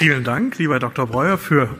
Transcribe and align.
Vielen 0.00 0.24
Dank, 0.24 0.56
lieber 0.56 0.78
Dr. 0.78 1.06
Breuer, 1.06 1.36
für 1.36 1.76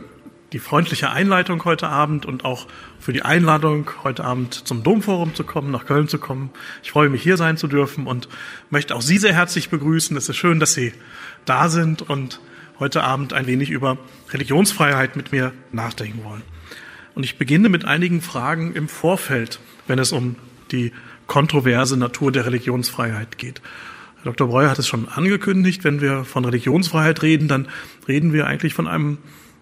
die 0.52 0.58
freundliche 0.58 1.08
Einleitung 1.08 1.64
heute 1.64 1.88
Abend 1.88 2.26
und 2.26 2.44
auch 2.44 2.66
für 2.98 3.14
die 3.14 3.22
Einladung, 3.22 3.90
heute 4.04 4.24
Abend 4.24 4.52
zum 4.52 4.82
Domforum 4.82 5.34
zu 5.34 5.42
kommen, 5.42 5.70
nach 5.70 5.86
Köln 5.86 6.06
zu 6.06 6.18
kommen. 6.18 6.50
Ich 6.82 6.90
freue 6.90 7.08
mich, 7.08 7.22
hier 7.22 7.38
sein 7.38 7.56
zu 7.56 7.66
dürfen 7.66 8.06
und 8.06 8.28
möchte 8.68 8.94
auch 8.94 9.00
Sie 9.00 9.16
sehr 9.16 9.32
herzlich 9.32 9.70
begrüßen. 9.70 10.18
Es 10.18 10.28
ist 10.28 10.36
schön, 10.36 10.60
dass 10.60 10.74
Sie 10.74 10.92
da 11.46 11.70
sind 11.70 12.02
und 12.02 12.40
heute 12.78 13.04
Abend 13.04 13.32
ein 13.32 13.46
wenig 13.46 13.70
über 13.70 13.96
Religionsfreiheit 14.28 15.16
mit 15.16 15.32
mir 15.32 15.54
nachdenken 15.72 16.22
wollen. 16.22 16.42
Und 17.14 17.24
ich 17.24 17.38
beginne 17.38 17.70
mit 17.70 17.86
einigen 17.86 18.20
Fragen 18.20 18.74
im 18.74 18.88
Vorfeld, 18.88 19.60
wenn 19.86 19.98
es 19.98 20.12
um 20.12 20.36
die 20.72 20.92
kontroverse 21.26 21.96
Natur 21.96 22.32
der 22.32 22.44
Religionsfreiheit 22.44 23.38
geht. 23.38 23.62
Dr. 24.24 24.48
Breuer 24.48 24.70
hat 24.70 24.78
es 24.78 24.86
schon 24.86 25.08
angekündigt, 25.08 25.84
wenn 25.84 26.00
wir 26.00 26.24
von 26.24 26.44
Religionsfreiheit 26.44 27.22
reden, 27.22 27.48
dann 27.48 27.68
reden 28.06 28.32
wir 28.32 28.46
eigentlich 28.46 28.74
von 28.74 28.86
einem 28.86 29.18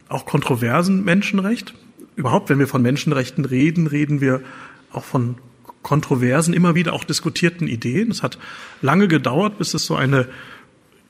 auch 0.08 0.26
kontroversen 0.26 1.04
Menschenrecht. 1.04 1.74
Überhaupt, 2.16 2.48
wenn 2.48 2.58
wir 2.58 2.66
von 2.66 2.82
Menschenrechten 2.82 3.44
reden, 3.44 3.86
reden 3.86 4.20
wir 4.20 4.42
auch 4.90 5.04
von 5.04 5.36
kontroversen, 5.82 6.54
immer 6.54 6.74
wieder 6.74 6.92
auch 6.92 7.04
diskutierten 7.04 7.68
Ideen. 7.68 8.10
Es 8.10 8.22
hat 8.22 8.38
lange 8.82 9.06
gedauert, 9.06 9.58
bis 9.58 9.74
es 9.74 9.86
so 9.86 9.94
eine 9.94 10.26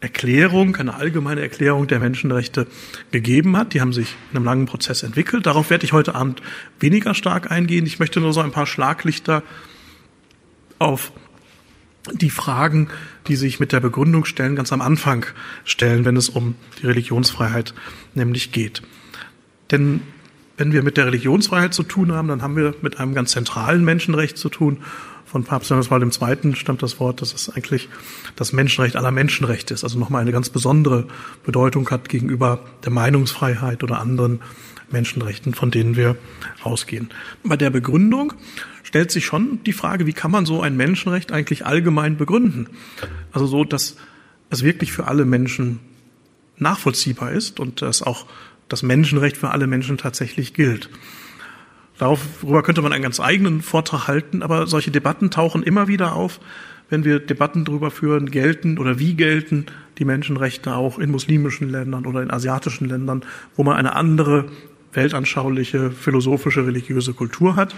Erklärung, 0.01 0.77
eine 0.77 0.95
allgemeine 0.95 1.41
Erklärung 1.41 1.89
der 1.89 1.99
Menschenrechte 1.99 2.67
gegeben 3.11 3.57
hat. 3.57 3.75
Die 3.75 3.81
haben 3.81 3.93
sich 3.93 4.15
in 4.31 4.37
einem 4.37 4.45
langen 4.45 4.67
Prozess 4.67 5.03
entwickelt. 5.03 5.47
Darauf 5.47 5.71
werde 5.71 5.85
ich 5.85 5.93
heute 5.93 6.15
Abend 6.15 6.41
weniger 6.79 7.15
stark 7.15 7.51
eingehen. 7.51 7.87
Ich 7.87 7.99
möchte 7.99 8.21
nur 8.21 8.33
so 8.33 8.41
ein 8.41 8.53
paar 8.53 8.67
Schlaglichter 8.67 9.43
auf 10.79 11.11
die 12.13 12.31
Fragen, 12.31 12.89
die 13.29 13.37
sich 13.37 13.61
mit 13.61 13.73
der 13.73 13.81
Begründung 13.81 14.25
stellen, 14.25 14.57
ganz 14.57 14.73
am 14.73 14.81
Anfang 14.81 15.27
stellen, 15.65 16.05
wenn 16.05 16.17
es 16.17 16.29
um 16.29 16.55
die 16.81 16.87
Religionsfreiheit 16.87 17.75
nämlich 18.15 18.53
geht. 18.53 18.83
Denn 19.71 20.01
wenn 20.57 20.73
wir 20.73 20.83
mit 20.83 20.97
der 20.97 21.07
Religionsfreiheit 21.07 21.73
zu 21.73 21.85
tun 21.85 22.13
haben, 22.13 22.29
dann 22.29 22.43
haben 22.43 22.57
wir 22.57 22.75
mit 22.83 22.99
einem 22.99 23.15
ganz 23.15 23.31
zentralen 23.31 23.85
Menschenrecht 23.85 24.37
zu 24.37 24.49
tun. 24.49 24.79
Von 25.25 25.45
Papst 25.45 25.71
Johannes 25.71 25.89
Paul 25.89 26.03
II. 26.03 26.57
stammt 26.57 26.83
das 26.83 26.99
Wort, 26.99 27.21
dass 27.21 27.35
es 27.35 27.51
eigentlich 27.51 27.89
das 28.35 28.53
Menschenrecht 28.53 28.97
aller 28.97 29.11
Menschenrechte 29.11 29.75
ist, 29.75 29.85
also 29.85 29.99
nochmal 29.99 30.23
eine 30.23 30.33
ganz 30.33 30.49
besondere 30.49 31.07
Bedeutung 31.45 31.89
hat 31.91 32.09
gegenüber 32.09 32.61
der 32.85 32.93
Meinungsfreiheit 32.93 33.85
oder 33.85 34.01
anderen 34.01 34.41
Menschenrechten, 34.91 35.55
von 35.55 35.71
denen 35.71 35.97
wir 35.97 36.17
ausgehen. 36.63 37.11
Bei 37.45 37.57
der 37.57 37.71
Begründung 37.71 38.33
stellt 38.83 39.11
sich 39.11 39.27
schon 39.27 39.63
die 39.65 39.73
Frage, 39.73 40.07
wie 40.07 40.13
kann 40.13 40.31
man 40.31 40.47
so 40.47 40.63
ein 40.63 40.77
Menschenrecht 40.77 41.33
eigentlich 41.33 41.67
allgemein 41.67 42.17
begründen? 42.17 42.69
Also 43.33 43.47
so, 43.47 43.65
dass 43.65 43.97
es 44.51 44.63
wirklich 44.63 44.93
für 44.93 45.07
alle 45.07 45.25
Menschen 45.25 45.81
nachvollziehbar 46.57 47.33
ist 47.33 47.61
und 47.61 47.83
dass 47.83 48.03
auch 48.03 48.27
das 48.69 48.83
Menschenrecht 48.83 49.37
für 49.37 49.51
alle 49.51 49.67
Menschen 49.67 49.99
tatsächlich 49.99 50.55
gilt. 50.55 50.91
Darüber 51.99 52.63
könnte 52.63 52.83
man 52.83 52.93
einen 52.93 53.03
ganz 53.03 53.19
eigenen 53.19 53.61
Vortrag 53.61 54.07
halten, 54.07 54.43
aber 54.43 54.67
solche 54.67 54.91
Debatten 54.91 55.31
tauchen 55.31 55.63
immer 55.63 55.89
wieder 55.89 56.15
auf, 56.15 56.41
wenn 56.91 57.05
wir 57.05 57.19
Debatten 57.19 57.65
darüber 57.65 57.91
führen, 57.91 58.31
gelten 58.31 58.79
oder 58.79 58.99
wie 58.99 59.15
gelten 59.15 59.67
die 59.99 60.05
Menschenrechte 60.05 60.75
auch 60.75 60.99
in 60.99 61.11
muslimischen 61.11 61.69
Ländern 61.69 62.07
oder 62.07 62.23
in 62.23 62.31
asiatischen 62.31 62.89
Ländern, 62.89 63.25
wo 63.57 63.65
man 63.65 63.77
eine 63.77 63.95
andere 63.95 64.47
weltanschauliche, 64.99 65.93
philosophische, 65.93 66.67
religiöse 66.67 67.15
Kultur 67.15 67.55
hat. 67.55 67.75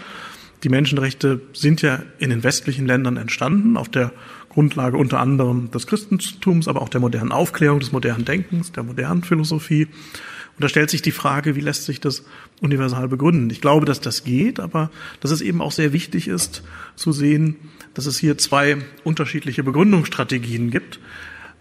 Die 0.65 0.71
Menschenrechte 0.71 1.41
sind 1.53 1.83
ja 1.83 2.03
in 2.19 2.31
den 2.31 2.43
westlichen 2.43 2.87
Ländern 2.87 3.19
entstanden, 3.19 3.77
auf 3.77 3.91
der 3.91 4.13
Grundlage 4.49 4.97
unter 4.97 5.21
anderem 5.21 5.71
des 5.71 5.87
Christentums, 5.87 6.67
aber 6.67 6.81
auch 6.81 6.89
der 6.89 7.01
modernen 7.01 7.31
Aufklärung, 7.31 7.79
des 7.79 7.93
modernen 7.93 8.25
Denkens, 8.25 8.73
der 8.73 8.83
modernen 8.83 9.23
Philosophie. 9.23 9.85
Und 9.85 10.65
da 10.65 10.69
stellt 10.69 10.91
sich 10.91 11.03
die 11.03 11.13
Frage, 11.13 11.57
wie 11.57 11.61
lässt 11.61 11.85
sich 11.85 12.01
das 12.01 12.25
universal 12.61 13.09
begründen? 13.09 13.51
Ich 13.51 13.61
glaube, 13.61 13.87
dass 13.87 14.01
das 14.01 14.25
geht, 14.25 14.61
aber 14.61 14.91
dass 15.21 15.31
es 15.31 15.41
eben 15.43 15.61
auch 15.61 15.73
sehr 15.73 15.93
wichtig 15.93 16.27
ist 16.27 16.63
zu 16.97 17.13
sehen, 17.13 17.57
dass 17.95 18.07
es 18.07 18.19
hier 18.19 18.39
zwei 18.39 18.79
unterschiedliche 19.05 19.63
Begründungsstrategien 19.63 20.71
gibt. 20.71 21.01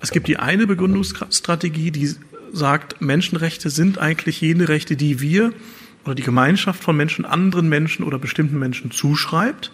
Es 0.02 0.12
gibt 0.12 0.28
die 0.28 0.38
eine 0.38 0.68
Begründungsstrategie, 0.68 1.92
die 1.92 2.16
sagt, 2.54 3.02
Menschenrechte 3.02 3.70
sind 3.70 3.98
eigentlich 3.98 4.42
jene 4.42 4.70
Rechte, 4.70 4.96
die 4.96 5.22
wir 5.22 5.54
oder 6.06 6.16
die 6.16 6.24
Gemeinschaft 6.24 6.84
von 6.84 6.96
Menschen 6.96 7.26
anderen 7.26 7.70
Menschen 7.70 8.04
oder 8.04 8.18
bestimmten 8.18 8.58
Menschen 8.58 8.92
zuschreibt. 8.92 9.72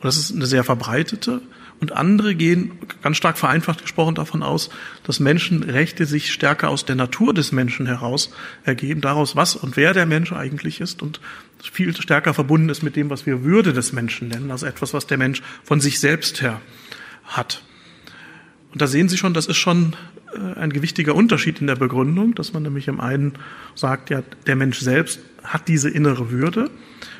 Und 0.00 0.04
das 0.04 0.16
ist 0.16 0.34
eine 0.34 0.46
sehr 0.46 0.64
verbreitete. 0.64 1.42
Und 1.80 1.92
andere 1.92 2.34
gehen 2.34 2.72
ganz 3.00 3.16
stark 3.16 3.38
vereinfacht 3.38 3.80
gesprochen 3.80 4.14
davon 4.14 4.42
aus, 4.42 4.68
dass 5.02 5.18
Menschenrechte 5.18 6.04
sich 6.04 6.30
stärker 6.30 6.68
aus 6.68 6.84
der 6.84 6.94
Natur 6.94 7.32
des 7.32 7.52
Menschen 7.52 7.86
heraus 7.86 8.30
ergeben, 8.64 9.00
daraus, 9.00 9.34
was 9.34 9.56
und 9.56 9.78
wer 9.78 9.94
der 9.94 10.04
Mensch 10.04 10.32
eigentlich 10.32 10.82
ist 10.82 11.00
und 11.00 11.20
viel 11.62 11.96
stärker 11.96 12.34
verbunden 12.34 12.68
ist 12.68 12.82
mit 12.82 12.96
dem, 12.96 13.08
was 13.08 13.24
wir 13.24 13.44
Würde 13.44 13.72
des 13.72 13.94
Menschen 13.94 14.28
nennen, 14.28 14.50
also 14.50 14.66
etwas, 14.66 14.92
was 14.92 15.06
der 15.06 15.16
Mensch 15.16 15.42
von 15.64 15.80
sich 15.80 16.00
selbst 16.00 16.42
her 16.42 16.60
hat. 17.24 17.62
Und 18.72 18.82
da 18.82 18.86
sehen 18.86 19.08
Sie 19.08 19.16
schon, 19.16 19.34
das 19.34 19.46
ist 19.46 19.56
schon 19.56 19.96
ein 20.56 20.70
gewichtiger 20.72 21.14
Unterschied 21.14 21.60
in 21.60 21.66
der 21.66 21.76
Begründung, 21.76 22.34
dass 22.34 22.52
man 22.52 22.62
nämlich 22.62 22.88
im 22.88 23.00
einen 23.00 23.34
sagt, 23.74 24.10
ja, 24.10 24.22
der 24.46 24.56
Mensch 24.56 24.80
selbst 24.80 25.20
hat 25.42 25.68
diese 25.68 25.90
innere 25.90 26.30
Würde 26.30 26.70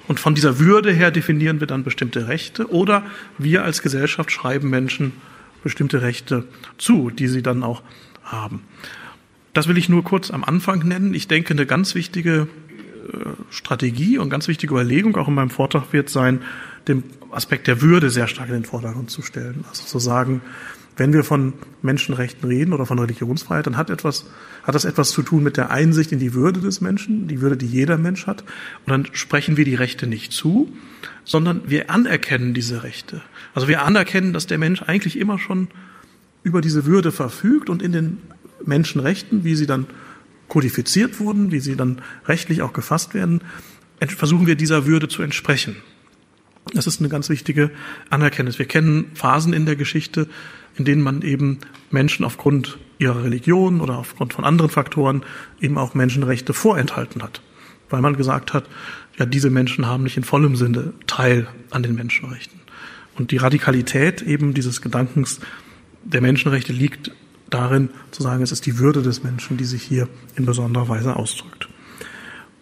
und 0.09 0.21
von 0.21 0.35
dieser 0.35 0.59
Würde 0.59 0.93
her 0.93 1.11
definieren 1.11 1.61
wir 1.61 1.67
dann 1.67 1.85
bestimmte 1.85 2.29
Rechte 2.29 2.71
oder 2.71 3.05
wir 3.39 3.65
als 3.65 3.83
Gesellschaft 3.83 4.31
schreiben 4.31 4.71
Menschen 4.71 5.13
bestimmte 5.63 6.03
Rechte 6.03 6.45
zu, 6.79 7.11
die 7.11 7.29
sie 7.29 7.43
dann 7.43 7.63
auch 7.63 7.83
haben. 8.25 8.63
Das 9.53 9.69
will 9.69 9.79
ich 9.79 9.89
nur 9.89 10.05
kurz 10.05 10.31
am 10.31 10.45
Anfang 10.45 10.87
nennen. 10.87 11.15
Ich 11.15 11.29
denke, 11.29 11.55
eine 11.55 11.67
ganz 11.67 11.95
wichtige 11.95 12.49
äh, 13.13 13.17
Strategie 13.51 14.19
und 14.19 14.31
ganz 14.31 14.49
wichtige 14.49 14.73
Überlegung 14.73 15.17
auch 15.17 15.29
in 15.29 15.35
meinem 15.35 15.51
Vortrag 15.51 15.93
wird 15.93 16.09
sein, 16.09 16.43
den 16.89 17.05
Aspekt 17.31 17.67
der 17.67 17.83
Würde 17.83 18.11
sehr 18.11 18.27
stark 18.27 18.49
in 18.49 18.55
den 18.55 18.65
Vordergrund 18.65 19.11
zu 19.11 19.23
stellen. 19.23 19.65
Also 19.69 19.85
zu 19.85 19.99
sagen, 19.99 20.41
wenn 20.97 21.13
wir 21.13 21.25
von 21.25 21.55
Menschenrechten 21.83 22.49
reden 22.49 22.73
oder 22.73 22.85
von 22.85 22.99
Religionsfreiheit, 22.99 23.67
dann 23.67 23.77
hat 23.77 23.91
etwas, 23.91 24.27
hat 24.63 24.75
das 24.75 24.85
etwas 24.85 25.11
zu 25.11 25.23
tun 25.23 25.43
mit 25.43 25.57
der 25.57 25.71
Einsicht 25.71 26.13
in 26.13 26.19
die 26.19 26.35
Würde 26.35 26.61
des 26.61 26.81
Menschen, 26.81 27.27
die 27.29 27.41
Würde, 27.41 27.57
die 27.57 27.67
jeder 27.67 27.97
Mensch 27.97 28.27
hat. 28.27 28.43
Und 28.85 28.91
dann 28.91 29.07
sprechen 29.13 29.57
wir 29.57 29.65
die 29.65 29.75
Rechte 29.75 30.07
nicht 30.07 30.33
zu, 30.33 30.71
sondern 31.25 31.63
wir 31.67 31.91
anerkennen 31.91 32.55
diese 32.55 32.83
Rechte. 32.83 33.23
Also 33.55 33.69
wir 33.69 33.83
anerkennen, 33.83 34.33
dass 34.33 34.47
der 34.47 34.59
Mensch 34.59 34.83
eigentlich 34.83 35.19
immer 35.19 35.39
schon 35.39 35.69
über 36.43 36.61
diese 36.61 36.85
Würde 36.85 37.13
verfügt 37.13 37.71
und 37.71 37.83
in 37.83 37.93
den 37.93 38.19
Menschenrechten, 38.65 39.45
wie 39.45 39.55
sie 39.55 39.67
dann 39.67 39.87
kodifiziert 40.49 41.21
wurden, 41.21 41.53
wie 41.53 41.61
sie 41.61 41.77
dann 41.77 42.03
rechtlich 42.27 42.63
auch 42.63 42.73
gefasst 42.73 43.15
werden, 43.15 43.41
versuchen 44.09 44.47
wir 44.47 44.57
dieser 44.57 44.87
Würde 44.87 45.09
zu 45.09 45.23
entsprechen. 45.23 45.77
Das 46.75 46.87
ist 46.87 47.01
eine 47.01 47.09
ganz 47.09 47.29
wichtige 47.29 47.71
Anerkenntnis. 48.11 48.59
Wir 48.59 48.67
kennen 48.67 49.11
Phasen 49.15 49.53
in 49.53 49.67
der 49.67 49.77
Geschichte, 49.77 50.29
in 50.81 50.87
denen 50.87 51.03
man 51.03 51.21
eben 51.21 51.59
Menschen 51.91 52.25
aufgrund 52.25 52.79
ihrer 52.99 53.23
Religion 53.23 53.83
oder 53.83 53.99
aufgrund 53.99 54.33
von 54.33 54.47
anderen 54.47 54.71
Faktoren 54.71 55.23
eben 55.61 55.77
auch 55.77 55.93
Menschenrechte 55.93 56.55
vorenthalten 56.55 57.23
hat, 57.23 57.43
weil 57.91 58.01
man 58.01 58.17
gesagt 58.17 58.55
hat, 58.55 58.65
ja, 59.19 59.27
diese 59.27 59.51
Menschen 59.51 59.87
haben 59.87 60.05
nicht 60.05 60.17
in 60.17 60.25
vollem 60.25 60.57
Sinne 60.57 60.95
Teil 61.07 61.49
an 61.69 61.83
den 61.83 61.95
Menschenrechten. 61.95 62.59
Und 63.15 63.31
die 63.31 63.37
Radikalität 63.37 64.23
eben 64.23 64.55
dieses 64.55 64.81
Gedankens 64.81 65.41
der 66.03 66.23
Menschenrechte 66.23 66.73
liegt 66.73 67.11
darin, 67.51 67.91
zu 68.11 68.23
sagen, 68.23 68.43
es 68.43 68.51
ist 68.51 68.65
die 68.65 68.79
Würde 68.79 69.03
des 69.03 69.23
Menschen, 69.23 69.59
die 69.59 69.67
sich 69.67 69.83
hier 69.83 70.09
in 70.37 70.47
besonderer 70.47 70.89
Weise 70.89 71.15
ausdrückt. 71.17 71.69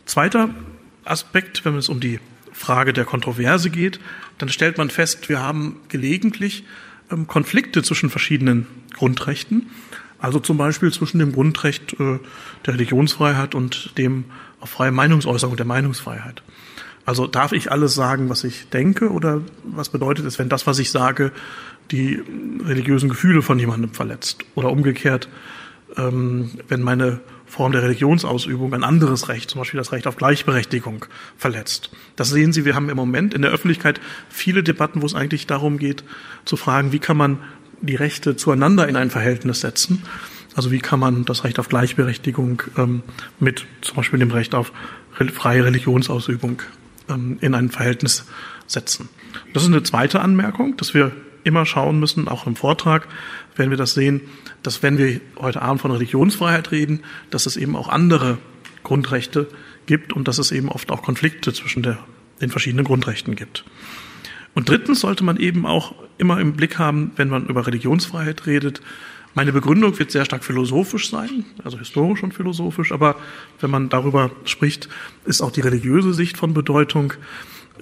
Zweiter 0.06 0.50
Aspekt, 1.04 1.64
wenn 1.64 1.76
es 1.76 1.88
um 1.88 2.00
die 2.00 2.18
Frage 2.52 2.92
der 2.92 3.04
Kontroverse 3.04 3.70
geht, 3.70 4.00
dann 4.38 4.48
stellt 4.48 4.76
man 4.76 4.90
fest, 4.90 5.28
wir 5.28 5.40
haben 5.40 5.76
gelegentlich 5.88 6.64
Konflikte 7.26 7.82
zwischen 7.82 8.10
verschiedenen 8.10 8.66
Grundrechten. 8.94 9.70
Also 10.18 10.40
zum 10.40 10.56
Beispiel 10.56 10.92
zwischen 10.92 11.18
dem 11.18 11.32
Grundrecht 11.32 11.94
äh, 12.00 12.18
der 12.66 12.74
Religionsfreiheit 12.74 13.54
und 13.54 13.96
dem 13.98 14.24
auf 14.60 14.70
freie 14.70 14.90
Meinungsäußerung 14.90 15.56
der 15.56 15.66
Meinungsfreiheit. 15.66 16.42
Also 17.06 17.26
darf 17.26 17.52
ich 17.52 17.72
alles 17.72 17.94
sagen, 17.94 18.28
was 18.28 18.44
ich 18.44 18.68
denke, 18.68 19.10
oder 19.10 19.40
was 19.64 19.88
bedeutet 19.88 20.26
es, 20.26 20.38
wenn 20.38 20.48
das, 20.48 20.66
was 20.66 20.78
ich 20.78 20.90
sage, 20.90 21.32
die 21.90 22.22
religiösen 22.62 23.08
Gefühle 23.08 23.40
von 23.40 23.58
jemandem 23.58 23.94
verletzt? 23.94 24.44
Oder 24.56 24.70
umgekehrt, 24.70 25.28
ähm, 25.96 26.50
wenn 26.68 26.82
meine 26.82 27.20
Form 27.48 27.72
der 27.72 27.82
Religionsausübung 27.82 28.74
ein 28.74 28.84
anderes 28.84 29.28
Recht, 29.28 29.50
zum 29.50 29.60
Beispiel 29.60 29.78
das 29.78 29.92
Recht 29.92 30.06
auf 30.06 30.16
Gleichberechtigung, 30.16 31.06
verletzt. 31.36 31.90
Das 32.16 32.28
sehen 32.30 32.52
Sie, 32.52 32.64
wir 32.64 32.74
haben 32.74 32.88
im 32.88 32.96
Moment 32.96 33.34
in 33.34 33.42
der 33.42 33.50
Öffentlichkeit 33.50 34.00
viele 34.28 34.62
Debatten, 34.62 35.02
wo 35.02 35.06
es 35.06 35.14
eigentlich 35.14 35.46
darum 35.46 35.78
geht, 35.78 36.04
zu 36.44 36.56
fragen, 36.56 36.92
wie 36.92 36.98
kann 36.98 37.16
man 37.16 37.38
die 37.80 37.96
Rechte 37.96 38.36
zueinander 38.36 38.88
in 38.88 38.96
ein 38.96 39.10
Verhältnis 39.10 39.60
setzen. 39.60 40.02
Also 40.54 40.70
wie 40.70 40.80
kann 40.80 40.98
man 40.98 41.24
das 41.24 41.44
Recht 41.44 41.58
auf 41.58 41.68
Gleichberechtigung 41.68 42.62
ähm, 42.76 43.02
mit 43.38 43.66
zum 43.80 43.96
Beispiel 43.96 44.18
dem 44.18 44.30
Recht 44.30 44.54
auf 44.54 44.72
freie 45.32 45.64
Religionsausübung 45.64 46.62
ähm, 47.08 47.38
in 47.40 47.54
ein 47.54 47.70
Verhältnis 47.70 48.24
setzen. 48.66 49.08
Das 49.54 49.62
ist 49.62 49.68
eine 49.68 49.82
zweite 49.82 50.20
Anmerkung, 50.20 50.76
dass 50.76 50.94
wir 50.94 51.12
immer 51.48 51.66
schauen 51.66 51.98
müssen, 51.98 52.28
auch 52.28 52.46
im 52.46 52.54
Vortrag 52.54 53.08
werden 53.56 53.70
wir 53.70 53.76
das 53.76 53.94
sehen, 53.94 54.20
dass 54.62 54.82
wenn 54.82 54.98
wir 54.98 55.20
heute 55.38 55.62
Abend 55.62 55.80
von 55.80 55.90
Religionsfreiheit 55.90 56.70
reden, 56.70 57.00
dass 57.30 57.46
es 57.46 57.56
eben 57.56 57.74
auch 57.74 57.88
andere 57.88 58.38
Grundrechte 58.84 59.48
gibt 59.86 60.12
und 60.12 60.28
dass 60.28 60.38
es 60.38 60.52
eben 60.52 60.68
oft 60.68 60.90
auch 60.90 61.02
Konflikte 61.02 61.52
zwischen 61.52 61.82
der, 61.82 61.98
den 62.40 62.50
verschiedenen 62.50 62.84
Grundrechten 62.84 63.34
gibt. 63.34 63.64
Und 64.54 64.68
drittens 64.68 65.00
sollte 65.00 65.24
man 65.24 65.36
eben 65.36 65.66
auch 65.66 65.94
immer 66.18 66.40
im 66.40 66.52
Blick 66.52 66.78
haben, 66.78 67.12
wenn 67.16 67.28
man 67.28 67.46
über 67.46 67.66
Religionsfreiheit 67.66 68.46
redet, 68.46 68.80
meine 69.34 69.52
Begründung 69.52 69.96
wird 69.98 70.10
sehr 70.10 70.24
stark 70.24 70.42
philosophisch 70.42 71.10
sein, 71.10 71.44
also 71.62 71.78
historisch 71.78 72.22
und 72.22 72.34
philosophisch, 72.34 72.90
aber 72.90 73.16
wenn 73.60 73.70
man 73.70 73.88
darüber 73.88 74.32
spricht, 74.44 74.88
ist 75.26 75.42
auch 75.42 75.52
die 75.52 75.60
religiöse 75.60 76.12
Sicht 76.12 76.36
von 76.36 76.54
Bedeutung. 76.54 77.12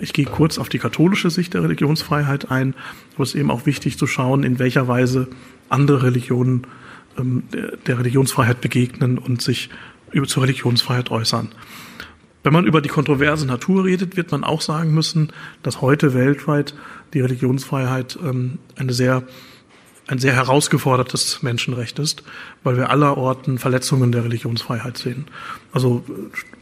Ich 0.01 0.13
gehe 0.13 0.27
kurz 0.27 0.59
auf 0.59 0.69
die 0.69 0.79
katholische 0.79 1.31
Sicht 1.31 1.55
der 1.55 1.63
Religionsfreiheit 1.63 2.51
ein, 2.51 2.75
aber 3.15 3.25
es 3.25 3.35
eben 3.35 3.51
auch 3.51 3.67
wichtig 3.67 3.99
zu 3.99 4.07
schauen, 4.07 4.43
in 4.43 4.59
welcher 4.59 4.89
Weise 4.89 5.29
andere 5.69 6.05
Religionen 6.05 6.67
ähm, 7.19 7.45
der 7.87 7.99
Religionsfreiheit 7.99 8.61
begegnen 8.61 9.19
und 9.19 9.43
sich 9.43 9.71
über 10.13 10.27
zur 10.27 10.45
Religionsfreiheit 10.45 11.11
äußern. 11.11 11.49
Wenn 12.43 12.53
man 12.53 12.67
über 12.67 12.81
die 12.81 12.89
kontroverse 12.89 13.47
Natur 13.47 13.85
redet, 13.85 14.17
wird 14.17 14.31
man 14.31 14.45
auch 14.45 14.61
sagen 14.61 14.95
müssen, 14.95 15.33
dass 15.63 15.81
heute 15.81 16.15
weltweit 16.15 16.75
die 17.13 17.21
Religionsfreiheit 17.21 18.19
ähm, 18.23 18.59
eine 18.77 18.93
sehr 18.93 19.25
ein 20.09 20.19
sehr 20.19 20.35
herausgefordertes 20.35 21.43
Menschenrecht 21.43 21.99
ist, 21.99 22.23
weil 22.63 22.77
wir 22.77 22.91
allerorten 22.91 23.59
Verletzungen 23.59 24.13
der 24.13 24.25
Religionsfreiheit 24.25 24.97
sehen. 24.97 25.27
Also 25.73 26.05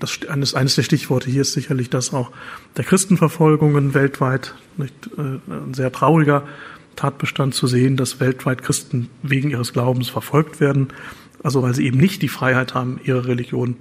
das, 0.01 0.21
eines, 0.29 0.55
eines 0.55 0.77
der 0.77 0.83
Stichworte 0.83 1.31
hier 1.31 1.43
ist 1.43 1.53
sicherlich 1.53 1.91
das 1.91 2.15
auch 2.15 2.31
der 2.77 2.85
Christenverfolgungen 2.85 3.93
weltweit. 3.93 4.55
Nicht, 4.77 4.95
äh, 5.19 5.53
ein 5.53 5.75
sehr 5.75 5.93
trauriger 5.93 6.45
Tatbestand 6.97 7.55
zu 7.55 7.67
sehen, 7.67 7.97
dass 7.97 8.21
weltweit 8.21 8.63
Christen 8.63 9.11
wegen 9.23 9.51
ihres 9.51 9.73
Glaubens 9.73 10.09
verfolgt 10.09 10.61
werden, 10.61 10.89
also 11.43 11.63
weil 11.63 11.75
sie 11.75 11.87
eben 11.87 11.99
nicht 11.99 12.23
die 12.23 12.29
Freiheit 12.29 12.75
haben, 12.75 12.99
ihre 13.05 13.27
Religion 13.27 13.77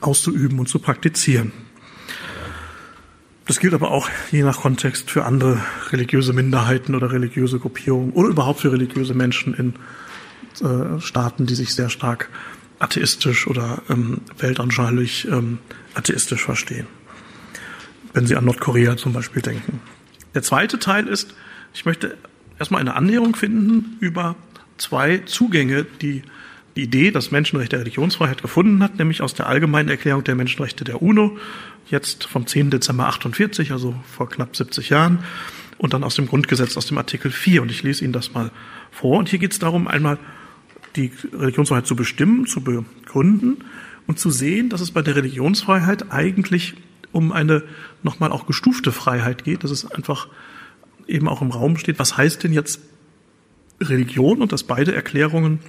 auszuüben 0.00 0.58
und 0.58 0.68
zu 0.68 0.80
praktizieren. 0.80 1.52
Das 3.46 3.60
gilt 3.60 3.74
aber 3.74 3.92
auch 3.92 4.08
je 4.32 4.42
nach 4.42 4.60
Kontext 4.60 5.10
für 5.10 5.24
andere 5.24 5.60
religiöse 5.90 6.32
Minderheiten 6.32 6.94
oder 6.96 7.12
religiöse 7.12 7.60
Gruppierungen 7.60 8.12
oder 8.12 8.28
überhaupt 8.28 8.60
für 8.60 8.72
religiöse 8.72 9.14
Menschen 9.14 9.54
in 9.54 9.74
äh, 10.66 11.00
Staaten, 11.00 11.46
die 11.46 11.54
sich 11.54 11.72
sehr 11.72 11.88
stark 11.88 12.28
atheistisch 12.80 13.46
oder 13.46 13.82
ähm, 13.88 14.20
weltanschaulich 14.38 15.28
ähm, 15.28 15.58
atheistisch 15.94 16.42
verstehen. 16.44 16.88
Wenn 18.12 18.26
Sie 18.26 18.36
an 18.36 18.44
Nordkorea 18.44 18.96
zum 18.96 19.12
Beispiel 19.12 19.42
denken. 19.42 19.80
Der 20.34 20.42
zweite 20.42 20.78
Teil 20.78 21.06
ist, 21.06 21.34
ich 21.72 21.84
möchte 21.84 22.16
erstmal 22.58 22.80
eine 22.80 22.94
Annäherung 22.94 23.36
finden 23.36 23.96
über 24.00 24.34
zwei 24.76 25.18
Zugänge, 25.18 25.86
die 26.02 26.22
die 26.76 26.82
Idee, 26.82 27.10
das 27.10 27.30
Menschenrecht 27.30 27.72
der 27.72 27.80
Religionsfreiheit 27.80 28.42
gefunden 28.42 28.82
hat, 28.82 28.98
nämlich 28.98 29.22
aus 29.22 29.34
der 29.34 29.46
Allgemeinen 29.46 29.88
Erklärung 29.88 30.22
der 30.24 30.34
Menschenrechte 30.34 30.84
der 30.84 31.00
UNO, 31.02 31.38
jetzt 31.90 32.24
vom 32.24 32.46
10. 32.46 32.70
Dezember 32.70 33.06
48, 33.06 33.72
also 33.72 33.94
vor 34.06 34.28
knapp 34.28 34.54
70 34.54 34.90
Jahren, 34.90 35.20
und 35.78 35.94
dann 35.94 36.04
aus 36.04 36.14
dem 36.14 36.26
Grundgesetz, 36.26 36.76
aus 36.76 36.86
dem 36.86 36.98
Artikel 36.98 37.30
4. 37.30 37.62
Und 37.62 37.70
ich 37.70 37.82
lese 37.82 38.04
Ihnen 38.04 38.12
das 38.12 38.32
mal 38.32 38.50
vor. 38.90 39.18
Und 39.18 39.28
hier 39.28 39.38
geht 39.38 39.52
es 39.52 39.58
darum, 39.58 39.88
einmal 39.88 40.18
die 40.96 41.12
Religionsfreiheit 41.32 41.86
zu 41.86 41.96
bestimmen, 41.96 42.46
zu 42.46 42.62
begründen 42.62 43.58
und 44.06 44.18
zu 44.18 44.30
sehen, 44.30 44.70
dass 44.70 44.80
es 44.80 44.90
bei 44.90 45.02
der 45.02 45.16
Religionsfreiheit 45.16 46.10
eigentlich 46.10 46.74
um 47.12 47.32
eine 47.32 47.62
nochmal 48.02 48.32
auch 48.32 48.46
gestufte 48.46 48.92
Freiheit 48.92 49.44
geht, 49.44 49.64
dass 49.64 49.70
es 49.70 49.90
einfach 49.90 50.28
eben 51.06 51.28
auch 51.28 51.42
im 51.42 51.50
Raum 51.50 51.76
steht, 51.76 51.98
was 51.98 52.16
heißt 52.16 52.44
denn 52.44 52.52
jetzt 52.52 52.80
Religion 53.80 54.40
und 54.40 54.52
dass 54.52 54.64
beide 54.64 54.94
Erklärungen 54.94 55.60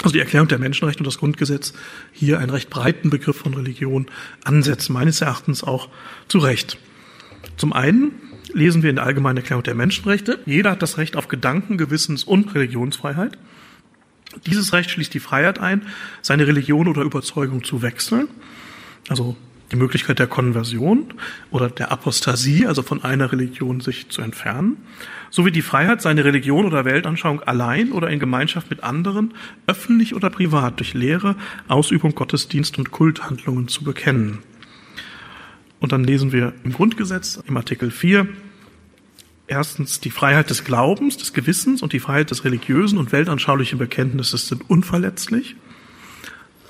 also 0.00 0.12
die 0.12 0.20
Erklärung 0.20 0.48
der 0.48 0.58
Menschenrechte 0.58 1.00
und 1.00 1.06
das 1.06 1.18
Grundgesetz 1.18 1.74
hier 2.12 2.38
einen 2.38 2.50
recht 2.50 2.70
breiten 2.70 3.10
Begriff 3.10 3.36
von 3.36 3.54
Religion 3.54 4.06
ansetzen, 4.44 4.92
meines 4.92 5.20
Erachtens 5.20 5.62
auch 5.62 5.88
zu 6.28 6.38
Recht. 6.38 6.78
Zum 7.56 7.72
einen 7.72 8.12
lesen 8.52 8.82
wir 8.82 8.90
in 8.90 8.96
der 8.96 9.04
Allgemeinen 9.04 9.38
Erklärung 9.38 9.62
der 9.62 9.74
Menschenrechte, 9.74 10.40
jeder 10.46 10.72
hat 10.72 10.82
das 10.82 10.98
Recht 10.98 11.16
auf 11.16 11.28
Gedanken, 11.28 11.76
Gewissens- 11.76 12.24
und 12.24 12.54
Religionsfreiheit. 12.54 13.38
Dieses 14.46 14.72
Recht 14.72 14.90
schließt 14.90 15.12
die 15.12 15.20
Freiheit 15.20 15.58
ein, 15.58 15.86
seine 16.22 16.46
Religion 16.46 16.88
oder 16.88 17.02
Überzeugung 17.02 17.64
zu 17.64 17.82
wechseln, 17.82 18.28
also 19.08 19.36
die 19.72 19.76
Möglichkeit 19.76 20.18
der 20.18 20.26
Konversion 20.26 21.14
oder 21.50 21.70
der 21.70 21.90
Apostasie, 21.90 22.66
also 22.66 22.82
von 22.82 23.02
einer 23.02 23.32
Religion 23.32 23.80
sich 23.80 24.10
zu 24.10 24.20
entfernen, 24.20 24.76
sowie 25.30 25.50
die 25.50 25.62
Freiheit, 25.62 26.02
seine 26.02 26.24
Religion 26.24 26.66
oder 26.66 26.84
Weltanschauung 26.84 27.42
allein 27.42 27.90
oder 27.92 28.08
in 28.10 28.20
Gemeinschaft 28.20 28.70
mit 28.70 28.82
anderen, 28.82 29.34
öffentlich 29.66 30.14
oder 30.14 30.30
privat 30.30 30.78
durch 30.78 30.94
Lehre, 30.94 31.36
Ausübung 31.68 32.14
Gottesdienst 32.14 32.78
und 32.78 32.90
Kulthandlungen 32.90 33.68
zu 33.68 33.82
bekennen. 33.82 34.40
Und 35.80 35.92
dann 35.92 36.04
lesen 36.04 36.32
wir 36.32 36.52
im 36.64 36.72
Grundgesetz 36.72 37.42
im 37.48 37.56
Artikel 37.56 37.90
4 37.90 38.28
erstens 39.46 40.00
die 40.00 40.10
Freiheit 40.10 40.50
des 40.50 40.64
Glaubens, 40.64 41.16
des 41.16 41.32
Gewissens 41.32 41.82
und 41.82 41.92
die 41.92 42.00
Freiheit 42.00 42.30
des 42.30 42.44
religiösen 42.44 42.98
und 42.98 43.10
weltanschaulichen 43.10 43.78
Bekenntnisses 43.78 44.48
sind 44.48 44.68
unverletzlich. 44.70 45.56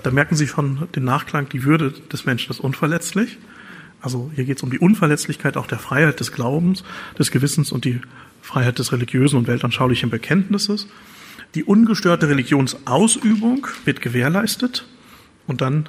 Da 0.03 0.11
merken 0.11 0.35
Sie 0.35 0.49
schon 0.49 0.89
den 0.95 1.05
Nachklang, 1.05 1.49
die 1.49 1.65
Würde 1.65 1.93
des 2.13 2.25
Menschen 2.27 2.51
ist 2.51 2.61
unverletzlich. 2.61 3.39
Also 4.01 4.31
hier 4.35 4.45
geht 4.45 4.57
es 4.57 4.63
um 4.63 4.71
die 4.71 4.81
Unverletzlichkeit 4.81 5.57
auch 5.57 5.67
der 5.67 5.79
Freiheit 5.79 6.19
des 6.19 6.33
Glaubens, 6.33 6.83
des 7.19 7.31
Gewissens 7.31 7.71
und 7.71 7.85
die 7.85 8.01
Freiheit 8.41 8.79
des 8.81 8.93
religiösen 8.93 9.37
und 9.37 9.47
weltanschaulichen 9.47 10.11
Bekenntnisses. 10.11 10.89
Die 11.55 11.65
ungestörte 11.65 12.29
Religionsausübung 12.29 13.67
wird 13.85 14.01
gewährleistet 14.01 14.87
und 15.47 15.61
dann 15.61 15.89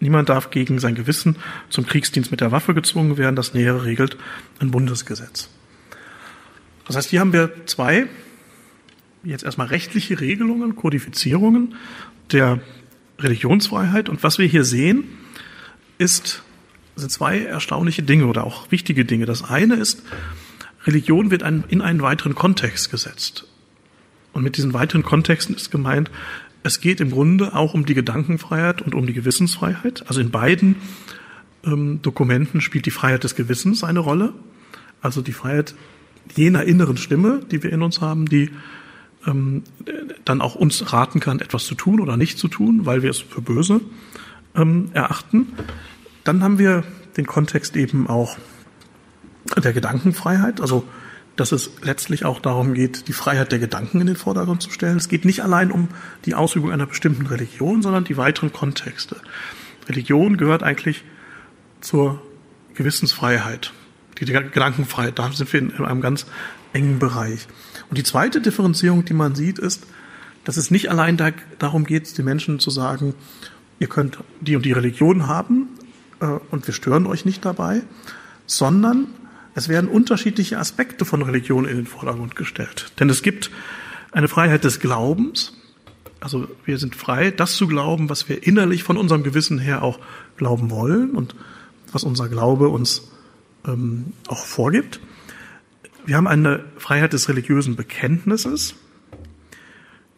niemand 0.00 0.28
darf 0.28 0.50
gegen 0.50 0.80
sein 0.80 0.96
Gewissen 0.96 1.36
zum 1.70 1.86
Kriegsdienst 1.86 2.32
mit 2.32 2.40
der 2.40 2.50
Waffe 2.50 2.74
gezwungen 2.74 3.16
werden. 3.16 3.36
Das 3.36 3.54
Nähere 3.54 3.84
regelt 3.84 4.16
ein 4.58 4.72
Bundesgesetz. 4.72 5.48
Das 6.86 6.96
heißt, 6.96 7.10
hier 7.10 7.20
haben 7.20 7.32
wir 7.32 7.66
zwei 7.66 8.06
jetzt 9.22 9.44
erstmal 9.44 9.68
rechtliche 9.68 10.20
Regelungen, 10.20 10.74
Kodifizierungen 10.74 11.76
der 12.32 12.60
Religionsfreiheit. 13.22 14.08
Und 14.08 14.22
was 14.22 14.38
wir 14.38 14.46
hier 14.46 14.64
sehen, 14.64 15.04
ist, 15.98 16.42
sind 16.96 17.10
zwei 17.10 17.40
erstaunliche 17.40 18.02
Dinge 18.02 18.26
oder 18.26 18.44
auch 18.44 18.70
wichtige 18.70 19.04
Dinge. 19.04 19.26
Das 19.26 19.44
eine 19.44 19.74
ist, 19.74 20.02
Religion 20.84 21.30
wird 21.30 21.42
in 21.42 21.80
einen 21.80 22.02
weiteren 22.02 22.34
Kontext 22.34 22.90
gesetzt. 22.90 23.46
Und 24.32 24.42
mit 24.42 24.56
diesen 24.56 24.72
weiteren 24.74 25.02
Kontexten 25.02 25.54
ist 25.54 25.70
gemeint, 25.70 26.10
es 26.62 26.80
geht 26.80 27.00
im 27.00 27.10
Grunde 27.10 27.54
auch 27.54 27.74
um 27.74 27.86
die 27.86 27.94
Gedankenfreiheit 27.94 28.82
und 28.82 28.94
um 28.94 29.06
die 29.06 29.12
Gewissensfreiheit. 29.12 30.04
Also 30.06 30.20
in 30.20 30.30
beiden 30.30 30.76
ähm, 31.64 32.00
Dokumenten 32.02 32.60
spielt 32.60 32.86
die 32.86 32.90
Freiheit 32.90 33.24
des 33.24 33.34
Gewissens 33.34 33.84
eine 33.84 33.98
Rolle. 33.98 34.32
Also 35.00 35.22
die 35.22 35.32
Freiheit 35.32 35.74
jener 36.36 36.64
inneren 36.64 36.96
Stimme, 36.96 37.40
die 37.50 37.62
wir 37.62 37.72
in 37.72 37.82
uns 37.82 38.00
haben, 38.00 38.26
die 38.26 38.50
ähm, 39.26 39.62
dann 40.24 40.40
auch 40.40 40.54
uns 40.54 40.92
raten 40.92 41.20
kann, 41.20 41.40
etwas 41.40 41.66
zu 41.66 41.74
tun 41.74 42.00
oder 42.00 42.16
nicht 42.16 42.38
zu 42.38 42.48
tun, 42.48 42.86
weil 42.86 43.02
wir 43.02 43.10
es 43.10 43.20
für 43.20 43.40
böse 43.40 43.80
ähm, 44.54 44.90
erachten. 44.92 45.48
Dann 46.24 46.42
haben 46.42 46.58
wir 46.58 46.84
den 47.16 47.26
Kontext 47.26 47.76
eben 47.76 48.06
auch 48.06 48.36
der 49.56 49.72
Gedankenfreiheit, 49.72 50.60
also 50.60 50.84
dass 51.36 51.52
es 51.52 51.70
letztlich 51.82 52.24
auch 52.24 52.40
darum 52.40 52.74
geht, 52.74 53.08
die 53.08 53.12
Freiheit 53.12 53.52
der 53.52 53.58
Gedanken 53.58 54.00
in 54.00 54.06
den 54.06 54.16
Vordergrund 54.16 54.62
zu 54.62 54.70
stellen. 54.70 54.98
Es 54.98 55.08
geht 55.08 55.24
nicht 55.24 55.42
allein 55.42 55.70
um 55.70 55.88
die 56.26 56.34
Ausübung 56.34 56.70
einer 56.70 56.86
bestimmten 56.86 57.26
Religion, 57.26 57.82
sondern 57.82 58.04
die 58.04 58.16
weiteren 58.16 58.52
Kontexte. 58.52 59.16
Religion 59.88 60.36
gehört 60.36 60.62
eigentlich 60.62 61.04
zur 61.80 62.20
Gewissensfreiheit, 62.74 63.72
die 64.18 64.26
Gedankenfreiheit. 64.26 65.18
Da 65.18 65.32
sind 65.32 65.52
wir 65.52 65.60
in 65.60 65.84
einem 65.84 66.02
ganz 66.02 66.26
engen 66.72 66.98
Bereich. 66.98 67.48
Und 67.92 67.98
die 67.98 68.04
zweite 68.04 68.40
Differenzierung, 68.40 69.04
die 69.04 69.12
man 69.12 69.34
sieht, 69.34 69.58
ist, 69.58 69.86
dass 70.44 70.56
es 70.56 70.70
nicht 70.70 70.90
allein 70.90 71.18
da, 71.18 71.28
darum 71.58 71.84
geht, 71.84 72.16
den 72.16 72.24
Menschen 72.24 72.58
zu 72.58 72.70
sagen, 72.70 73.12
ihr 73.80 73.86
könnt 73.86 74.16
die 74.40 74.56
und 74.56 74.64
die 74.64 74.72
Religion 74.72 75.26
haben 75.26 75.68
äh, 76.18 76.24
und 76.50 76.66
wir 76.66 76.72
stören 76.72 77.06
euch 77.06 77.26
nicht 77.26 77.44
dabei, 77.44 77.82
sondern 78.46 79.08
es 79.54 79.68
werden 79.68 79.90
unterschiedliche 79.90 80.58
Aspekte 80.58 81.04
von 81.04 81.20
Religion 81.20 81.66
in 81.66 81.76
den 81.76 81.86
Vordergrund 81.86 82.34
gestellt. 82.34 82.92
Denn 82.98 83.10
es 83.10 83.20
gibt 83.20 83.50
eine 84.10 84.26
Freiheit 84.26 84.64
des 84.64 84.80
Glaubens, 84.80 85.52
also 86.18 86.48
wir 86.64 86.78
sind 86.78 86.96
frei, 86.96 87.30
das 87.30 87.56
zu 87.56 87.66
glauben, 87.68 88.08
was 88.08 88.26
wir 88.26 88.46
innerlich 88.46 88.84
von 88.84 88.96
unserem 88.96 89.22
Gewissen 89.22 89.58
her 89.58 89.82
auch 89.82 89.98
glauben 90.38 90.70
wollen 90.70 91.10
und 91.10 91.34
was 91.92 92.04
unser 92.04 92.30
Glaube 92.30 92.70
uns 92.70 93.10
ähm, 93.66 94.14
auch 94.28 94.46
vorgibt. 94.46 94.98
Wir 96.04 96.16
haben 96.16 96.26
eine 96.26 96.64
Freiheit 96.78 97.12
des 97.12 97.28
religiösen 97.28 97.76
Bekenntnisses 97.76 98.74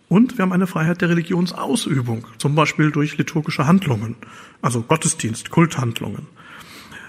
und 0.08 0.38
wir 0.38 0.42
haben 0.42 0.52
eine 0.52 0.66
Freiheit 0.66 1.02
der 1.02 1.10
Religionsausübung, 1.10 2.26
zum 2.38 2.54
Beispiel 2.54 2.90
durch 2.90 3.18
liturgische 3.18 3.66
Handlungen, 3.66 4.16
also 4.62 4.80
Gottesdienst, 4.80 5.50
Kulthandlungen. 5.50 6.26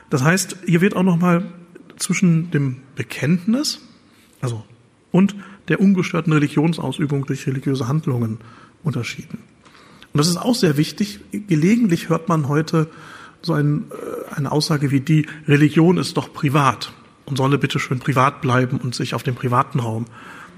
Das 0.10 0.24
heißt, 0.24 0.58
hier 0.65 0.82
wird 0.82 0.96
auch 0.96 1.03
nochmal 1.03 1.46
zwischen 1.98 2.51
dem 2.51 2.77
Bekenntnis, 2.96 3.79
also 4.41 4.65
und 5.12 5.36
der 5.70 5.79
ungestörten 5.79 6.34
Religionsausübung 6.34 7.25
durch 7.25 7.48
religiöse 7.48 7.88
Handlungen 7.88 8.39
unterschieden. 8.84 9.39
Und 10.12 10.17
das 10.17 10.27
ist 10.27 10.38
auch 10.38 10.55
sehr 10.55 10.75
wichtig. 10.75 11.22
Gelegentlich 11.32 12.10
hört 12.10 12.27
man 12.27 12.50
heute 12.50 12.89
so 13.41 13.53
ein, 13.53 13.86
äh, 13.91 14.36
eine 14.36 14.51
Aussage 14.51 14.91
wie 14.91 15.00
die, 15.00 15.27
Religion 15.48 15.98
ist 15.98 16.17
doch 16.17 16.34
privat 16.34 16.91
und 17.25 17.38
solle 17.38 17.58
bitte 17.58 17.79
schön 17.79 18.00
privat 18.00 18.41
bleiben 18.41 18.77
und 18.77 18.96
sich 18.96 19.13
auf 19.13 19.24
den 19.24 19.36
privaten 19.36 19.79
Raum 19.79 20.05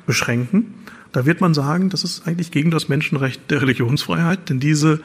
beschränken. 0.05 0.73
Da 1.11 1.25
wird 1.25 1.41
man 1.41 1.53
sagen, 1.53 1.89
das 1.89 2.03
ist 2.03 2.27
eigentlich 2.27 2.51
gegen 2.51 2.71
das 2.71 2.89
Menschenrecht 2.89 3.49
der 3.49 3.61
Religionsfreiheit, 3.61 4.49
denn 4.49 4.59
diese 4.59 5.01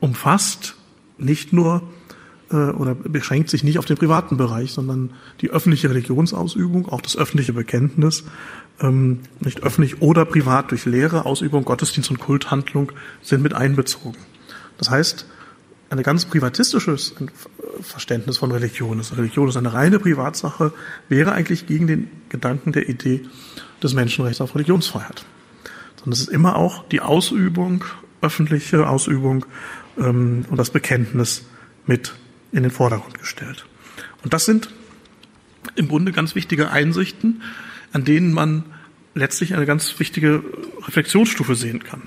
umfasst 0.00 0.76
nicht 1.18 1.52
nur 1.52 1.82
äh, 2.50 2.56
oder 2.56 2.94
beschränkt 2.94 3.50
sich 3.50 3.64
nicht 3.64 3.78
auf 3.78 3.86
den 3.86 3.96
privaten 3.96 4.36
Bereich, 4.36 4.72
sondern 4.72 5.10
die 5.40 5.50
öffentliche 5.50 5.90
Religionsausübung, 5.90 6.88
auch 6.88 7.00
das 7.00 7.16
öffentliche 7.16 7.52
Bekenntnis, 7.52 8.24
ähm, 8.80 9.20
nicht 9.40 9.62
öffentlich 9.62 10.02
oder 10.02 10.24
privat 10.24 10.70
durch 10.70 10.84
Lehre, 10.84 11.24
Ausübung, 11.24 11.64
Gottesdienst 11.64 12.10
und 12.10 12.18
Kulthandlung 12.18 12.92
sind 13.22 13.42
mit 13.42 13.54
einbezogen. 13.54 14.18
Das 14.78 14.90
heißt, 14.90 15.26
ein 15.98 16.02
ganz 16.02 16.24
privatistisches 16.24 17.14
Verständnis 17.80 18.38
von 18.38 18.50
Religion 18.52 19.00
ist. 19.00 19.16
Religion 19.16 19.48
ist 19.48 19.56
eine 19.56 19.72
reine 19.72 19.98
Privatsache, 19.98 20.72
wäre 21.08 21.32
eigentlich 21.32 21.66
gegen 21.66 21.86
den 21.86 22.10
Gedanken 22.28 22.72
der 22.72 22.88
Idee 22.88 23.22
des 23.82 23.94
Menschenrechts 23.94 24.40
auf 24.40 24.54
Religionsfreiheit. 24.54 25.24
Sondern 25.96 26.12
es 26.12 26.20
ist 26.20 26.28
immer 26.28 26.56
auch 26.56 26.88
die 26.88 27.00
Ausübung, 27.00 27.84
öffentliche 28.20 28.88
Ausübung 28.88 29.46
ähm, 29.98 30.44
und 30.48 30.56
das 30.56 30.70
Bekenntnis 30.70 31.44
mit 31.86 32.14
in 32.52 32.62
den 32.62 32.72
Vordergrund 32.72 33.18
gestellt. 33.18 33.66
Und 34.22 34.32
das 34.32 34.44
sind 34.44 34.70
im 35.74 35.88
Grunde 35.88 36.12
ganz 36.12 36.34
wichtige 36.34 36.70
Einsichten, 36.70 37.42
an 37.92 38.04
denen 38.04 38.32
man 38.32 38.64
letztlich 39.14 39.54
eine 39.54 39.66
ganz 39.66 39.98
wichtige 39.98 40.42
Reflexionsstufe 40.86 41.54
sehen 41.54 41.82
kann. 41.82 42.02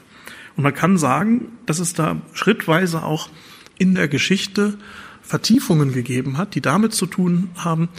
Und 0.56 0.64
man 0.64 0.74
kann 0.74 0.98
sagen, 0.98 1.52
dass 1.66 1.80
es 1.80 1.94
da 1.94 2.22
schrittweise 2.34 3.04
auch 3.04 3.30
in 3.78 3.96
der 3.96 4.08
Geschichte 4.08 4.78
Vertiefungen 5.22 5.92
gegeben 5.92 6.38
hat, 6.38 6.56
die 6.56 6.62
damit 6.62 6.94
zu 6.94 7.06
tun 7.06 7.50
haben, 7.56 7.90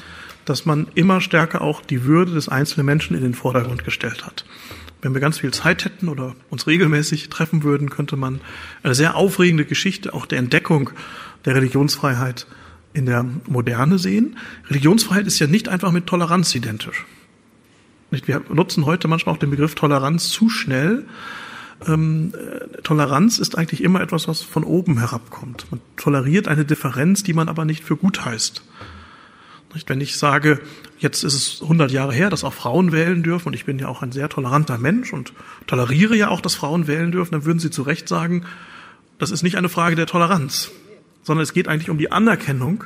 dass 0.45 0.65
man 0.65 0.87
immer 0.95 1.21
stärker 1.21 1.61
auch 1.61 1.83
die 1.83 2.05
Würde 2.05 2.33
des 2.33 2.49
einzelnen 2.49 2.87
Menschen 2.87 3.15
in 3.15 3.23
den 3.23 3.35
Vordergrund 3.35 3.85
gestellt 3.85 4.25
hat. 4.25 4.47
Wenn 5.03 5.15
wir 5.15 5.21
ganz 5.21 5.39
viel 5.39 5.53
Zeit 5.53 5.85
hätten 5.85 6.09
oder 6.09 6.35
uns 6.51 6.67
regelmäßig 6.67 7.29
treffen 7.29 7.63
würden, 7.63 7.91
könnte 7.91 8.17
man 8.17 8.41
eine 8.83 8.95
sehr 8.95 9.15
aufregende 9.15 9.65
Geschichte 9.65 10.15
auch 10.15 10.27
der 10.27 10.39
Entdeckung 10.39 10.91
der 11.45 11.55
Religionsfreiheit 11.55 12.47
in 12.95 13.07
der 13.07 13.25
Moderne 13.47 13.99
sehen. 13.99 14.39
Religionsfreiheit 14.69 15.27
ist 15.27 15.39
ja 15.39 15.47
nicht 15.47 15.69
einfach 15.69 15.93
mit 15.93 16.07
Toleranz 16.07 16.55
identisch. 16.55 17.05
Wir 18.11 18.43
nutzen 18.49 18.87
heute 18.87 19.07
manchmal 19.07 19.35
auch 19.35 19.39
den 19.39 19.51
Begriff 19.51 19.75
Toleranz 19.75 20.31
zu 20.31 20.49
schnell. 20.49 21.05
Ähm, 21.87 22.33
äh, 22.35 22.83
Toleranz 22.83 23.39
ist 23.39 23.57
eigentlich 23.57 23.83
immer 23.83 24.01
etwas, 24.01 24.29
was 24.29 24.43
von 24.43 24.65
oben 24.65 24.99
herabkommt. 24.99 25.67
Man 25.71 25.81
toleriert 25.97 26.49
eine 26.49 26.65
Differenz, 26.65 27.23
die 27.23 27.35
man 27.35 27.49
aber 27.49 27.65
nicht 27.65 27.85
für 27.85 27.97
gut 27.97 28.25
heißt. 28.25 28.63
Wenn 29.87 30.01
ich 30.01 30.17
sage, 30.17 30.61
jetzt 30.99 31.23
ist 31.23 31.35
es 31.35 31.63
100 31.63 31.93
Jahre 31.93 32.13
her, 32.13 32.31
dass 32.31 32.43
auch 32.43 32.55
Frauen 32.55 32.91
wählen 32.91 33.23
dürfen, 33.23 33.49
und 33.49 33.55
ich 33.55 33.65
bin 33.65 33.79
ja 33.79 33.87
auch 33.87 34.03
ein 34.03 34.11
sehr 34.11 34.29
toleranter 34.29 34.79
Mensch 34.79 35.13
und 35.13 35.33
toleriere 35.67 36.17
ja 36.17 36.29
auch, 36.29 36.41
dass 36.41 36.55
Frauen 36.55 36.89
wählen 36.89 37.13
dürfen, 37.13 37.33
dann 37.33 37.45
würden 37.45 37.61
Sie 37.61 37.71
zu 37.71 37.83
Recht 37.83 38.09
sagen, 38.09 38.45
das 39.19 39.31
ist 39.31 39.43
nicht 39.43 39.57
eine 39.57 39.69
Frage 39.69 39.95
der 39.95 40.07
Toleranz, 40.07 40.71
sondern 41.23 41.43
es 41.43 41.53
geht 41.53 41.69
eigentlich 41.69 41.91
um 41.91 41.99
die 41.99 42.11
Anerkennung 42.11 42.85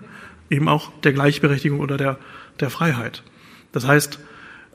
eben 0.50 0.68
auch 0.68 0.92
der 1.00 1.12
Gleichberechtigung 1.12 1.80
oder 1.80 1.96
der, 1.96 2.18
der 2.60 2.68
Freiheit. 2.68 3.22
Das 3.72 3.86
heißt, 3.86 4.18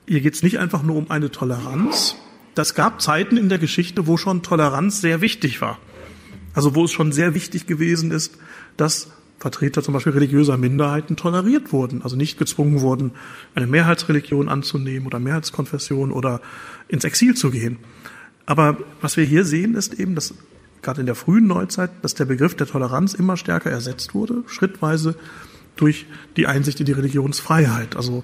hier 0.07 0.21
geht 0.21 0.33
es 0.33 0.43
nicht 0.43 0.57
einfach 0.59 0.81
nur 0.81 0.95
um 0.95 1.11
eine 1.11 1.29
Toleranz. 1.29 2.15
Das 2.57 2.73
gab 2.73 3.03
Zeiten 3.03 3.37
in 3.37 3.49
der 3.49 3.59
Geschichte, 3.59 4.07
wo 4.07 4.17
schon 4.17 4.41
Toleranz 4.41 4.99
sehr 4.99 5.21
wichtig 5.21 5.61
war. 5.61 5.77
Also 6.55 6.73
wo 6.73 6.85
es 6.85 6.91
schon 6.91 7.11
sehr 7.11 7.35
wichtig 7.35 7.67
gewesen 7.67 8.09
ist, 8.09 8.35
dass 8.77 9.11
Vertreter 9.37 9.83
zum 9.83 9.93
Beispiel 9.93 10.13
religiöser 10.13 10.57
Minderheiten 10.57 11.15
toleriert 11.15 11.71
wurden, 11.71 12.01
also 12.01 12.15
nicht 12.15 12.39
gezwungen 12.39 12.81
wurden, 12.81 13.11
eine 13.53 13.67
Mehrheitsreligion 13.67 14.49
anzunehmen 14.49 15.05
oder 15.05 15.19
Mehrheitskonfession 15.19 16.11
oder 16.11 16.41
ins 16.87 17.03
Exil 17.03 17.35
zu 17.35 17.51
gehen. 17.51 17.77
Aber 18.47 18.77
was 19.01 19.17
wir 19.17 19.23
hier 19.23 19.45
sehen, 19.45 19.75
ist 19.75 19.93
eben, 19.93 20.15
dass 20.15 20.33
gerade 20.81 21.01
in 21.01 21.05
der 21.05 21.13
frühen 21.13 21.45
Neuzeit, 21.45 21.91
dass 22.01 22.15
der 22.15 22.25
Begriff 22.25 22.55
der 22.55 22.65
Toleranz 22.65 23.13
immer 23.13 23.37
stärker 23.37 23.69
ersetzt 23.69 24.15
wurde, 24.15 24.43
schrittweise 24.47 25.13
durch 25.75 26.07
die 26.37 26.47
Einsicht 26.47 26.79
in 26.79 26.87
die 26.87 26.93
Religionsfreiheit. 26.93 27.95
Also 27.95 28.23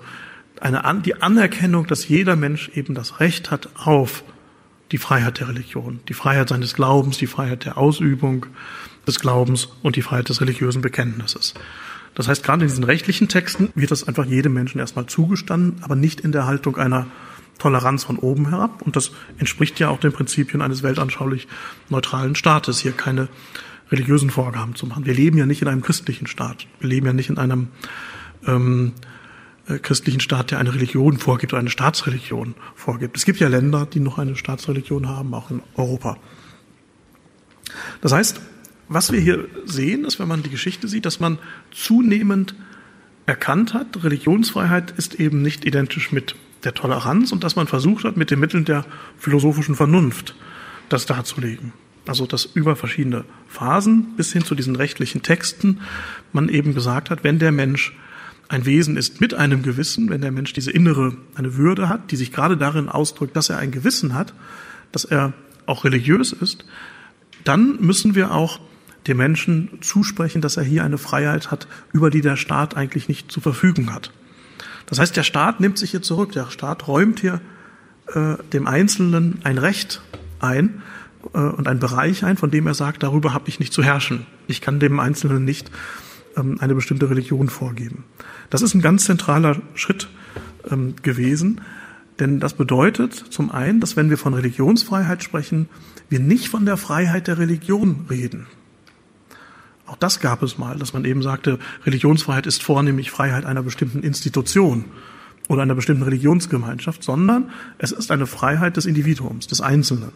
eine, 0.61 1.01
die 1.01 1.21
Anerkennung, 1.21 1.87
dass 1.87 2.07
jeder 2.07 2.35
Mensch 2.35 2.69
eben 2.75 2.95
das 2.95 3.19
Recht 3.19 3.51
hat 3.51 3.69
auf 3.75 4.23
die 4.91 4.97
Freiheit 4.97 5.39
der 5.39 5.49
Religion, 5.49 5.99
die 6.07 6.13
Freiheit 6.13 6.49
seines 6.49 6.75
Glaubens, 6.75 7.17
die 7.17 7.27
Freiheit 7.27 7.65
der 7.65 7.77
Ausübung 7.77 8.45
des 9.07 9.19
Glaubens 9.19 9.69
und 9.81 9.95
die 9.95 10.01
Freiheit 10.01 10.29
des 10.29 10.39
religiösen 10.39 10.81
Bekenntnisses. 10.81 11.53
Das 12.15 12.27
heißt, 12.27 12.43
gerade 12.43 12.61
in 12.63 12.67
diesen 12.67 12.83
rechtlichen 12.83 13.27
Texten 13.27 13.69
wird 13.75 13.91
das 13.91 14.07
einfach 14.07 14.25
jedem 14.25 14.53
Menschen 14.53 14.79
erstmal 14.79 15.07
zugestanden, 15.07 15.81
aber 15.81 15.95
nicht 15.95 16.21
in 16.21 16.31
der 16.31 16.45
Haltung 16.45 16.77
einer 16.77 17.07
Toleranz 17.57 18.03
von 18.03 18.17
oben 18.17 18.49
herab. 18.49 18.81
Und 18.83 18.95
das 18.95 19.11
entspricht 19.39 19.79
ja 19.79 19.89
auch 19.89 19.99
den 19.99 20.11
Prinzipien 20.11 20.61
eines 20.61 20.83
weltanschaulich 20.83 21.47
neutralen 21.89 22.35
Staates, 22.35 22.79
hier 22.79 22.91
keine 22.91 23.29
religiösen 23.91 24.29
Vorgaben 24.29 24.75
zu 24.75 24.85
machen. 24.85 25.05
Wir 25.05 25.13
leben 25.13 25.37
ja 25.37 25.45
nicht 25.45 25.61
in 25.61 25.67
einem 25.67 25.81
christlichen 25.81 26.27
Staat. 26.27 26.67
Wir 26.79 26.89
leben 26.89 27.07
ja 27.07 27.13
nicht 27.13 27.29
in 27.29 27.37
einem 27.37 27.67
ähm, 28.45 28.93
äh, 28.99 29.12
christlichen 29.81 30.19
Staat, 30.19 30.51
der 30.51 30.59
eine 30.59 30.73
Religion 30.73 31.17
vorgibt 31.17 31.53
oder 31.53 31.59
eine 31.59 31.69
Staatsreligion 31.69 32.55
vorgibt. 32.75 33.15
Es 33.15 33.25
gibt 33.25 33.39
ja 33.39 33.47
Länder, 33.47 33.85
die 33.85 33.99
noch 33.99 34.17
eine 34.17 34.35
Staatsreligion 34.35 35.07
haben, 35.07 35.33
auch 35.33 35.51
in 35.51 35.61
Europa. 35.75 36.17
Das 38.01 38.11
heißt, 38.11 38.41
was 38.89 39.11
wir 39.11 39.19
hier 39.19 39.47
sehen, 39.65 40.05
ist, 40.05 40.19
wenn 40.19 40.27
man 40.27 40.43
die 40.43 40.49
Geschichte 40.49 40.87
sieht, 40.87 41.05
dass 41.05 41.19
man 41.19 41.39
zunehmend 41.71 42.55
erkannt 43.25 43.73
hat, 43.73 44.03
Religionsfreiheit 44.03 44.91
ist 44.91 45.15
eben 45.15 45.41
nicht 45.41 45.65
identisch 45.65 46.11
mit 46.11 46.35
der 46.65 46.73
Toleranz 46.73 47.31
und 47.31 47.43
dass 47.43 47.55
man 47.55 47.67
versucht 47.67 48.03
hat, 48.03 48.17
mit 48.17 48.31
den 48.31 48.39
Mitteln 48.39 48.65
der 48.65 48.85
philosophischen 49.17 49.75
Vernunft 49.75 50.35
das 50.89 51.05
darzulegen. 51.05 51.73
Also 52.05 52.25
dass 52.25 52.43
über 52.45 52.75
verschiedene 52.75 53.23
Phasen 53.47 54.15
bis 54.17 54.33
hin 54.33 54.43
zu 54.43 54.55
diesen 54.55 54.75
rechtlichen 54.75 55.21
Texten 55.21 55.79
man 56.33 56.49
eben 56.49 56.73
gesagt 56.73 57.09
hat, 57.09 57.23
wenn 57.23 57.39
der 57.39 57.53
Mensch 57.53 57.93
ein 58.53 58.65
Wesen 58.65 58.97
ist 58.97 59.19
mit 59.19 59.33
einem 59.33 59.63
Gewissen, 59.63 60.09
wenn 60.09 60.21
der 60.21 60.31
Mensch 60.31 60.53
diese 60.53 60.71
innere, 60.71 61.15
eine 61.35 61.57
Würde 61.57 61.89
hat, 61.89 62.11
die 62.11 62.15
sich 62.15 62.31
gerade 62.31 62.55
darin 62.55 62.87
ausdrückt, 62.87 63.35
dass 63.35 63.49
er 63.49 63.57
ein 63.57 63.71
Gewissen 63.71 64.13
hat, 64.13 64.33
dass 64.91 65.05
er 65.05 65.33
auch 65.65 65.83
religiös 65.83 66.31
ist, 66.31 66.65
dann 67.43 67.77
müssen 67.81 68.15
wir 68.15 68.31
auch 68.31 68.59
dem 69.07 69.17
Menschen 69.17 69.69
zusprechen, 69.81 70.41
dass 70.41 70.57
er 70.57 70.63
hier 70.63 70.83
eine 70.83 70.97
Freiheit 70.97 71.51
hat, 71.51 71.67
über 71.91 72.09
die 72.09 72.21
der 72.21 72.37
Staat 72.37 72.77
eigentlich 72.77 73.09
nicht 73.09 73.31
zu 73.31 73.41
verfügen 73.41 73.93
hat. 73.93 74.11
Das 74.85 74.99
heißt, 74.99 75.15
der 75.15 75.23
Staat 75.23 75.59
nimmt 75.59 75.77
sich 75.77 75.91
hier 75.91 76.01
zurück. 76.01 76.31
Der 76.33 76.49
Staat 76.51 76.87
räumt 76.87 77.19
hier 77.19 77.41
äh, 78.13 78.35
dem 78.53 78.67
Einzelnen 78.67 79.39
ein 79.43 79.57
Recht 79.57 80.01
ein 80.39 80.81
äh, 81.33 81.39
und 81.39 81.67
einen 81.67 81.79
Bereich 81.79 82.23
ein, 82.23 82.37
von 82.37 82.51
dem 82.51 82.67
er 82.67 82.73
sagt, 82.73 83.03
darüber 83.03 83.33
habe 83.33 83.49
ich 83.49 83.59
nicht 83.59 83.73
zu 83.73 83.83
herrschen. 83.83 84.25
Ich 84.47 84.61
kann 84.61 84.79
dem 84.79 84.99
Einzelnen 84.99 85.43
nicht 85.43 85.71
ähm, 86.37 86.57
eine 86.59 86.75
bestimmte 86.75 87.09
Religion 87.09 87.49
vorgeben. 87.49 88.03
Das 88.49 88.61
ist 88.61 88.73
ein 88.73 88.81
ganz 88.81 89.05
zentraler 89.05 89.61
Schritt 89.75 90.09
ähm, 90.69 90.95
gewesen, 91.01 91.61
denn 92.19 92.39
das 92.39 92.53
bedeutet 92.53 93.13
zum 93.13 93.51
einen, 93.51 93.79
dass 93.79 93.95
wenn 93.95 94.09
wir 94.09 94.17
von 94.17 94.33
Religionsfreiheit 94.33 95.23
sprechen, 95.23 95.67
wir 96.09 96.19
nicht 96.19 96.47
von 96.47 96.65
der 96.65 96.77
Freiheit 96.77 97.27
der 97.27 97.39
Religion 97.39 98.05
reden. 98.09 98.45
Auch 99.85 99.97
das 99.97 100.19
gab 100.19 100.43
es 100.43 100.57
mal, 100.57 100.77
dass 100.77 100.93
man 100.93 101.05
eben 101.05 101.21
sagte, 101.21 101.59
Religionsfreiheit 101.85 102.47
ist 102.47 102.63
vornehmlich 102.63 103.11
Freiheit 103.11 103.45
einer 103.45 103.63
bestimmten 103.63 104.01
Institution 104.01 104.85
oder 105.49 105.63
einer 105.63 105.75
bestimmten 105.75 106.03
Religionsgemeinschaft, 106.03 107.03
sondern 107.03 107.49
es 107.77 107.91
ist 107.91 108.11
eine 108.11 108.25
Freiheit 108.25 108.77
des 108.77 108.85
Individuums, 108.85 109.47
des 109.47 109.61
Einzelnen. 109.61 110.11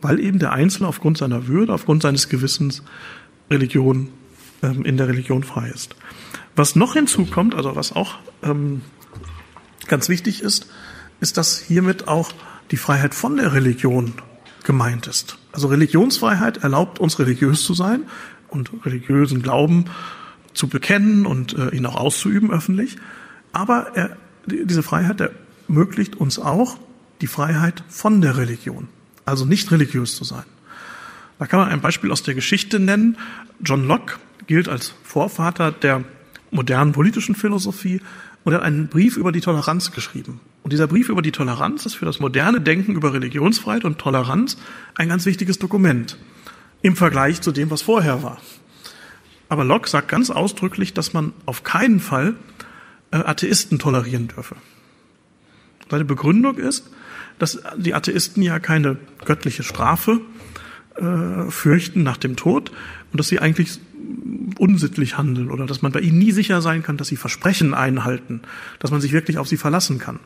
Weil 0.00 0.20
eben 0.20 0.38
der 0.38 0.52
Einzelne 0.52 0.88
aufgrund 0.88 1.18
seiner 1.18 1.46
Würde, 1.46 1.72
aufgrund 1.72 2.02
seines 2.02 2.28
Gewissens 2.28 2.82
Religion 3.50 4.08
ähm, 4.62 4.84
in 4.84 4.96
der 4.96 5.08
Religion 5.08 5.44
frei 5.44 5.68
ist. 5.68 5.94
Was 6.56 6.76
noch 6.76 6.94
hinzukommt, 6.94 7.54
also 7.54 7.76
was 7.76 7.92
auch 7.92 8.18
ähm, 8.42 8.82
ganz 9.86 10.08
wichtig 10.08 10.42
ist, 10.42 10.66
ist, 11.20 11.36
dass 11.36 11.58
hiermit 11.58 12.08
auch 12.08 12.32
die 12.70 12.76
Freiheit 12.76 13.14
von 13.14 13.36
der 13.36 13.52
Religion 13.52 14.14
gemeint 14.64 15.06
ist. 15.06 15.38
Also 15.52 15.68
Religionsfreiheit 15.68 16.58
erlaubt 16.58 16.98
uns 16.98 17.18
religiös 17.18 17.64
zu 17.64 17.74
sein, 17.74 18.04
und 18.52 18.70
religiösen 18.84 19.42
Glauben 19.42 19.86
zu 20.54 20.68
bekennen 20.68 21.26
und 21.26 21.56
äh, 21.56 21.70
ihn 21.70 21.86
auch 21.86 21.96
auszuüben 21.96 22.50
öffentlich. 22.50 22.96
Aber 23.52 23.92
er, 23.94 24.16
diese 24.46 24.82
Freiheit 24.82 25.20
ermöglicht 25.68 26.16
uns 26.16 26.38
auch 26.38 26.78
die 27.20 27.26
Freiheit 27.26 27.82
von 27.88 28.20
der 28.20 28.36
Religion, 28.36 28.88
also 29.24 29.44
nicht 29.44 29.70
religiös 29.70 30.16
zu 30.16 30.24
sein. 30.24 30.44
Da 31.38 31.46
kann 31.46 31.60
man 31.60 31.70
ein 31.70 31.80
Beispiel 31.80 32.12
aus 32.12 32.22
der 32.22 32.34
Geschichte 32.34 32.78
nennen. 32.78 33.16
John 33.60 33.86
Locke 33.86 34.16
gilt 34.46 34.68
als 34.68 34.94
Vorvater 35.02 35.72
der 35.72 36.04
modernen 36.52 36.92
politischen 36.92 37.34
Philosophie 37.34 38.00
und 38.44 38.54
hat 38.54 38.62
einen 38.62 38.88
Brief 38.88 39.16
über 39.16 39.32
die 39.32 39.40
Toleranz 39.40 39.90
geschrieben. 39.90 40.40
Und 40.62 40.72
dieser 40.72 40.86
Brief 40.86 41.08
über 41.08 41.22
die 41.22 41.32
Toleranz 41.32 41.86
ist 41.86 41.94
für 41.94 42.04
das 42.04 42.20
moderne 42.20 42.60
Denken 42.60 42.94
über 42.94 43.12
Religionsfreiheit 43.12 43.84
und 43.84 43.98
Toleranz 43.98 44.56
ein 44.94 45.08
ganz 45.08 45.26
wichtiges 45.26 45.58
Dokument 45.58 46.18
im 46.82 46.94
Vergleich 46.94 47.40
zu 47.40 47.52
dem, 47.52 47.70
was 47.70 47.82
vorher 47.82 48.22
war. 48.22 48.40
Aber 49.48 49.64
Locke 49.64 49.88
sagt 49.88 50.08
ganz 50.08 50.30
ausdrücklich, 50.30 50.94
dass 50.94 51.12
man 51.12 51.32
auf 51.46 51.64
keinen 51.64 52.00
Fall 52.00 52.34
äh, 53.10 53.16
Atheisten 53.16 53.78
tolerieren 53.78 54.28
dürfe. 54.28 54.56
Seine 55.90 56.04
Begründung 56.04 56.56
ist, 56.56 56.90
dass 57.38 57.60
die 57.76 57.94
Atheisten 57.94 58.42
ja 58.42 58.58
keine 58.60 58.96
göttliche 59.24 59.62
Strafe 59.62 60.20
äh, 60.96 61.50
fürchten 61.50 62.02
nach 62.02 62.16
dem 62.16 62.36
Tod 62.36 62.70
und 63.10 63.18
dass 63.18 63.28
sie 63.28 63.38
eigentlich 63.38 63.78
unsittlich 64.58 65.16
handeln 65.16 65.50
oder 65.50 65.66
dass 65.66 65.82
man 65.82 65.92
bei 65.92 66.00
ihnen 66.00 66.18
nie 66.18 66.32
sicher 66.32 66.60
sein 66.60 66.82
kann, 66.82 66.96
dass 66.96 67.08
sie 67.08 67.16
Versprechen 67.16 67.74
einhalten, 67.74 68.42
dass 68.78 68.90
man 68.90 69.00
sich 69.00 69.12
wirklich 69.12 69.38
auf 69.38 69.48
sie 69.48 69.56
verlassen 69.56 69.98
kann. 69.98 70.20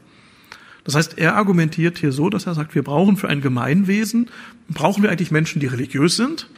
Das 0.85 0.95
heißt, 0.95 1.19
er 1.19 1.35
argumentiert 1.35 1.99
hier 1.99 2.13
so, 2.13 2.31
dass 2.31 2.47
er 2.47 2.55
sagt, 2.55 2.75
wir 2.75 2.85
brauchen 2.85 3.17
für 3.17 3.29
ein 3.29 3.41
Gemeinwesen, 3.41 4.29
brauchen 4.69 5.03
wir 5.03 5.11
eigentlich 5.11 5.33
Menschen, 5.33 5.61
die 5.61 5.67
religiös 5.67 6.17
sind, 6.17 6.49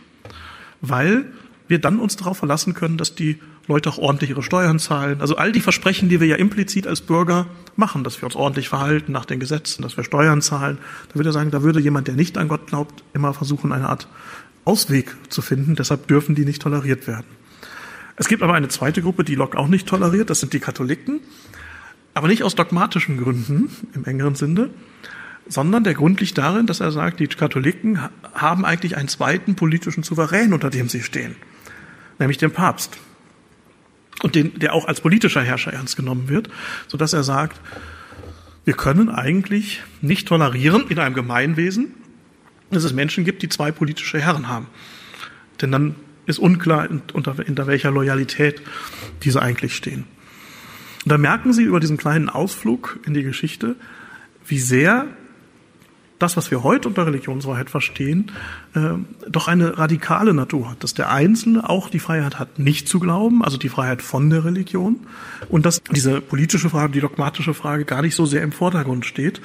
weil 0.81 1.33
wir 1.69 1.79
dann 1.79 2.01
uns 2.01 2.17
darauf 2.17 2.39
verlassen 2.39 2.75
können, 2.75 2.97
dass 2.97 3.15
die 3.15 3.39
Leute 3.67 3.91
auch 3.91 3.99
ordentlich 3.99 4.31
ihre 4.31 4.43
Steuern 4.43 4.79
zahlen. 4.79 5.21
Also 5.21 5.37
all 5.37 5.53
die 5.53 5.61
Versprechen, 5.61 6.09
die 6.09 6.21
wir 6.21 6.27
ja 6.27 6.37
implizit 6.37 6.87
als 6.87 7.03
Bürger 7.03 7.47
machen, 7.77 8.05
dass 8.05 8.21
wir 8.21 8.25
uns 8.25 8.35
ordentlich 8.35 8.69
verhalten 8.69 9.13
nach 9.13 9.27
den 9.27 9.39
Gesetzen, 9.39 9.83
dass 9.83 9.97
wir 9.97 10.05
Steuern 10.05 10.41
zahlen. 10.41 10.79
Da 11.09 11.15
würde 11.17 11.31
er 11.31 11.33
sagen, 11.33 11.51
da 11.51 11.63
würde 11.63 11.81
jemand, 11.81 12.09
der 12.09 12.15
nicht 12.15 12.39
an 12.39 12.49
Gott 12.49 12.67
glaubt, 12.67 13.05
immer 13.13 13.35
versuchen, 13.35 13.73
eine 13.73 13.89
Art 13.89 14.09
Ausweg 14.65 15.15
zu 15.29 15.43
finden. 15.43 15.75
Deshalb 15.75 16.09
dürfen 16.09 16.35
die 16.35 16.45
nicht 16.45 16.63
toleriert 16.63 17.07
werden. 17.07 17.27
Es 18.17 18.27
gibt 18.27 18.43
aber 18.43 18.55
eine 18.55 18.69
zweite 18.69 19.03
Gruppe, 19.03 19.23
die 19.23 19.35
Locke 19.35 19.59
auch 19.59 19.69
nicht 19.69 19.87
toleriert. 19.87 20.31
Das 20.31 20.41
sind 20.41 20.53
die 20.53 20.61
Katholiken. 20.61 21.21
Aber 22.15 22.27
nicht 22.27 22.43
aus 22.43 22.55
dogmatischen 22.55 23.19
Gründen 23.19 23.71
im 23.95 24.05
engeren 24.05 24.35
Sinne, 24.35 24.71
sondern 25.49 25.85
der 25.85 25.95
Grund 25.95 26.21
liegt 26.21 26.37
darin, 26.37 26.67
dass 26.67 26.81
er 26.81 26.91
sagt, 26.91 27.21
die 27.21 27.27
Katholiken 27.27 28.01
haben 28.35 28.65
eigentlich 28.65 28.97
einen 28.97 29.09
zweiten 29.09 29.55
politischen 29.55 30.03
Souverän, 30.03 30.53
unter 30.53 30.71
dem 30.71 30.89
sie 30.89 31.03
stehen, 31.03 31.37
nämlich 32.19 32.39
den 32.39 32.51
Papst 32.51 32.99
und 34.23 34.35
den, 34.35 34.59
der 34.59 34.75
auch 34.75 34.87
als 34.87 35.01
politischer 35.01 35.43
Herrscher 35.43 35.73
ernst 35.73 35.97
genommen 35.97 36.29
wird, 36.29 36.49
so 36.87 36.99
dass 36.99 37.13
er 37.13 37.23
sagt, 37.23 37.61
wir 38.65 38.75
können 38.75 39.09
eigentlich 39.09 39.83
nicht 40.03 40.29
tolerieren 40.29 40.89
in 40.89 40.99
einem 40.99 41.15
Gemeinwesen, 41.15 41.95
dass 42.71 42.85
es 42.85 42.93
Menschen 42.93 43.25
gibt, 43.25 43.43
die 43.43 43.49
zwei 43.49 43.73
politische 43.73 44.21
Herren 44.21 44.49
haben. 44.49 44.67
Denn 45.61 45.73
dann 45.73 45.95
ist 46.27 46.39
unklar, 46.39 46.89
unter, 47.15 47.37
unter 47.47 47.67
welcher 47.67 47.91
Loyalität 47.91 48.61
diese 49.23 49.41
eigentlich 49.41 49.75
stehen. 49.75 50.05
Und 51.05 51.13
da 51.13 51.17
merken 51.17 51.55
Sie 51.55 51.63
über 51.63 51.81
diesen 51.81 51.97
kleinen 51.97 52.29
Ausflug 52.29 52.99
in 53.07 53.15
die 53.15 53.23
Geschichte, 53.23 53.77
wie 54.47 54.59
sehr 54.59 55.07
das, 56.19 56.37
was 56.37 56.51
wir 56.51 56.65
heute 56.65 56.89
unter 56.89 57.07
Religionsfreiheit 57.07 57.71
verstehen, 57.71 58.33
äh, 58.75 58.81
doch 59.29 59.47
eine 59.47 59.79
radikale 59.79 60.35
Natur 60.35 60.71
hat. 60.71 60.83
Dass 60.83 60.95
der 60.95 61.11
Einzelne 61.11 61.69
auch 61.69 61.91
die 61.91 62.01
Freiheit 62.01 62.39
hat, 62.39 62.59
nicht 62.59 62.89
zu 62.89 62.99
glauben, 62.99 63.45
also 63.45 63.57
die 63.57 63.69
Freiheit 63.69 64.03
von 64.03 64.29
der 64.31 64.45
Religion. 64.45 65.01
Und 65.49 65.65
dass 65.65 65.81
diese 65.83 66.21
politische 66.21 66.71
Frage, 66.71 66.93
die 66.93 67.01
dogmatische 67.01 67.55
Frage 67.55 67.85
gar 67.85 68.03
nicht 68.03 68.17
so 68.17 68.27
sehr 68.27 68.43
im 68.43 68.53
Vordergrund 68.53 69.07
steht. 69.07 69.41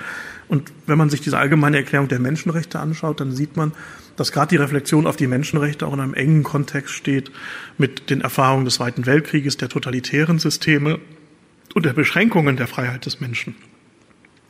Und 0.48 0.72
wenn 0.88 0.98
man 0.98 1.10
sich 1.10 1.22
diese 1.22 1.38
allgemeine 1.38 1.78
Erklärung 1.78 2.08
der 2.08 2.20
Menschenrechte 2.20 2.80
anschaut, 2.80 3.20
dann 3.20 3.32
sieht 3.32 3.56
man, 3.56 3.72
dass 4.16 4.32
gerade 4.32 4.50
die 4.50 4.58
Reflexion 4.58 5.08
auf 5.08 5.16
die 5.16 5.28
Menschenrechte 5.28 5.88
auch 5.88 5.94
in 5.94 6.00
einem 6.00 6.14
engen 6.14 6.44
Kontext 6.44 6.94
steht 6.94 7.32
mit 7.78 8.10
den 8.10 8.22
Erfahrungen 8.22 8.66
des 8.66 8.76
Zweiten 8.76 9.06
Weltkrieges, 9.06 9.58
der 9.58 9.70
totalitären 9.70 10.40
Systeme 10.40 11.00
und 11.74 11.86
der 11.86 11.94
Beschränkungen 11.94 12.58
der 12.58 12.68
Freiheit 12.68 13.06
des 13.06 13.20
Menschen. 13.20 13.56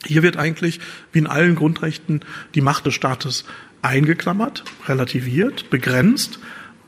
Hier 0.05 0.23
wird 0.23 0.37
eigentlich, 0.37 0.79
wie 1.11 1.19
in 1.19 1.27
allen 1.27 1.55
Grundrechten, 1.55 2.21
die 2.55 2.61
Macht 2.61 2.85
des 2.85 2.93
Staates 2.93 3.45
eingeklammert, 3.81 4.63
relativiert, 4.87 5.69
begrenzt, 5.69 6.39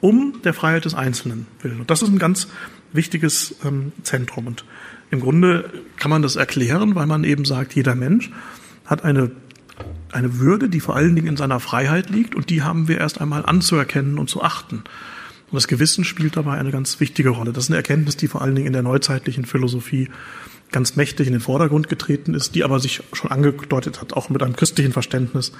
um 0.01 0.41
der 0.43 0.53
Freiheit 0.53 0.85
des 0.85 0.93
Einzelnen 0.93 1.47
willen. 1.61 1.79
Und 1.79 1.91
das 1.91 2.01
ist 2.01 2.09
ein 2.09 2.19
ganz 2.19 2.47
wichtiges 2.93 3.55
ähm, 3.63 3.91
Zentrum. 4.03 4.47
Und 4.47 4.65
im 5.11 5.19
Grunde 5.19 5.69
kann 5.97 6.09
man 6.09 6.21
das 6.21 6.35
erklären, 6.35 6.95
weil 6.95 7.05
man 7.05 7.23
eben 7.23 7.45
sagt, 7.45 7.75
jeder 7.75 7.95
Mensch 7.95 8.31
hat 8.85 9.03
eine, 9.03 9.31
eine 10.11 10.39
Würde, 10.39 10.69
die 10.69 10.79
vor 10.79 10.95
allen 10.95 11.15
Dingen 11.15 11.27
in 11.27 11.37
seiner 11.37 11.59
Freiheit 11.59 12.09
liegt 12.09 12.35
und 12.35 12.49
die 12.49 12.63
haben 12.63 12.87
wir 12.87 12.97
erst 12.97 13.21
einmal 13.21 13.45
anzuerkennen 13.45 14.17
und 14.17 14.29
zu 14.29 14.41
achten. 14.41 14.83
Und 15.51 15.55
das 15.55 15.67
Gewissen 15.67 16.03
spielt 16.03 16.37
dabei 16.37 16.57
eine 16.57 16.71
ganz 16.71 16.99
wichtige 16.99 17.29
Rolle. 17.29 17.53
Das 17.53 17.65
ist 17.65 17.69
eine 17.69 17.77
Erkenntnis, 17.77 18.17
die 18.17 18.27
vor 18.27 18.41
allen 18.41 18.55
Dingen 18.55 18.67
in 18.67 18.73
der 18.73 18.81
neuzeitlichen 18.81 19.45
Philosophie 19.45 20.09
ganz 20.75 20.97
mächtig 20.97 21.27
in 21.27 21.31
den 21.31 21.41
Vordergrund 21.41 21.87
getreten 21.87 22.33
ist, 22.33 22.53
die 22.53 22.65
aber 22.65 22.81
sich 22.81 23.01
schon 23.13 23.31
angedeutet 23.31 24.01
hat, 24.01 24.11
auch 24.11 24.27
mit 24.27 24.43
einem 24.43 24.57
christlichen 24.57 24.91
Verständnis 24.91 25.53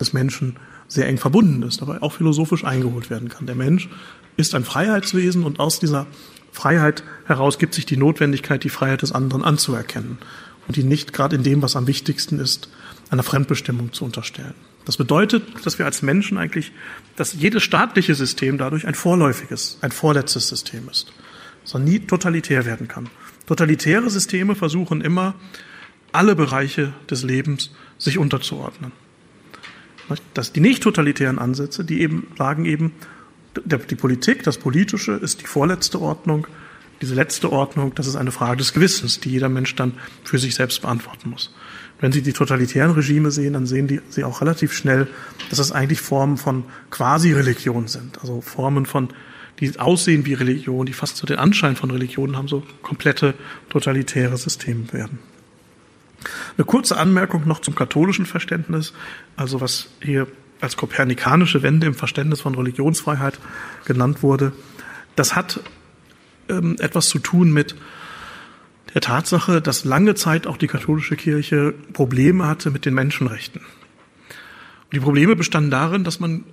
des 0.00 0.14
Menschen 0.14 0.56
sehr 0.88 1.06
eng 1.06 1.18
verbunden 1.18 1.62
ist, 1.64 1.82
aber 1.82 2.02
auch 2.02 2.14
philosophisch 2.14 2.64
eingeholt 2.64 3.10
werden 3.10 3.28
kann. 3.28 3.44
Der 3.44 3.56
Mensch 3.56 3.90
ist 4.38 4.54
ein 4.54 4.64
Freiheitswesen 4.64 5.44
und 5.44 5.60
aus 5.60 5.80
dieser 5.80 6.06
Freiheit 6.50 7.04
heraus 7.26 7.58
gibt 7.58 7.74
sich 7.74 7.84
die 7.84 7.98
Notwendigkeit, 7.98 8.64
die 8.64 8.70
Freiheit 8.70 9.02
des 9.02 9.12
anderen 9.12 9.44
anzuerkennen 9.44 10.16
und 10.66 10.76
die 10.76 10.82
nicht 10.82 11.12
gerade 11.12 11.36
in 11.36 11.42
dem, 11.42 11.60
was 11.60 11.76
am 11.76 11.86
wichtigsten 11.86 12.38
ist, 12.38 12.70
einer 13.10 13.22
Fremdbestimmung 13.22 13.92
zu 13.92 14.06
unterstellen. 14.06 14.54
Das 14.86 14.96
bedeutet, 14.96 15.44
dass 15.66 15.78
wir 15.78 15.84
als 15.84 16.00
Menschen 16.00 16.38
eigentlich, 16.38 16.72
dass 17.16 17.34
jedes 17.34 17.62
staatliche 17.62 18.14
System 18.14 18.56
dadurch 18.56 18.86
ein 18.86 18.94
vorläufiges, 18.94 19.76
ein 19.82 19.92
vorletztes 19.92 20.48
System 20.48 20.88
ist, 20.88 21.12
sondern 21.64 21.90
nie 21.90 21.98
totalitär 22.00 22.64
werden 22.64 22.88
kann. 22.88 23.10
Totalitäre 23.46 24.08
Systeme 24.08 24.54
versuchen 24.54 25.00
immer, 25.00 25.34
alle 26.12 26.36
Bereiche 26.36 26.92
des 27.10 27.22
Lebens 27.22 27.70
sich 27.98 28.18
unterzuordnen. 28.18 28.92
Dass 30.34 30.52
die 30.52 30.60
nicht 30.60 30.82
totalitären 30.82 31.38
Ansätze, 31.38 31.84
die 31.84 32.00
eben 32.00 32.28
sagen 32.38 32.64
eben, 32.64 32.92
die 33.66 33.94
Politik, 33.94 34.42
das 34.42 34.58
Politische 34.58 35.12
ist 35.12 35.42
die 35.42 35.46
vorletzte 35.46 36.00
Ordnung. 36.00 36.46
Diese 37.00 37.14
letzte 37.14 37.52
Ordnung, 37.52 37.94
das 37.94 38.06
ist 38.06 38.16
eine 38.16 38.32
Frage 38.32 38.58
des 38.58 38.72
Gewissens, 38.72 39.20
die 39.20 39.30
jeder 39.30 39.48
Mensch 39.48 39.74
dann 39.74 39.94
für 40.22 40.38
sich 40.38 40.54
selbst 40.54 40.82
beantworten 40.82 41.30
muss. 41.30 41.54
Wenn 42.00 42.12
Sie 42.12 42.22
die 42.22 42.32
totalitären 42.32 42.92
Regime 42.92 43.30
sehen, 43.30 43.52
dann 43.52 43.66
sehen 43.66 43.88
die, 43.88 44.00
Sie 44.10 44.24
auch 44.24 44.40
relativ 44.40 44.72
schnell, 44.72 45.06
dass 45.48 45.58
das 45.58 45.72
eigentlich 45.72 46.00
Formen 46.00 46.36
von 46.36 46.64
Quasi-Religion 46.90 47.88
sind. 47.88 48.20
Also 48.20 48.40
Formen 48.40 48.86
von 48.86 49.08
die 49.60 49.78
aussehen 49.78 50.26
wie 50.26 50.34
Religion, 50.34 50.86
die 50.86 50.92
fast 50.92 51.16
so 51.16 51.26
den 51.26 51.38
Anschein 51.38 51.76
von 51.76 51.90
Religion 51.90 52.36
haben, 52.36 52.48
so 52.48 52.62
komplette 52.82 53.34
totalitäre 53.68 54.36
Systeme 54.36 54.92
werden. 54.92 55.18
Eine 56.56 56.64
kurze 56.64 56.96
Anmerkung 56.96 57.46
noch 57.46 57.60
zum 57.60 57.74
katholischen 57.74 58.26
Verständnis, 58.26 58.92
also 59.36 59.60
was 59.60 59.88
hier 60.00 60.26
als 60.60 60.76
kopernikanische 60.76 61.62
Wende 61.62 61.86
im 61.86 61.94
Verständnis 61.94 62.40
von 62.40 62.54
Religionsfreiheit 62.54 63.38
genannt 63.84 64.22
wurde. 64.22 64.52
Das 65.16 65.36
hat 65.36 65.60
ähm, 66.48 66.76
etwas 66.78 67.08
zu 67.08 67.18
tun 67.18 67.52
mit 67.52 67.76
der 68.94 69.00
Tatsache, 69.00 69.60
dass 69.60 69.84
lange 69.84 70.14
Zeit 70.14 70.46
auch 70.46 70.56
die 70.56 70.68
katholische 70.68 71.16
Kirche 71.16 71.74
Probleme 71.92 72.46
hatte 72.46 72.70
mit 72.70 72.84
den 72.84 72.94
Menschenrechten. 72.94 73.60
Und 73.60 74.94
die 74.94 75.00
Probleme 75.00 75.36
bestanden 75.36 75.70
darin, 75.70 76.04
dass 76.04 76.20
man 76.20 76.44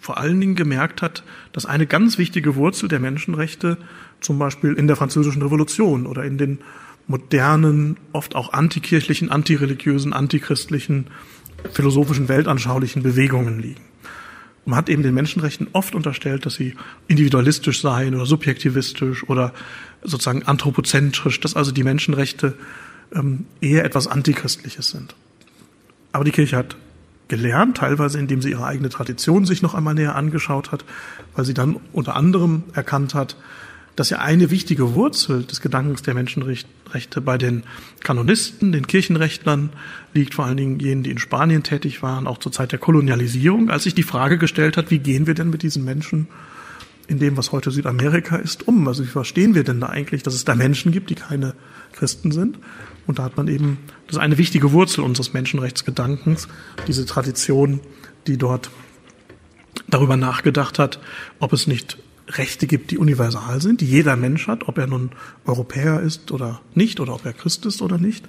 vor 0.00 0.18
allen 0.18 0.40
Dingen 0.40 0.56
gemerkt 0.56 1.02
hat, 1.02 1.22
dass 1.52 1.66
eine 1.66 1.86
ganz 1.86 2.18
wichtige 2.18 2.56
Wurzel 2.56 2.88
der 2.88 3.00
Menschenrechte 3.00 3.76
zum 4.20 4.38
Beispiel 4.38 4.72
in 4.72 4.86
der 4.86 4.96
französischen 4.96 5.42
Revolution 5.42 6.06
oder 6.06 6.24
in 6.24 6.38
den 6.38 6.58
modernen, 7.06 7.98
oft 8.12 8.34
auch 8.34 8.52
antikirchlichen, 8.52 9.30
antireligiösen, 9.30 10.12
antichristlichen, 10.12 11.08
philosophischen, 11.72 12.28
weltanschaulichen 12.28 13.02
Bewegungen 13.02 13.60
liegen. 13.60 13.82
Man 14.64 14.76
hat 14.76 14.88
eben 14.88 15.02
den 15.02 15.14
Menschenrechten 15.14 15.68
oft 15.72 15.94
unterstellt, 15.94 16.46
dass 16.46 16.54
sie 16.54 16.74
individualistisch 17.08 17.80
seien 17.80 18.14
oder 18.14 18.26
subjektivistisch 18.26 19.28
oder 19.28 19.52
sozusagen 20.02 20.44
anthropozentrisch, 20.44 21.40
dass 21.40 21.56
also 21.56 21.72
die 21.72 21.82
Menschenrechte 21.82 22.54
ähm, 23.14 23.46
eher 23.60 23.84
etwas 23.84 24.06
Antichristliches 24.06 24.90
sind. 24.90 25.14
Aber 26.12 26.24
die 26.24 26.30
Kirche 26.30 26.56
hat 26.56 26.76
gelernt, 27.30 27.78
teilweise 27.78 28.18
indem 28.18 28.42
sie 28.42 28.50
ihre 28.50 28.66
eigene 28.66 28.90
Tradition 28.90 29.46
sich 29.46 29.62
noch 29.62 29.74
einmal 29.74 29.94
näher 29.94 30.16
angeschaut 30.16 30.72
hat, 30.72 30.84
weil 31.34 31.46
sie 31.46 31.54
dann 31.54 31.76
unter 31.92 32.16
anderem 32.16 32.64
erkannt 32.74 33.14
hat, 33.14 33.36
dass 33.96 34.10
ja 34.10 34.18
eine 34.18 34.50
wichtige 34.50 34.94
Wurzel 34.94 35.44
des 35.44 35.60
Gedankens 35.60 36.02
der 36.02 36.14
Menschenrechte 36.14 37.20
bei 37.20 37.38
den 37.38 37.64
Kanonisten, 38.02 38.72
den 38.72 38.86
Kirchenrechtlern 38.86 39.70
liegt, 40.12 40.34
vor 40.34 40.44
allen 40.44 40.56
Dingen 40.56 40.78
jenen, 40.80 41.02
die 41.02 41.10
in 41.10 41.18
Spanien 41.18 41.62
tätig 41.62 42.02
waren, 42.02 42.26
auch 42.26 42.38
zur 42.38 42.52
Zeit 42.52 42.72
der 42.72 42.78
Kolonialisierung, 42.78 43.70
als 43.70 43.84
sich 43.84 43.94
die 43.94 44.02
Frage 44.02 44.38
gestellt 44.38 44.76
hat, 44.76 44.90
wie 44.90 44.98
gehen 44.98 45.26
wir 45.26 45.34
denn 45.34 45.50
mit 45.50 45.62
diesen 45.62 45.84
Menschen 45.84 46.28
in 47.10 47.18
dem, 47.18 47.36
was 47.36 47.50
heute 47.50 47.72
Südamerika 47.72 48.36
ist, 48.36 48.68
um? 48.68 48.86
Also 48.86 49.02
wie 49.02 49.08
verstehen 49.08 49.56
wir 49.56 49.64
denn 49.64 49.80
da 49.80 49.88
eigentlich, 49.88 50.22
dass 50.22 50.34
es 50.34 50.44
da 50.44 50.54
Menschen 50.54 50.92
gibt, 50.92 51.10
die 51.10 51.16
keine 51.16 51.54
Christen 51.92 52.30
sind? 52.30 52.58
Und 53.08 53.18
da 53.18 53.24
hat 53.24 53.36
man 53.36 53.48
eben, 53.48 53.78
das 54.06 54.16
ist 54.16 54.22
eine 54.22 54.38
wichtige 54.38 54.70
Wurzel 54.70 55.02
unseres 55.02 55.32
Menschenrechtsgedankens, 55.32 56.46
diese 56.86 57.04
Tradition, 57.06 57.80
die 58.28 58.36
dort 58.36 58.70
darüber 59.88 60.16
nachgedacht 60.16 60.78
hat, 60.78 61.00
ob 61.40 61.52
es 61.52 61.66
nicht 61.66 61.98
Rechte 62.28 62.68
gibt, 62.68 62.92
die 62.92 62.98
universal 62.98 63.60
sind, 63.60 63.80
die 63.80 63.86
jeder 63.86 64.14
Mensch 64.14 64.46
hat, 64.46 64.68
ob 64.68 64.78
er 64.78 64.86
nun 64.86 65.10
Europäer 65.44 66.00
ist 66.00 66.30
oder 66.30 66.60
nicht, 66.74 67.00
oder 67.00 67.14
ob 67.14 67.26
er 67.26 67.32
Christ 67.32 67.66
ist 67.66 67.82
oder 67.82 67.98
nicht. 67.98 68.24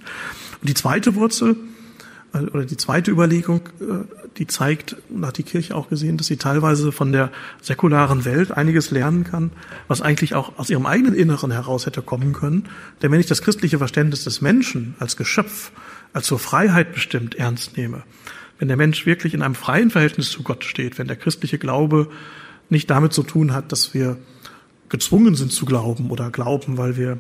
Und 0.59 0.69
die 0.69 0.73
zweite 0.73 1.13
Wurzel, 1.13 1.55
oder 2.33 2.65
die 2.65 2.77
zweite 2.77 3.11
Überlegung, 3.11 3.61
äh, 3.79 4.05
die 4.37 4.47
zeigt, 4.47 4.95
und 5.09 5.25
hat 5.25 5.37
die 5.37 5.43
Kirche 5.43 5.75
auch 5.75 5.89
gesehen, 5.89 6.17
dass 6.17 6.27
sie 6.27 6.37
teilweise 6.37 6.91
von 6.91 7.11
der 7.11 7.31
säkularen 7.61 8.23
Welt 8.25 8.51
einiges 8.51 8.91
lernen 8.91 9.23
kann, 9.23 9.51
was 9.87 10.01
eigentlich 10.01 10.35
auch 10.35 10.57
aus 10.57 10.69
ihrem 10.69 10.85
eigenen 10.85 11.13
Inneren 11.13 11.51
heraus 11.51 11.85
hätte 11.85 12.01
kommen 12.01 12.33
können. 12.33 12.69
Denn 13.01 13.11
wenn 13.11 13.19
ich 13.19 13.27
das 13.27 13.41
christliche 13.41 13.79
Verständnis 13.79 14.23
des 14.23 14.41
Menschen 14.41 14.95
als 14.99 15.17
Geschöpf, 15.17 15.71
als 16.13 16.27
zur 16.27 16.39
Freiheit 16.39 16.93
bestimmt 16.93 17.35
ernst 17.35 17.77
nehme, 17.77 18.03
wenn 18.59 18.67
der 18.67 18.77
Mensch 18.77 19.05
wirklich 19.05 19.33
in 19.33 19.41
einem 19.41 19.55
freien 19.55 19.89
Verhältnis 19.89 20.29
zu 20.29 20.43
Gott 20.43 20.63
steht, 20.63 20.99
wenn 20.99 21.07
der 21.07 21.17
christliche 21.17 21.57
Glaube 21.57 22.09
nicht 22.69 22.89
damit 22.89 23.11
zu 23.11 23.23
tun 23.23 23.53
hat, 23.53 23.71
dass 23.71 23.93
wir 23.93 24.17
gezwungen 24.87 25.35
sind 25.35 25.51
zu 25.51 25.65
glauben 25.65 26.11
oder 26.11 26.29
glauben, 26.29 26.77
weil 26.77 26.95
wir 26.95 27.19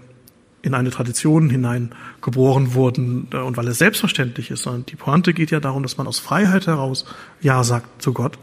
in 0.61 0.73
eine 0.73 0.91
Tradition 0.91 1.49
hinein 1.49 1.91
geboren 2.21 2.73
wurden 2.73 3.27
äh, 3.33 3.37
und 3.37 3.57
weil 3.57 3.67
es 3.67 3.77
selbstverständlich 3.77 4.51
ist, 4.51 4.63
sondern 4.63 4.85
die 4.85 4.95
Pointe 4.95 5.33
geht 5.33 5.51
ja 5.51 5.59
darum, 5.59 5.83
dass 5.83 5.97
man 5.97 6.07
aus 6.07 6.19
Freiheit 6.19 6.67
heraus 6.67 7.05
Ja 7.41 7.63
sagt 7.63 8.01
zu 8.01 8.13
Gott, 8.13 8.37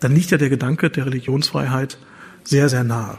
dann 0.00 0.14
liegt 0.14 0.30
ja 0.30 0.38
der 0.38 0.50
Gedanke 0.50 0.90
der 0.90 1.06
Religionsfreiheit 1.06 1.98
sehr, 2.44 2.68
sehr 2.68 2.84
nahe. 2.84 3.18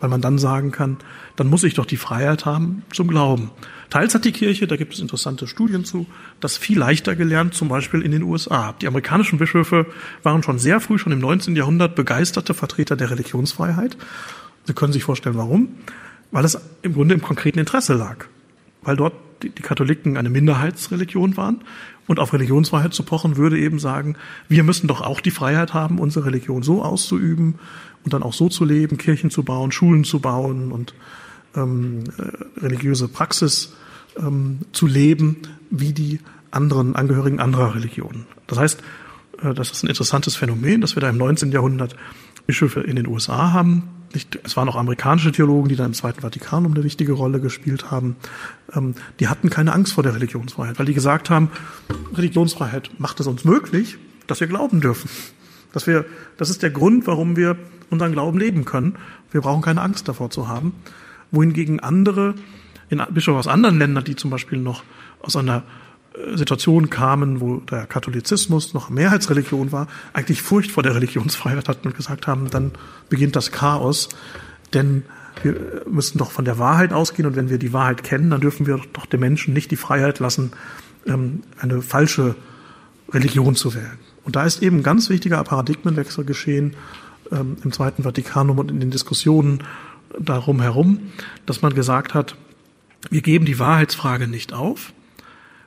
Weil 0.00 0.08
man 0.10 0.20
dann 0.20 0.38
sagen 0.38 0.70
kann, 0.70 0.98
dann 1.36 1.46
muss 1.46 1.64
ich 1.64 1.74
doch 1.74 1.86
die 1.86 1.96
Freiheit 1.96 2.44
haben 2.44 2.82
zum 2.92 3.08
Glauben. 3.08 3.50
Teils 3.90 4.14
hat 4.14 4.24
die 4.24 4.32
Kirche, 4.32 4.66
da 4.66 4.76
gibt 4.76 4.94
es 4.94 5.00
interessante 5.00 5.46
Studien 5.46 5.84
zu, 5.84 6.06
das 6.40 6.56
viel 6.56 6.78
leichter 6.78 7.14
gelernt, 7.14 7.54
zum 7.54 7.68
Beispiel 7.68 8.02
in 8.02 8.10
den 8.10 8.22
USA. 8.22 8.74
Die 8.80 8.86
amerikanischen 8.86 9.38
Bischöfe 9.38 9.86
waren 10.22 10.42
schon 10.42 10.58
sehr 10.58 10.80
früh, 10.80 10.98
schon 10.98 11.12
im 11.12 11.20
19. 11.20 11.56
Jahrhundert, 11.56 11.94
begeisterte 11.94 12.54
Vertreter 12.54 12.96
der 12.96 13.10
Religionsfreiheit. 13.10 13.96
Sie 14.64 14.72
können 14.72 14.92
sich 14.92 15.04
vorstellen, 15.04 15.36
warum. 15.36 15.68
Weil 16.34 16.44
es 16.44 16.58
im 16.82 16.94
Grunde 16.94 17.14
im 17.14 17.22
konkreten 17.22 17.60
Interesse 17.60 17.94
lag. 17.94 18.26
Weil 18.82 18.96
dort 18.96 19.14
die, 19.44 19.50
die 19.50 19.62
Katholiken 19.62 20.16
eine 20.16 20.30
Minderheitsreligion 20.30 21.36
waren 21.36 21.60
und 22.08 22.18
auf 22.18 22.32
Religionsfreiheit 22.32 22.92
zu 22.92 23.04
pochen 23.04 23.36
würde 23.36 23.56
eben 23.56 23.78
sagen, 23.78 24.16
wir 24.48 24.64
müssen 24.64 24.88
doch 24.88 25.00
auch 25.00 25.20
die 25.20 25.30
Freiheit 25.30 25.74
haben, 25.74 26.00
unsere 26.00 26.26
Religion 26.26 26.64
so 26.64 26.82
auszuüben 26.82 27.60
und 28.02 28.12
dann 28.12 28.24
auch 28.24 28.32
so 28.32 28.48
zu 28.48 28.64
leben, 28.64 28.98
Kirchen 28.98 29.30
zu 29.30 29.44
bauen, 29.44 29.70
Schulen 29.70 30.02
zu 30.02 30.18
bauen 30.18 30.72
und 30.72 30.94
ähm, 31.54 32.02
äh, 32.18 32.60
religiöse 32.60 33.06
Praxis 33.06 33.72
ähm, 34.18 34.58
zu 34.72 34.88
leben, 34.88 35.36
wie 35.70 35.92
die 35.92 36.18
anderen 36.50 36.96
Angehörigen 36.96 37.38
anderer 37.38 37.76
Religionen. 37.76 38.26
Das 38.48 38.58
heißt, 38.58 38.82
äh, 39.40 39.54
das 39.54 39.70
ist 39.70 39.84
ein 39.84 39.88
interessantes 39.88 40.34
Phänomen, 40.34 40.80
dass 40.80 40.96
wir 40.96 41.00
da 41.00 41.10
im 41.10 41.16
19. 41.16 41.52
Jahrhundert 41.52 41.94
Bischöfe 42.46 42.80
in 42.80 42.96
den 42.96 43.06
USA 43.06 43.52
haben. 43.52 43.84
Nicht, 44.12 44.38
es 44.44 44.56
waren 44.56 44.68
auch 44.68 44.76
amerikanische 44.76 45.32
Theologen, 45.32 45.68
die 45.68 45.76
da 45.76 45.84
im 45.84 45.92
Zweiten 45.92 46.20
Vatikanum 46.20 46.72
eine 46.72 46.84
wichtige 46.84 47.12
Rolle 47.12 47.40
gespielt 47.40 47.90
haben. 47.90 48.16
Ähm, 48.72 48.94
die 49.18 49.28
hatten 49.28 49.50
keine 49.50 49.72
Angst 49.72 49.92
vor 49.92 50.04
der 50.04 50.14
Religionsfreiheit, 50.14 50.78
weil 50.78 50.86
die 50.86 50.94
gesagt 50.94 51.30
haben, 51.30 51.50
Religionsfreiheit 52.14 52.90
macht 52.98 53.18
es 53.20 53.26
uns 53.26 53.44
möglich, 53.44 53.98
dass 54.26 54.40
wir 54.40 54.46
glauben 54.46 54.80
dürfen. 54.80 55.10
Dass 55.72 55.86
wir, 55.86 56.04
das 56.36 56.50
ist 56.50 56.62
der 56.62 56.70
Grund, 56.70 57.06
warum 57.06 57.36
wir 57.36 57.56
unseren 57.90 58.12
Glauben 58.12 58.38
leben 58.38 58.64
können. 58.64 58.96
Wir 59.32 59.40
brauchen 59.40 59.62
keine 59.62 59.82
Angst 59.82 60.06
davor 60.06 60.30
zu 60.30 60.46
haben 60.46 60.72
wohingegen 61.34 61.80
andere 61.80 62.34
in 62.88 63.02
Bischöfe 63.10 63.38
aus 63.38 63.48
anderen 63.48 63.78
Ländern, 63.78 64.04
die 64.04 64.16
zum 64.16 64.30
Beispiel 64.30 64.58
noch 64.58 64.84
aus 65.20 65.36
einer 65.36 65.62
äh, 66.14 66.36
Situation 66.36 66.90
kamen, 66.90 67.40
wo 67.40 67.58
der 67.58 67.86
Katholizismus 67.86 68.74
noch 68.74 68.90
Mehrheitsreligion 68.90 69.72
war, 69.72 69.88
eigentlich 70.12 70.42
Furcht 70.42 70.70
vor 70.70 70.82
der 70.82 70.94
Religionsfreiheit 70.94 71.68
hatten 71.68 71.88
und 71.88 71.96
gesagt 71.96 72.26
haben, 72.26 72.50
dann 72.50 72.72
beginnt 73.08 73.36
das 73.36 73.52
Chaos, 73.52 74.08
denn 74.72 75.04
wir 75.42 75.82
müssen 75.86 76.18
doch 76.18 76.30
von 76.30 76.44
der 76.44 76.58
Wahrheit 76.58 76.92
ausgehen 76.92 77.26
und 77.26 77.36
wenn 77.36 77.50
wir 77.50 77.58
die 77.58 77.72
Wahrheit 77.72 78.04
kennen, 78.04 78.30
dann 78.30 78.40
dürfen 78.40 78.66
wir 78.66 78.80
doch 78.92 79.06
den 79.06 79.20
Menschen 79.20 79.52
nicht 79.52 79.70
die 79.70 79.76
Freiheit 79.76 80.18
lassen, 80.20 80.52
ähm, 81.06 81.42
eine 81.58 81.82
falsche 81.82 82.36
Religion 83.12 83.56
zu 83.56 83.74
wählen. 83.74 83.98
Und 84.24 84.36
da 84.36 84.44
ist 84.44 84.62
eben 84.62 84.78
ein 84.78 84.82
ganz 84.82 85.10
wichtiger 85.10 85.42
Paradigmenwechsel 85.44 86.24
geschehen 86.24 86.74
ähm, 87.30 87.56
im 87.62 87.72
Zweiten 87.72 88.04
Vatikanum 88.04 88.58
und 88.58 88.70
in 88.70 88.80
den 88.80 88.90
Diskussionen 88.90 89.64
darum 90.18 90.60
herum, 90.60 91.12
dass 91.46 91.62
man 91.62 91.74
gesagt 91.74 92.14
hat, 92.14 92.36
wir 93.10 93.20
geben 93.20 93.44
die 93.44 93.58
Wahrheitsfrage 93.58 94.28
nicht 94.28 94.52
auf 94.52 94.92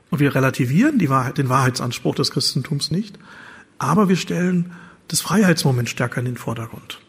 und 0.10 0.20
wir 0.20 0.34
relativieren 0.34 1.00
die 1.00 1.10
Wahrheit, 1.10 1.38
den 1.38 1.50
Wahrheitsanspruch 1.50 2.16
des 2.16 2.32
Christentums 2.32 2.92
nicht, 2.92 3.18
aber 3.78 4.10
wir 4.10 4.16
stellen 4.16 4.72
das 5.08 5.22
Freiheitsmoment 5.22 5.90
stärker 5.90 6.20
in 6.20 6.26
den 6.26 6.38
Vordergrund. 6.38 7.00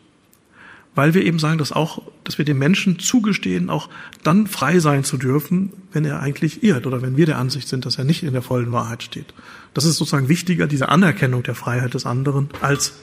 Weil 0.95 1.15
wir 1.15 1.25
eben 1.25 1.39
sagen, 1.39 1.59
dass 1.59 1.71
auch, 1.71 2.03
dass 2.25 2.39
wir 2.39 2.45
dem 2.45 2.59
Menschen 2.59 2.99
zugestehen, 2.99 3.71
auch 3.71 3.89
dann 4.25 4.47
frei 4.49 4.81
sein 4.81 5.05
zu 5.05 5.17
dürfen, 5.17 5.73
wenn 5.93 6.05
er 6.05 6.21
eigentlich 6.21 6.65
irrt 6.65 6.87
oder 6.87 7.03
wenn 7.03 7.17
wir 7.17 7.27
der 7.27 7.39
Ansicht 7.39 7.69
sind, 7.69 7.87
dass 7.87 7.99
er 7.99 8.05
nicht 8.05 8.25
in 8.25 8.33
der 8.33 8.43
vollen 8.43 8.73
Wahrheit 8.73 9.03
steht. 9.03 9.33
Das 9.75 9.85
ist 9.85 9.97
sozusagen 9.97 10.29
wichtiger, 10.29 10.67
diese 10.67 10.89
Anerkennung 10.89 11.45
der 11.45 11.55
Freiheit 11.55 11.95
des 11.95 12.05
anderen, 12.05 12.49
als 12.61 12.95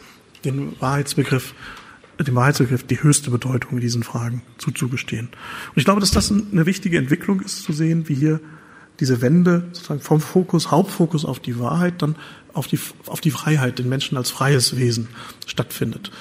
den 0.44 0.80
Wahrheitsbegriff 0.82 1.54
dem 2.24 2.36
Wahrheitsbegriff 2.36 2.84
die 2.84 3.02
höchste 3.02 3.30
Bedeutung 3.30 3.72
in 3.74 3.82
diesen 3.82 4.04
Fragen 4.04 4.42
zuzugestehen. 4.58 5.28
Und 5.28 5.78
ich 5.78 5.86
glaube, 5.86 6.00
dass 6.00 6.12
das 6.12 6.32
eine 6.32 6.66
wichtige 6.66 6.98
Entwicklung 6.98 7.42
ist, 7.42 7.64
zu 7.64 7.74
sehen, 7.74 8.08
wie 8.08 8.16
hier 8.16 8.40
diese 9.00 9.22
Wende 9.22 9.66
sozusagen 9.74 10.02
vom 10.02 10.22
Fokus, 10.22 10.72
Hauptfokus 10.72 11.26
auf 11.26 11.40
die 11.40 11.60
Wahrheit, 11.60 12.02
dann 12.02 12.16
auf 12.54 12.68
die, 12.68 12.80
auf 13.08 13.22
die 13.22 13.32
Freiheit, 13.32 13.80
den 13.80 13.90
Menschen 13.90 14.18
als 14.18 14.32
freies 14.32 14.78
Wesen 14.78 15.08
stattfindet. 15.46 16.12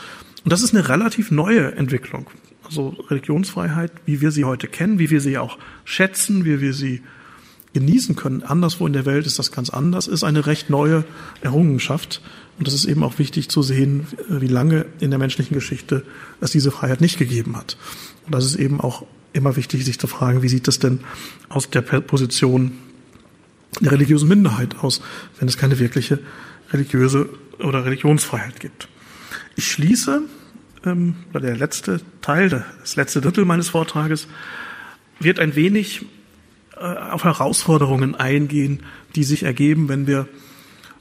Und 0.44 0.52
das 0.52 0.62
ist 0.62 0.74
eine 0.74 0.88
relativ 0.88 1.30
neue 1.30 1.72
Entwicklung. 1.72 2.26
Also 2.64 2.96
Religionsfreiheit, 3.08 3.92
wie 4.06 4.20
wir 4.20 4.30
sie 4.30 4.44
heute 4.44 4.68
kennen, 4.68 4.98
wie 4.98 5.10
wir 5.10 5.20
sie 5.20 5.38
auch 5.38 5.58
schätzen, 5.84 6.44
wie 6.44 6.60
wir 6.60 6.72
sie 6.72 7.02
genießen 7.74 8.16
können. 8.16 8.42
Anderswo 8.42 8.86
in 8.86 8.92
der 8.92 9.04
Welt 9.04 9.26
ist 9.26 9.38
das 9.38 9.52
ganz 9.52 9.68
anders, 9.68 10.06
ist 10.06 10.24
eine 10.24 10.46
recht 10.46 10.70
neue 10.70 11.04
Errungenschaft. 11.42 12.22
Und 12.58 12.68
es 12.68 12.74
ist 12.74 12.84
eben 12.84 13.02
auch 13.02 13.18
wichtig 13.18 13.48
zu 13.48 13.62
sehen, 13.62 14.06
wie 14.28 14.46
lange 14.46 14.86
in 15.00 15.10
der 15.10 15.18
menschlichen 15.18 15.54
Geschichte 15.54 16.04
es 16.40 16.52
diese 16.52 16.70
Freiheit 16.70 17.00
nicht 17.00 17.18
gegeben 17.18 17.56
hat. 17.56 17.76
Und 18.26 18.34
das 18.34 18.44
ist 18.44 18.54
eben 18.54 18.80
auch 18.80 19.04
immer 19.34 19.56
wichtig, 19.56 19.84
sich 19.84 19.98
zu 19.98 20.06
fragen, 20.06 20.42
wie 20.42 20.48
sieht 20.48 20.66
es 20.68 20.78
denn 20.78 21.00
aus 21.48 21.68
der 21.68 21.82
Position 21.82 22.72
der 23.80 23.92
religiösen 23.92 24.28
Minderheit 24.28 24.76
aus, 24.78 25.02
wenn 25.38 25.48
es 25.48 25.58
keine 25.58 25.78
wirkliche 25.78 26.20
religiöse 26.72 27.28
oder 27.58 27.84
Religionsfreiheit 27.84 28.60
gibt. 28.60 28.88
Ich 29.56 29.70
schließe, 29.70 30.22
ähm, 30.84 31.16
der 31.32 31.56
letzte 31.56 32.00
Teil, 32.20 32.64
das 32.80 32.96
letzte 32.96 33.20
Drittel 33.20 33.44
meines 33.44 33.68
Vortrages 33.68 34.28
wird 35.20 35.38
ein 35.38 35.54
wenig 35.56 36.06
äh, 36.76 36.84
auf 36.84 37.24
Herausforderungen 37.24 38.14
eingehen, 38.14 38.82
die 39.14 39.24
sich 39.24 39.42
ergeben, 39.42 39.88
wenn 39.88 40.06
wir 40.06 40.28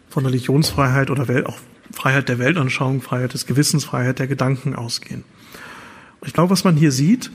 von 0.10 0.26
Religionsfreiheit 0.26 1.10
oder 1.10 1.28
Welt, 1.28 1.46
auch 1.46 1.58
Freiheit 1.92 2.30
der 2.30 2.40
Weltanschauung, 2.40 3.02
Freiheit 3.02 3.34
des 3.34 3.46
Gewissens, 3.46 3.86
Freiheit 3.86 4.20
der 4.20 4.28
Gedanken 4.28 4.76
ausgehen. 4.76 5.24
Und 6.20 6.28
ich 6.28 6.34
glaube, 6.34 6.52
was 6.52 6.64
man 6.64 6.76
hier 6.76 6.92
sieht, 6.92 7.32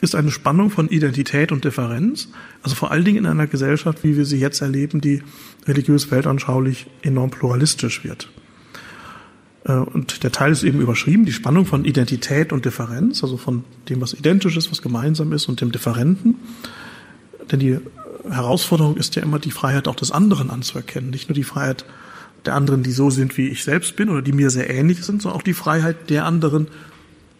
ist 0.00 0.14
eine 0.14 0.30
Spannung 0.30 0.70
von 0.70 0.88
Identität 0.88 1.52
und 1.52 1.64
Differenz, 1.64 2.28
also 2.62 2.76
vor 2.76 2.90
allen 2.90 3.04
Dingen 3.04 3.18
in 3.18 3.26
einer 3.26 3.46
Gesellschaft, 3.46 4.04
wie 4.04 4.16
wir 4.16 4.24
sie 4.24 4.38
jetzt 4.38 4.60
erleben, 4.60 5.00
die 5.00 5.22
religiös 5.66 6.10
weltanschaulich 6.10 6.86
enorm 7.02 7.30
pluralistisch 7.30 8.04
wird. 8.04 8.30
Äh, 9.64 9.72
und 9.72 10.22
der 10.22 10.32
Teil 10.32 10.52
ist 10.52 10.62
eben 10.62 10.80
überschrieben, 10.80 11.24
die 11.24 11.32
Spannung 11.32 11.66
von 11.66 11.84
Identität 11.84 12.52
und 12.52 12.64
Differenz, 12.64 13.22
also 13.22 13.36
von 13.36 13.64
dem, 13.88 14.00
was 14.00 14.14
identisch 14.14 14.56
ist, 14.56 14.70
was 14.70 14.82
gemeinsam 14.82 15.32
ist 15.32 15.48
und 15.48 15.60
dem 15.60 15.72
Differenten. 15.72 16.36
Denn 17.50 17.58
die 17.58 17.78
Herausforderung 18.28 18.96
ist 18.96 19.16
ja 19.16 19.22
immer 19.22 19.38
die 19.38 19.50
Freiheit 19.50 19.88
auch 19.88 19.96
des 19.96 20.12
anderen 20.12 20.50
anzuerkennen, 20.50 21.10
nicht 21.10 21.28
nur 21.28 21.34
die 21.34 21.44
Freiheit 21.44 21.84
der 22.46 22.54
anderen, 22.54 22.82
die 22.82 22.92
so 22.92 23.10
sind, 23.10 23.36
wie 23.36 23.48
ich 23.48 23.64
selbst 23.64 23.96
bin 23.96 24.10
oder 24.10 24.22
die 24.22 24.32
mir 24.32 24.50
sehr 24.50 24.70
ähnlich 24.70 25.04
sind, 25.04 25.22
sondern 25.22 25.38
auch 25.38 25.42
die 25.42 25.54
Freiheit 25.54 26.08
der 26.08 26.24
anderen, 26.24 26.68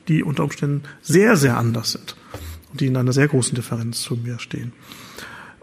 die 0.08 0.24
unter 0.24 0.42
Umständen 0.42 0.82
sehr, 1.02 1.36
sehr 1.36 1.56
anders 1.56 1.92
sind 1.92 2.16
die 2.80 2.86
in 2.86 2.96
einer 2.96 3.12
sehr 3.12 3.28
großen 3.28 3.54
Differenz 3.54 4.00
zu 4.02 4.16
mir 4.16 4.38
stehen. 4.38 4.72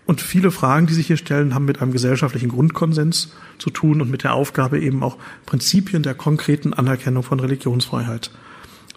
Und 0.05 0.21
viele 0.21 0.51
Fragen, 0.51 0.85
die 0.85 0.93
sich 0.93 1.07
hier 1.07 1.17
stellen, 1.17 1.55
haben 1.55 1.65
mit 1.65 1.81
einem 1.81 1.91
gesellschaftlichen 1.91 2.49
Grundkonsens 2.49 3.33
zu 3.57 3.71
tun 3.71 4.01
und 4.01 4.11
mit 4.11 4.23
der 4.23 4.33
Aufgabe 4.33 4.79
eben 4.79 5.01
auch 5.01 5.17
Prinzipien 5.45 6.03
der 6.03 6.13
konkreten 6.13 6.73
Anerkennung 6.73 7.23
von 7.23 7.39
Religionsfreiheit 7.39 8.29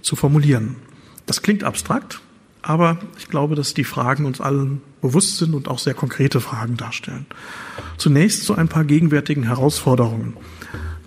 zu 0.03 0.17
formulieren. 0.17 0.77
Das 1.25 1.41
klingt 1.41 1.65
abstrakt, 1.65 2.21
aber 2.61 2.99
ich 3.19 3.29
glaube, 3.29 3.55
dass 3.55 3.73
die 3.73 3.85
Fragen 3.85 4.27
uns 4.27 4.41
allen 4.41 4.83
bewusst 5.01 5.39
sind 5.39 5.55
und 5.55 5.69
auch 5.69 5.79
sehr 5.79 5.95
konkrete 5.95 6.41
Fragen 6.41 6.77
darstellen. 6.77 7.27
Zunächst 7.97 8.45
zu 8.45 8.55
ein 8.55 8.69
paar 8.69 8.85
gegenwärtigen 8.85 9.45
Herausforderungen. 9.45 10.37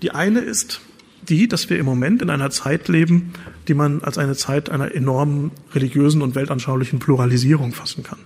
Die 0.02 0.12
eine 0.12 0.40
ist 0.40 0.82
die, 1.30 1.48
dass 1.48 1.70
wir 1.70 1.78
im 1.80 1.86
Moment 1.86 2.22
in 2.22 2.30
einer 2.30 2.50
Zeit 2.50 2.88
leben, 2.88 3.34
die 3.68 3.74
man 3.74 4.02
als 4.02 4.18
eine 4.18 4.36
Zeit 4.36 4.70
einer 4.70 4.94
enormen 4.94 5.52
religiösen 5.74 6.22
und 6.22 6.36
weltanschaulichen 6.36 7.00
Pluralisierung 7.00 7.74
fassen 7.74 8.04
kann. 8.04 8.20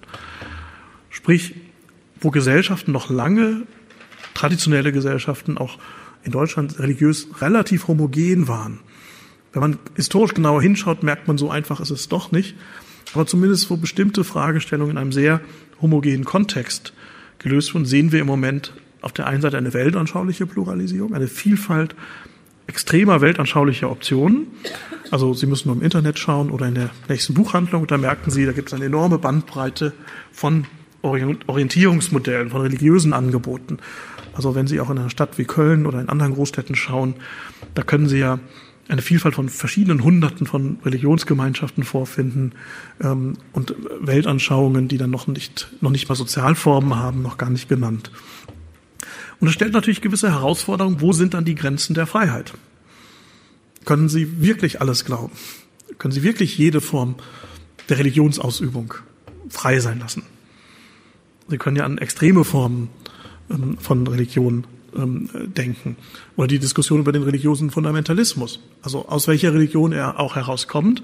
Sprich, 1.09 1.55
wo 2.19 2.31
Gesellschaften 2.31 2.91
noch 2.91 3.09
lange, 3.09 3.63
traditionelle 4.33 4.91
Gesellschaften 4.91 5.57
auch 5.57 5.77
in 6.23 6.31
Deutschland 6.31 6.79
religiös 6.79 7.27
relativ 7.39 7.87
homogen 7.87 8.47
waren, 8.47 8.79
Wenn 9.53 9.61
man 9.61 9.79
historisch 9.95 10.33
genauer 10.33 10.61
hinschaut, 10.61 11.03
merkt 11.03 11.27
man, 11.27 11.37
so 11.37 11.49
einfach 11.49 11.79
ist 11.79 11.91
es 11.91 12.09
doch 12.09 12.31
nicht. 12.31 12.55
Aber 13.13 13.25
zumindest 13.25 13.69
wo 13.69 13.77
bestimmte 13.77 14.25
Fragestellungen 14.25 14.91
in 14.91 14.97
einem 14.97 15.13
sehr 15.13 15.39
homogenen 15.81 16.25
Kontext 16.25 16.91
gelöst 17.39 17.73
wurden, 17.73 17.85
sehen 17.85 18.11
wir 18.11 18.19
im 18.19 18.27
Moment 18.27 18.73
auf 19.01 19.13
der 19.13 19.27
einen 19.27 19.41
Seite 19.41 19.57
eine 19.57 19.73
weltanschauliche 19.73 20.45
Pluralisierung, 20.45 21.13
eine 21.13 21.27
Vielfalt 21.27 21.95
extremer 22.67 23.21
weltanschaulicher 23.21 23.91
Optionen. 23.91 24.47
Also 25.11 25.33
Sie 25.33 25.45
müssen 25.45 25.67
nur 25.69 25.77
im 25.77 25.83
Internet 25.83 26.17
schauen 26.19 26.49
oder 26.49 26.67
in 26.67 26.75
der 26.75 26.89
nächsten 27.07 27.33
Buchhandlung, 27.33 27.87
da 27.87 27.97
merken 27.97 28.31
Sie, 28.31 28.45
da 28.45 28.51
gibt 28.51 28.69
es 28.69 28.73
eine 28.73 28.85
enorme 28.85 29.17
Bandbreite 29.17 29.93
von 30.31 30.65
Orientierungsmodellen, 31.01 32.49
von 32.49 32.61
religiösen 32.61 33.13
Angeboten. 33.13 33.77
Also 34.33 34.55
wenn 34.55 34.67
Sie 34.67 34.79
auch 34.79 34.89
in 34.89 34.97
einer 34.97 35.09
Stadt 35.09 35.37
wie 35.37 35.45
Köln 35.45 35.85
oder 35.85 36.01
in 36.01 36.09
anderen 36.09 36.33
Großstädten 36.33 36.75
schauen, 36.75 37.15
da 37.75 37.83
können 37.83 38.07
Sie 38.07 38.17
ja 38.17 38.39
eine 38.87 39.01
Vielfalt 39.01 39.35
von 39.35 39.49
verschiedenen 39.49 40.03
Hunderten 40.03 40.45
von 40.45 40.77
Religionsgemeinschaften 40.85 41.83
vorfinden 41.83 42.53
ähm, 43.01 43.33
und 43.51 43.75
Weltanschauungen, 43.99 44.87
die 44.87 44.97
dann 44.97 45.09
noch 45.09 45.27
nicht, 45.27 45.69
noch 45.81 45.89
nicht 45.89 46.07
mal 46.07 46.15
Sozialformen 46.15 46.95
haben, 46.95 47.21
noch 47.21 47.37
gar 47.37 47.49
nicht 47.49 47.67
genannt. 47.67 48.11
Und 49.39 49.47
es 49.47 49.53
stellt 49.53 49.73
natürlich 49.73 50.01
gewisse 50.01 50.31
Herausforderungen, 50.31 51.01
wo 51.01 51.13
sind 51.13 51.33
dann 51.33 51.45
die 51.45 51.55
Grenzen 51.55 51.93
der 51.93 52.07
Freiheit? 52.07 52.53
Können 53.83 54.09
Sie 54.09 54.41
wirklich 54.41 54.81
alles 54.81 55.05
glauben? 55.05 55.33
Können 55.97 56.13
Sie 56.13 56.23
wirklich 56.23 56.57
jede 56.57 56.81
Form 56.81 57.15
der 57.89 57.99
Religionsausübung 57.99 58.95
frei 59.49 59.79
sein 59.79 59.99
lassen? 59.99 60.23
Sie 61.47 61.57
können 61.57 61.77
ja 61.77 61.85
an 61.85 61.97
extreme 61.97 62.43
Formen 62.43 62.89
ähm, 63.49 63.77
von 63.77 64.07
Religion 64.07 64.65
ähm, 64.95 65.29
denken. 65.55 65.97
Oder 66.35 66.47
die 66.47 66.59
Diskussion 66.59 66.99
über 66.99 67.11
den 67.11 67.23
religiösen 67.23 67.69
Fundamentalismus. 67.69 68.59
Also 68.81 69.07
aus 69.07 69.27
welcher 69.27 69.53
Religion 69.53 69.91
er 69.91 70.19
auch 70.19 70.35
herauskommt, 70.35 71.03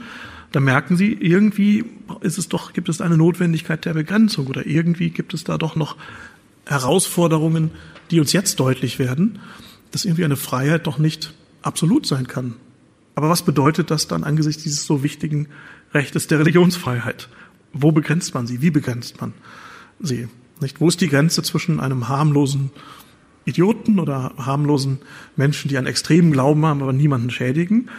da 0.52 0.60
merken 0.60 0.98
Sie, 0.98 1.14
irgendwie 1.14 1.86
ist 2.22 2.38
es 2.38 2.50
doch, 2.50 2.74
gibt 2.74 2.90
es 2.90 3.00
eine 3.00 3.18
Notwendigkeit 3.18 3.86
der 3.86 3.94
Begrenzung 3.94 4.48
oder 4.48 4.66
irgendwie 4.66 5.10
gibt 5.10 5.34
es 5.34 5.44
da 5.44 5.58
doch 5.58 5.76
noch 5.76 5.96
Herausforderungen, 6.72 7.72
die 8.10 8.20
uns 8.20 8.34
jetzt 8.34 8.60
deutlich 8.60 8.98
werden, 8.98 9.40
dass 9.92 10.06
irgendwie 10.06 10.26
eine 10.26 10.38
Freiheit 10.38 10.88
doch 10.88 10.98
nicht 10.98 11.34
absolut 11.62 12.06
sein 12.06 12.28
kann. 12.28 12.56
Aber 13.14 13.30
was 13.30 13.44
bedeutet 13.44 13.92
das 13.92 14.08
dann 14.08 14.24
angesichts 14.24 14.64
dieses 14.64 14.86
so 14.86 15.04
wichtigen 15.04 15.48
Rechtes 15.94 16.28
der 16.28 16.40
Religionsfreiheit? 16.40 17.30
Wo 17.74 17.92
begrenzt 17.92 18.34
man 18.34 18.48
sie? 18.48 18.62
Wie 18.62 18.72
begrenzt 18.72 19.22
man 19.22 19.34
sie? 20.00 20.28
Nicht? 20.60 20.80
Wo 20.80 20.88
ist 20.88 21.02
die 21.02 21.10
Grenze 21.10 21.44
zwischen 21.44 21.80
einem 21.80 22.08
harmlosen 22.08 22.72
Idioten 23.46 24.00
oder 24.00 24.34
harmlosen 24.38 25.00
Menschen, 25.36 25.70
die 25.70 25.78
einen 25.78 25.88
extremen 25.88 26.32
Glauben 26.32 26.66
haben, 26.66 26.82
aber 26.82 26.94
niemanden 26.94 27.32
schädigen, 27.32 27.90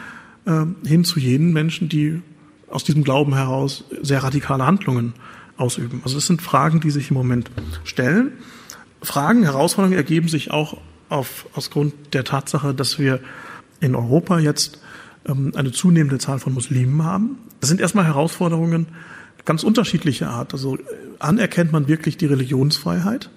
äh, 0.45 0.65
hin 0.87 1.05
zu 1.05 1.19
jenen 1.19 1.53
Menschen, 1.53 1.89
die 1.89 2.23
aus 2.71 2.85
diesem 2.85 3.05
Glauben 3.05 3.35
heraus 3.35 3.85
sehr 4.01 4.23
radikale 4.23 4.65
Handlungen 4.65 5.15
ausüben? 5.57 6.01
Also 6.05 6.17
das 6.17 6.27
sind 6.27 6.41
Fragen, 6.41 6.81
die 6.81 6.91
sich 6.91 7.11
im 7.11 7.15
Moment 7.15 7.51
stellen. 7.85 8.33
Fragen, 9.03 9.43
Herausforderungen 9.43 9.97
ergeben 9.97 10.29
sich 10.29 10.51
auch 10.51 10.79
auf, 11.09 11.47
aus 11.55 11.71
Grund 11.71 11.95
der 12.13 12.25
Tatsache, 12.25 12.75
dass 12.75 12.99
wir 12.99 13.21
in 13.81 13.95
Europa 13.95 14.39
jetzt 14.39 14.81
ähm, 15.27 15.53
eine 15.55 15.73
zunehmende 15.73 16.19
Zahl 16.19 16.39
von 16.39 16.55
Muslimen 16.55 17.05
haben. 17.05 17.39
Das 17.61 17.69
sind 17.69 17.81
erstmal 17.81 18.07
Herausforderungen 18.07 18.87
ganz 19.45 19.65
unterschiedlicher 19.65 20.31
Art. 20.31 20.53
Also 20.53 20.77
äh, 20.77 20.81
anerkennt 21.19 21.73
man 21.73 21.89
wirklich 21.89 22.17
die 22.17 22.27
Religionsfreiheit? 22.27 23.31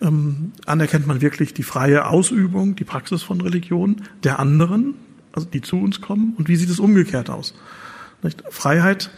Ähm, 0.00 0.52
anerkennt 0.66 1.06
man 1.06 1.20
wirklich 1.20 1.54
die 1.54 1.62
freie 1.62 2.06
Ausübung, 2.06 2.76
die 2.76 2.84
Praxis 2.84 3.22
von 3.22 3.40
Religion 3.40 4.02
der 4.22 4.38
anderen, 4.38 4.94
also 5.32 5.48
die 5.48 5.62
zu 5.62 5.76
uns 5.76 6.00
kommen? 6.00 6.34
Und 6.38 6.48
wie 6.48 6.56
sieht 6.56 6.70
es 6.70 6.78
umgekehrt 6.78 7.30
aus? 7.30 7.54
Nicht? 8.22 8.42
Freiheit 8.50 9.10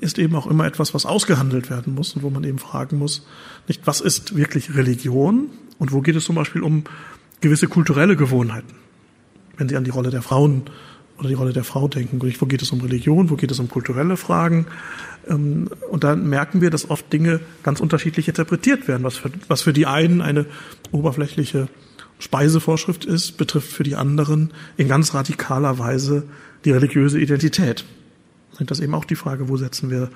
ist 0.00 0.18
eben 0.18 0.34
auch 0.34 0.46
immer 0.46 0.66
etwas, 0.66 0.94
was 0.94 1.06
ausgehandelt 1.06 1.70
werden 1.70 1.94
muss 1.94 2.14
und 2.14 2.22
wo 2.22 2.30
man 2.30 2.44
eben 2.44 2.58
fragen 2.58 2.98
muss, 2.98 3.26
nicht, 3.68 3.86
was 3.86 4.00
ist 4.00 4.36
wirklich 4.36 4.74
Religion 4.74 5.50
und 5.78 5.92
wo 5.92 6.00
geht 6.00 6.16
es 6.16 6.24
zum 6.24 6.34
Beispiel 6.34 6.62
um 6.62 6.84
gewisse 7.40 7.68
kulturelle 7.68 8.16
Gewohnheiten? 8.16 8.74
Wenn 9.56 9.68
Sie 9.68 9.76
an 9.76 9.84
die 9.84 9.90
Rolle 9.90 10.10
der 10.10 10.22
Frauen 10.22 10.62
oder 11.18 11.28
die 11.28 11.34
Rolle 11.34 11.52
der 11.52 11.62
Frau 11.62 11.86
denken, 11.86 12.20
wo 12.20 12.46
geht 12.46 12.62
es 12.62 12.72
um 12.72 12.80
Religion, 12.80 13.30
wo 13.30 13.36
geht 13.36 13.50
es 13.50 13.60
um 13.60 13.68
kulturelle 13.68 14.16
Fragen? 14.16 14.66
Ähm, 15.28 15.70
und 15.90 16.02
dann 16.02 16.28
merken 16.28 16.60
wir, 16.60 16.70
dass 16.70 16.90
oft 16.90 17.12
Dinge 17.12 17.40
ganz 17.62 17.80
unterschiedlich 17.80 18.26
interpretiert 18.26 18.88
werden. 18.88 19.04
Was 19.04 19.16
für, 19.16 19.30
was 19.46 19.62
für 19.62 19.72
die 19.72 19.86
einen 19.86 20.20
eine 20.20 20.46
oberflächliche 20.90 21.68
Speisevorschrift 22.18 23.04
ist, 23.04 23.36
betrifft 23.36 23.70
für 23.70 23.84
die 23.84 23.96
anderen 23.96 24.52
in 24.76 24.88
ganz 24.88 25.14
radikaler 25.14 25.78
Weise 25.78 26.24
die 26.64 26.70
religiöse 26.70 27.20
Identität. 27.20 27.84
Und 28.58 28.70
das 28.70 28.80
eben 28.80 28.94
auch 28.94 29.04
die 29.04 29.16
Frage, 29.16 29.48
wo 29.48 29.56
setzen 29.56 29.90
wir 29.90 30.10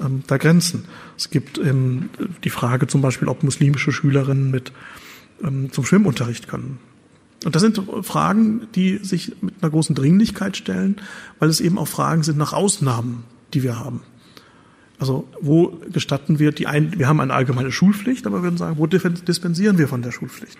ähm, 0.00 0.22
da 0.26 0.36
Grenzen. 0.36 0.84
Es 1.16 1.30
gibt 1.30 1.58
ähm, 1.58 2.10
die 2.44 2.50
Frage 2.50 2.86
zum 2.86 3.02
Beispiel, 3.02 3.28
ob 3.28 3.42
muslimische 3.42 3.92
Schülerinnen 3.92 4.50
mit 4.50 4.72
ähm, 5.42 5.72
zum 5.72 5.84
Schwimmunterricht 5.84 6.48
können. 6.48 6.78
Und 7.44 7.56
das 7.56 7.62
sind 7.62 7.82
Fragen, 8.02 8.68
die 8.74 8.98
sich 8.98 9.32
mit 9.40 9.54
einer 9.60 9.70
großen 9.70 9.94
Dringlichkeit 9.94 10.56
stellen, 10.56 10.96
weil 11.38 11.48
es 11.48 11.60
eben 11.60 11.76
auch 11.76 11.88
Fragen 11.88 12.22
sind 12.22 12.38
nach 12.38 12.52
Ausnahmen, 12.52 13.24
die 13.52 13.62
wir 13.62 13.78
haben. 13.78 14.02
Also 14.98 15.28
wo 15.40 15.80
gestatten 15.92 16.38
wir 16.38 16.52
die 16.52 16.68
ein, 16.68 16.96
wir 16.96 17.08
haben 17.08 17.18
eine 17.18 17.34
allgemeine 17.34 17.72
Schulpflicht, 17.72 18.24
aber 18.26 18.38
wir 18.38 18.42
würden 18.44 18.58
sagen, 18.58 18.78
wo 18.78 18.86
dispensieren 18.86 19.76
wir 19.76 19.88
von 19.88 20.02
der 20.02 20.12
Schulpflicht? 20.12 20.58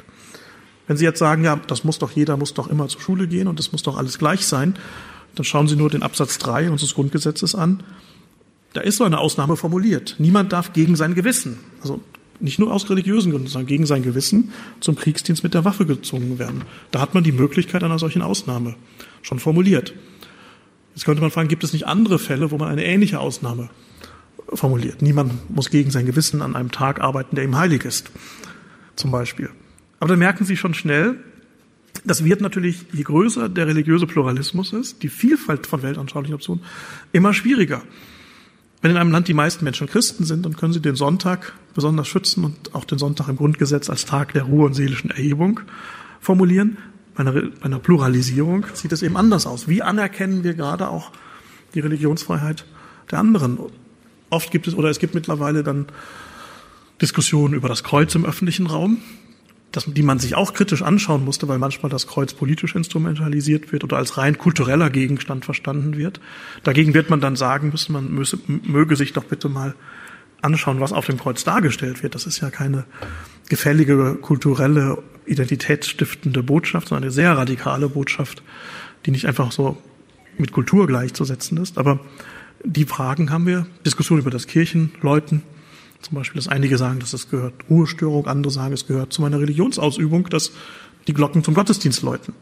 Wenn 0.88 0.96
Sie 0.96 1.05
jetzt 1.05 1.20
sagen, 1.20 1.44
ja, 1.44 1.61
das 1.68 1.85
muss 1.85 2.01
doch 2.01 2.11
jeder 2.11 2.37
muss 2.37 2.53
doch 2.53 2.68
immer 2.68 2.88
zur 2.88 3.01
Schule 3.01 3.29
gehen 3.29 3.46
und 3.46 3.61
das 3.61 3.70
muss 3.70 3.85
doch 3.85 3.96
alles 3.96 4.18
gleich 4.18 4.44
sein, 4.44 4.75
dann 5.35 5.45
schauen 5.45 5.68
Sie 5.68 5.77
nur 5.77 5.90
den 5.90 6.03
Absatz 6.03 6.38
3 6.38 6.71
unseres 6.71 6.95
Grundgesetzes 6.95 7.55
an. 7.55 7.83
Da 8.73 8.81
ist 8.81 8.97
so 8.97 9.05
eine 9.05 9.18
Ausnahme 9.18 9.57
formuliert. 9.57 10.16
Niemand 10.18 10.53
darf 10.53 10.73
gegen 10.73 10.97
sein 10.97 11.14
Gewissen, 11.14 11.59
also 11.83 12.01
nicht 12.40 12.59
nur 12.59 12.73
aus 12.73 12.90
religiösen 12.90 13.31
Gründen, 13.31 13.49
sondern 13.49 13.68
gegen 13.68 13.87
sein 13.87 14.03
Gewissen 14.03 14.53
zum 14.81 14.97
Kriegsdienst 14.97 15.45
mit 15.45 15.55
der 15.55 15.64
Waffe 15.64 15.87
gezwungen 15.87 16.38
werden. 16.38 16.62
Da 16.90 17.01
hat 17.01 17.14
man 17.14 17.23
die 17.23 17.33
Möglichkeit 17.33 17.85
einer 17.85 17.99
solchen 17.99 18.23
Ausnahme 18.23 18.75
schon 19.23 19.38
formuliert. 19.38 19.95
Jetzt 20.95 21.05
könnte 21.05 21.23
man 21.23 21.31
fragen, 21.31 21.49
gibt 21.49 21.64
es 21.64 21.73
nicht 21.73 21.87
andere 21.87 22.18
Fälle, 22.18 22.51
wo 22.51 22.59
man 22.59 22.68
eine 22.68 22.85
ähnliche 22.85 23.21
Ausnahme 23.21 23.71
formuliert? 24.53 25.03
Niemand 25.03 25.51
muss 25.55 25.71
gegen 25.71 25.90
sein 25.90 26.05
Gewissen 26.05 26.42
an 26.42 26.57
einem 26.57 26.71
Tag 26.71 27.01
arbeiten, 27.01 27.37
der 27.37 27.45
ihm 27.45 27.57
heilig 27.57 27.85
ist, 27.85 28.11
zum 28.97 29.11
Beispiel. 29.11 29.51
Aber 30.01 30.09
dann 30.09 30.18
merken 30.18 30.45
Sie 30.45 30.57
schon 30.57 30.75
schnell, 30.75 31.18
das 32.05 32.25
wird 32.25 32.41
natürlich, 32.41 32.85
je 32.93 33.03
größer 33.03 33.49
der 33.49 33.67
religiöse 33.67 34.07
Pluralismus 34.07 34.73
ist, 34.73 35.03
die 35.03 35.09
Vielfalt 35.09 35.67
von 35.67 35.83
weltanschaulichen 35.83 36.35
Optionen, 36.35 36.65
immer 37.12 37.33
schwieriger. 37.33 37.83
Wenn 38.81 38.91
in 38.91 38.97
einem 38.97 39.12
Land 39.12 39.29
die 39.29 39.35
meisten 39.35 39.65
Menschen 39.65 39.87
Christen 39.87 40.25
sind, 40.25 40.45
dann 40.45 40.57
können 40.57 40.73
sie 40.73 40.81
den 40.81 40.97
Sonntag 40.97 41.53
besonders 41.75 42.09
schützen 42.09 42.45
und 42.45 42.75
auch 42.75 42.85
den 42.85 42.99
Sonntag 42.99 43.29
im 43.29 43.37
Grundgesetz 43.37 43.88
als 43.88 44.05
Tag 44.05 44.33
der 44.33 44.43
Ruhe 44.43 44.67
und 44.67 44.75
seelischen 44.75 45.11
Erhebung 45.11 45.61
formulieren. 46.21 46.79
Bei 47.15 47.21
einer, 47.21 47.33
bei 47.33 47.65
einer 47.65 47.79
Pluralisierung 47.79 48.67
sieht 48.75 48.91
es 48.91 49.03
eben 49.03 49.17
anders 49.17 49.47
aus. 49.47 49.69
Wie 49.69 49.83
anerkennen 49.83 50.43
wir 50.43 50.55
gerade 50.55 50.88
auch 50.88 51.12
die 51.75 51.81
Religionsfreiheit 51.81 52.65
der 53.11 53.21
anderen? 53.21 53.59
Oft 54.31 54.51
gibt 54.51 54.67
es, 54.67 54.75
oder 54.75 54.88
es 54.88 54.99
gibt 54.99 55.15
mittlerweile 55.15 55.62
dann 55.62 55.87
Diskussionen 57.01 57.55
über 57.55 57.69
das 57.69 57.85
Kreuz 57.85 58.15
im 58.17 58.25
öffentlichen 58.25 58.67
Raum 58.67 58.99
das, 59.73 59.87
die 59.87 60.03
man 60.03 60.19
sich 60.19 60.35
auch 60.35 60.55
kritisch 60.55 60.83
anschauen 60.83 61.25
musste, 61.25 61.49
weil 61.49 61.59
manchmal 61.59 61.91
das 61.91 62.07
Kreuz 62.07 62.35
politisch 62.35 62.75
instrumentalisiert 62.75 63.73
wird 63.73 63.85
oder 63.85 63.97
als 63.97 64.19
rein 64.19 64.39
kultureller 64.39 64.91
Gegenstand 64.91 65.45
verstanden 65.45 65.97
wird. 65.97 66.21
Dagegen 66.63 66.95
wird 66.95 67.11
man 67.11 67.21
dann 67.21 67.37
sagen 67.37 67.71
müssen, 67.71 67.93
man 67.95 68.13
müsse, 68.13 68.39
möge 68.47 68.97
sich 68.97 69.13
doch 69.13 69.25
bitte 69.25 69.49
mal 69.49 69.75
anschauen, 70.43 70.81
was 70.81 70.93
auf 70.93 71.07
dem 71.07 71.19
Kreuz 71.19 71.43
dargestellt 71.45 72.03
wird. 72.03 72.15
Das 72.15 72.27
ist 72.27 72.41
ja 72.41 72.51
keine 72.51 72.85
gefällige 73.49 74.17
kulturelle, 74.21 75.03
identitätsstiftende 75.25 76.43
Botschaft, 76.43 76.89
sondern 76.89 77.05
eine 77.05 77.13
sehr 77.13 77.37
radikale 77.37 77.89
Botschaft, 77.89 78.43
die 79.07 79.11
nicht 79.11 79.27
einfach 79.27 79.53
so 79.53 79.79
mit 80.37 80.53
Kultur 80.53 80.87
gleichzusetzen 80.87 81.59
ist. 81.59 81.79
Aber 81.79 82.01
die 82.65 82.85
Fragen 82.85 83.31
haben 83.31 83.47
wir. 83.47 83.67
Diskussion 83.87 84.19
über 84.19 84.31
das 84.31 84.47
Kirchenläuten 84.47 85.43
zum 86.03 86.17
Beispiel, 86.17 86.41
dass 86.41 86.49
einige 86.49 86.79
sagen, 86.79 86.99
dass 87.01 87.12
es 87.12 87.31
gehört 87.31 87.55
Ruhestörung, 87.71 88.27
andere 88.27 88.53
sagen, 88.53 88.75
es 88.75 88.87
gehört 88.87 89.12
zu 89.12 89.23
meiner 89.23 89.41
Religionsausübung, 89.41 90.29
dass 90.29 90.53
die 91.07 91.15
Glocken 91.15 91.43
zum 91.45 91.55
Gottesdienst 91.55 92.03
läuten. 92.03 92.35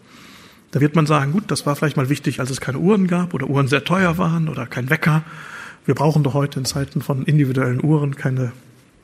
Da 0.71 0.81
wird 0.81 0.95
man 0.95 1.07
sagen, 1.07 1.33
gut, 1.33 1.45
das 1.49 1.67
war 1.67 1.77
vielleicht 1.77 1.97
mal 1.97 2.09
wichtig, 2.09 2.41
als 2.41 2.51
es 2.51 2.61
keine 2.61 2.79
Uhren 2.79 3.07
gab 3.07 3.35
oder 3.35 3.49
Uhren 3.49 3.69
sehr 3.69 3.85
teuer 3.85 4.19
waren 4.19 4.49
oder 4.49 4.67
kein 4.67 4.89
Wecker. 4.89 5.23
Wir 5.85 5.95
brauchen 5.95 6.23
doch 6.23 6.35
heute 6.35 6.61
in 6.61 6.65
Zeiten 6.65 7.01
von 7.03 7.25
individuellen 7.25 7.83
Uhren 7.83 8.15
keine 8.15 8.53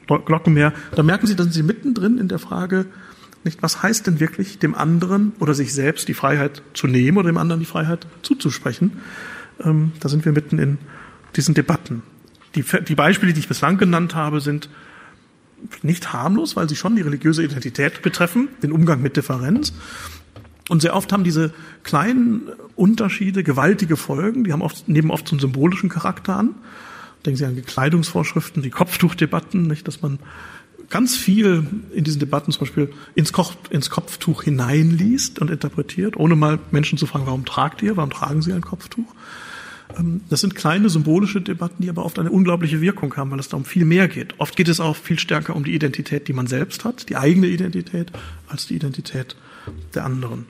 Glocken 0.07 0.55
mehr. 0.55 0.73
Da 0.95 1.03
merken 1.03 1.27
Sie, 1.27 1.35
dass 1.35 1.53
Sie 1.53 1.63
mittendrin 1.63 2.19
in 2.19 2.29
der 2.29 2.39
Frage, 2.39 2.87
nicht, 3.43 3.63
was 3.63 3.83
heißt 3.83 4.07
denn 4.07 4.21
wirklich 4.21 4.59
dem 4.59 4.75
anderen 4.75 5.33
oder 5.39 5.55
sich 5.55 5.73
selbst 5.73 6.09
die 6.09 6.15
Freiheit 6.15 6.63
zu 6.75 6.87
nehmen 6.87 7.17
oder 7.17 7.31
dem 7.31 7.39
anderen 7.39 7.61
die 7.61 7.67
Freiheit 7.67 8.07
zuzusprechen? 8.23 9.01
Ähm, 9.63 9.93
da 10.01 10.09
sind 10.09 10.25
wir 10.25 10.33
mitten 10.33 10.59
in 10.59 10.79
diesen 11.37 11.55
Debatten. 11.55 12.03
Die, 12.57 12.65
die 12.85 12.95
Beispiele, 12.95 13.33
die 13.33 13.41
ich 13.41 13.49
bislang 13.49 13.79
genannt 13.79 14.15
habe, 14.15 14.41
sind 14.41 14.69
nicht 15.83 16.13
harmlos, 16.13 16.57
weil 16.57 16.69
sie 16.69 16.77
schon 16.77 16.97
die 16.97 17.03
religiöse 17.03 17.45
Identität 17.45 18.03
betreffen, 18.03 18.49
den 18.63 18.73
Umgang 18.73 19.01
mit 19.01 19.17
Differenz. 19.17 19.73
Und 20.69 20.83
sehr 20.83 20.97
oft 20.97 21.13
haben 21.13 21.25
diese 21.25 21.53
kleinen 21.85 22.43
Unterschiede 22.75 23.45
gewaltige 23.45 23.97
Folgen. 23.97 24.45
Die 24.45 24.53
haben 24.53 24.63
oft, 24.63 24.89
nehmen 24.89 25.11
oft 25.11 25.31
einen 25.31 25.39
symbolischen 25.39 25.89
Charakter 25.89 26.37
an. 26.37 26.55
Denken 27.25 27.39
Sie 27.39 27.45
an 27.45 27.57
Gekleidungsvorschriften, 27.57 28.63
die 28.63 28.71
Kopftuchdebatten, 28.71 29.67
nicht, 29.67 29.87
dass 29.87 30.03
man 30.03 30.19
ganz 30.91 31.17
viel 31.17 31.67
in 31.93 32.05
diesen 32.05 32.21
Debatten 32.21 32.53
zum 32.53 32.61
Beispiel 32.61 32.93
ins, 33.15 33.33
Koch, 33.33 33.55
ins 33.71 33.91
Kopftuch 33.91 34.45
hineinliest 34.45 35.41
und 35.41 35.51
interpretiert, 35.51 36.17
ohne 36.17 36.37
mal 36.37 36.59
Menschen 36.71 36.99
zu 36.99 37.07
fragen, 37.07 37.27
warum 37.27 37.45
tragt 37.45 37.83
ihr, 37.83 37.97
warum 37.97 38.11
tragen 38.11 38.43
sie 38.43 38.53
ein 38.53 38.63
Kopftuch? 38.63 39.13
Ähm, 39.99 40.21
das 40.29 40.41
sind 40.41 40.55
kleine 40.55 40.89
symbolische 40.89 41.41
Debatten, 41.41 41.83
die 41.83 41.89
aber 41.89 42.05
oft 42.05 42.19
eine 42.19 42.31
unglaubliche 42.31 42.81
Wirkung 42.81 43.15
haben, 43.17 43.31
weil 43.31 43.41
es 43.41 43.49
da 43.49 43.57
um 43.57 43.65
viel 43.65 43.85
mehr 43.85 44.09
geht. 44.09 44.39
Oft 44.39 44.57
geht 44.57 44.69
es 44.69 44.81
auch 44.81 44.97
viel 44.97 45.19
stärker 45.19 45.57
um 45.57 45.65
die 45.65 45.75
Identität, 45.75 46.29
die 46.29 46.33
man 46.33 46.47
selbst 46.47 46.85
hat, 46.85 47.09
die 47.09 47.17
eigene 47.17 47.47
Identität, 47.47 48.13
als 48.49 48.67
die 48.67 48.77
Identität 48.77 49.37
der 49.95 50.05
anderen. 50.05 50.47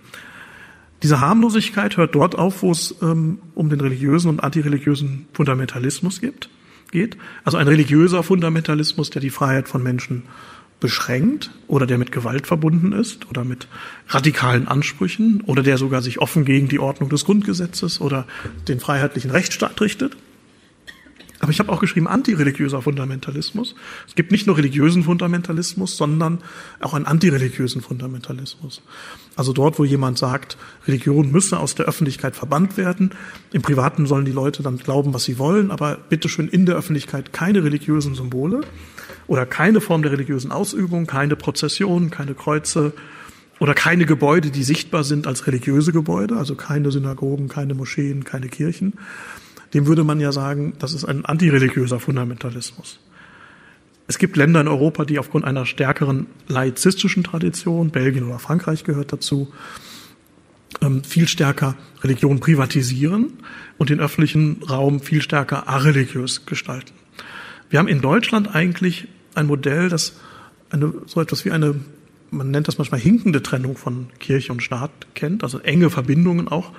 Diese 1.03 1.21
Harmlosigkeit 1.21 1.97
hört 1.97 2.15
dort 2.15 2.37
auf, 2.37 2.63
wo 2.63 2.71
es 2.71 2.95
ähm, 3.03 3.39
um 3.55 3.69
den 3.69 3.81
religiösen 3.81 4.29
und 4.29 4.43
antireligiösen 4.43 5.27
Fundamentalismus 5.33 6.21
gibt 6.21 6.49
geht. 6.91 7.17
Also 7.45 7.59
ein 7.59 7.69
religiöser 7.69 8.23
Fundamentalismus, 8.23 9.11
der 9.11 9.21
die 9.21 9.31
Freiheit 9.31 9.69
von 9.69 9.83
Menschen 9.83 10.23
beschränkt 10.81 11.51
oder 11.69 11.87
der 11.87 11.99
mit 11.99 12.13
Gewalt 12.13 12.47
verbunden 12.47 12.93
ist 12.93 13.29
oder 13.31 13.45
mit 13.45 13.67
radikalen 14.09 14.69
Ansprüchen 14.69 15.41
oder 15.43 15.63
der 15.63 15.79
sogar 15.79 16.03
sich 16.03 16.21
offen 16.21 16.45
gegen 16.45 16.69
die 16.69 16.79
Ordnung 16.79 17.09
des 17.09 17.25
Grundgesetzes 17.25 18.01
oder 18.01 18.27
den 18.69 18.81
freiheitlichen 18.81 19.31
Rechtsstaat 19.31 19.81
richtet. 19.81 20.17
Aber 21.41 21.53
ich 21.53 21.59
habe 21.59 21.71
auch 21.71 21.81
geschrieben 21.81 22.09
antireligiöser 22.09 22.81
Fundamentalismus. 22.81 23.75
Es 24.09 24.15
gibt 24.15 24.33
nicht 24.33 24.47
nur 24.47 24.57
religiösen 24.57 25.03
Fundamentalismus, 25.03 25.97
sondern 25.97 26.39
auch 26.81 26.95
einen 26.95 27.05
antireligiösen 27.05 27.83
Fundamentalismus. 27.83 28.81
Also 29.37 29.53
dort, 29.53 29.79
wo 29.79 29.85
jemand 29.85 30.17
sagt, 30.17 30.57
Religion 30.87 31.31
müsse 31.31 31.59
aus 31.59 31.75
der 31.75 31.87
Öffentlichkeit 31.87 32.37
verbannt 32.37 32.79
werden. 32.79 33.11
Im 33.53 33.61
Privaten 33.61 34.07
sollen 34.07 34.25
die 34.25 34.33
Leute 34.33 34.63
dann 34.63 34.79
glauben, 34.79 35.13
was 35.13 35.25
sie 35.25 35.39
wollen, 35.39 35.71
aber 35.71 35.97
bitteschön 35.97 36.49
in 36.49 36.65
der 36.65 36.77
Öffentlichkeit 36.77 37.35
keine 37.35 37.63
religiösen 37.63 38.15
Symbole 38.15 38.63
oder 39.27 39.47
keine 39.47 39.81
Form 39.81 40.03
der 40.03 40.13
religiösen 40.13 40.53
Ausübung, 40.53 41.07
keine 41.07 41.37
Prozession, 41.37 42.11
keine 42.11 42.35
Kreuze 42.35 42.93
oder 43.59 43.75
keine 43.75 44.07
Gebäude, 44.07 44.51
die 44.51 44.63
sichtbar 44.63 45.05
sind 45.05 45.27
als 45.27 45.47
religiöse 45.47 45.93
Gebäude, 45.93 46.37
also 46.37 46.55
keine 46.55 46.91
Synagogen, 46.91 47.49
keine 47.49 47.75
Moscheen, 47.75 48.25
keine 48.25 48.49
Kirchen 48.49 48.95
dem 49.75 49.87
würde 49.87 50.05
man 50.05 50.21
ja 50.21 50.33
sagen, 50.33 50.75
das 50.79 50.95
ist 50.95 51.05
ein 51.05 51.25
antireligiöser 51.25 52.01
Fundamentalismus. 52.01 53.01
Es 54.09 54.19
gibt 54.19 54.37
Länder 54.37 54.61
in 54.61 54.69
Europa, 54.69 55.05
die 55.05 55.19
aufgrund 55.19 55.45
einer 55.45 55.67
stärkeren 55.67 56.27
laizistischen 56.49 57.25
Tradition, 57.25 57.91
Belgien 57.91 58.25
oder 58.25 58.39
Frankreich 58.39 58.85
gehört 58.85 59.13
dazu, 59.13 59.53
ähm, 60.81 61.03
viel 61.03 61.27
stärker 61.27 61.77
Religion 62.03 62.39
privatisieren 62.41 63.33
und 63.79 63.91
den 63.91 64.01
öffentlichen 64.01 64.63
Raum 64.63 65.01
viel 65.01 65.23
stärker 65.23 65.69
areligiös 65.69 66.47
gestalten. 66.47 66.93
Wir 67.69 67.81
haben 67.81 67.89
in 67.89 68.01
Deutschland 68.01 68.55
eigentlich 68.55 69.09
ein 69.37 69.47
Modell, 69.47 69.89
das 69.89 70.15
eine, 70.71 70.93
so 71.07 71.21
etwas 71.21 71.45
wie 71.45 71.51
eine, 71.51 71.77
man 72.31 72.51
nennt 72.51 72.69
das 72.69 72.79
manchmal 72.79 73.01
hinkende 73.01 73.43
Trennung 73.43 73.77
von 73.77 74.09
Kirche 74.19 74.53
und 74.53 74.63
Staat 74.63 74.91
kennt, 75.15 75.45
also 75.45 75.59
enge 75.59 75.91
Verbindungen 75.91 76.49
auch 76.49 76.73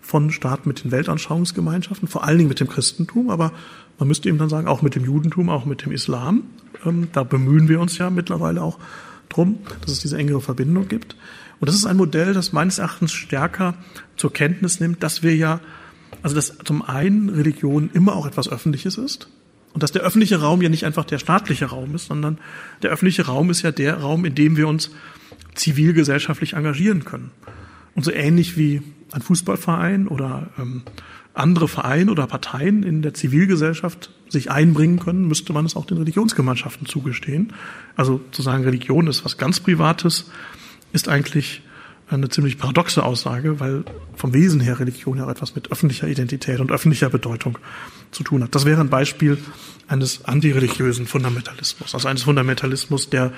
von 0.00 0.30
Staat 0.30 0.66
mit 0.66 0.84
den 0.84 0.90
Weltanschauungsgemeinschaften, 0.90 2.08
vor 2.08 2.24
allen 2.24 2.38
Dingen 2.38 2.48
mit 2.48 2.60
dem 2.60 2.68
Christentum, 2.68 3.30
aber 3.30 3.52
man 3.98 4.08
müsste 4.08 4.28
eben 4.28 4.38
dann 4.38 4.48
sagen, 4.48 4.66
auch 4.66 4.82
mit 4.82 4.94
dem 4.94 5.04
Judentum, 5.04 5.50
auch 5.50 5.66
mit 5.66 5.84
dem 5.84 5.92
Islam. 5.92 6.44
Ähm, 6.84 7.08
da 7.12 7.22
bemühen 7.22 7.68
wir 7.68 7.80
uns 7.80 7.98
ja 7.98 8.08
mittlerweile 8.08 8.62
auch 8.62 8.78
drum, 9.28 9.58
dass 9.82 9.92
es 9.92 9.98
diese 10.00 10.16
engere 10.16 10.40
Verbindung 10.40 10.88
gibt. 10.88 11.16
Und 11.60 11.68
das 11.68 11.76
ist 11.76 11.84
ein 11.84 11.98
Modell, 11.98 12.32
das 12.32 12.52
meines 12.52 12.78
Erachtens 12.78 13.12
stärker 13.12 13.74
zur 14.16 14.32
Kenntnis 14.32 14.80
nimmt, 14.80 15.02
dass 15.02 15.22
wir 15.22 15.36
ja, 15.36 15.60
also 16.22 16.34
dass 16.34 16.56
zum 16.64 16.82
einen 16.82 17.28
Religion 17.28 17.90
immer 17.92 18.16
auch 18.16 18.26
etwas 18.26 18.48
Öffentliches 18.48 18.96
ist 18.96 19.28
und 19.72 19.82
dass 19.82 19.92
der 19.92 20.02
öffentliche 20.02 20.40
Raum 20.40 20.62
ja 20.62 20.68
nicht 20.68 20.84
einfach 20.84 21.04
der 21.04 21.18
staatliche 21.18 21.66
Raum 21.66 21.94
ist, 21.94 22.06
sondern 22.06 22.38
der 22.82 22.90
öffentliche 22.90 23.26
Raum 23.26 23.50
ist 23.50 23.62
ja 23.62 23.70
der 23.70 23.98
Raum, 23.98 24.24
in 24.24 24.34
dem 24.34 24.56
wir 24.56 24.68
uns 24.68 24.90
zivilgesellschaftlich 25.54 26.54
engagieren 26.54 27.04
können. 27.04 27.30
Und 27.94 28.04
so 28.04 28.12
ähnlich 28.12 28.56
wie 28.56 28.82
ein 29.12 29.22
Fußballverein 29.22 30.08
oder 30.08 30.48
ähm, 30.58 30.82
andere 31.34 31.68
Vereine 31.68 32.10
oder 32.10 32.26
Parteien 32.26 32.82
in 32.82 33.02
der 33.02 33.14
Zivilgesellschaft 33.14 34.10
sich 34.28 34.50
einbringen 34.50 34.98
können, 34.98 35.26
müsste 35.26 35.52
man 35.52 35.64
es 35.64 35.76
auch 35.76 35.84
den 35.84 35.98
Religionsgemeinschaften 35.98 36.86
zugestehen. 36.86 37.52
Also 37.96 38.20
zu 38.32 38.42
sagen, 38.42 38.64
Religion 38.64 39.06
ist 39.06 39.24
was 39.24 39.38
ganz 39.38 39.60
Privates, 39.60 40.30
ist 40.92 41.08
eigentlich 41.08 41.62
eine 42.10 42.28
ziemlich 42.28 42.58
paradoxe 42.58 43.02
Aussage, 43.04 43.60
weil 43.60 43.84
vom 44.16 44.32
Wesen 44.34 44.60
her 44.60 44.80
Religion 44.80 45.18
ja 45.18 45.26
auch 45.26 45.30
etwas 45.30 45.54
mit 45.54 45.70
öffentlicher 45.70 46.08
Identität 46.08 46.60
und 46.60 46.72
öffentlicher 46.72 47.08
Bedeutung 47.08 47.58
zu 48.10 48.24
tun 48.24 48.42
hat. 48.42 48.54
Das 48.54 48.64
wäre 48.64 48.80
ein 48.80 48.90
Beispiel 48.90 49.38
eines 49.86 50.24
antireligiösen 50.24 51.06
Fundamentalismus, 51.06 51.94
also 51.94 52.08
eines 52.08 52.24
Fundamentalismus, 52.24 53.10
der 53.10 53.32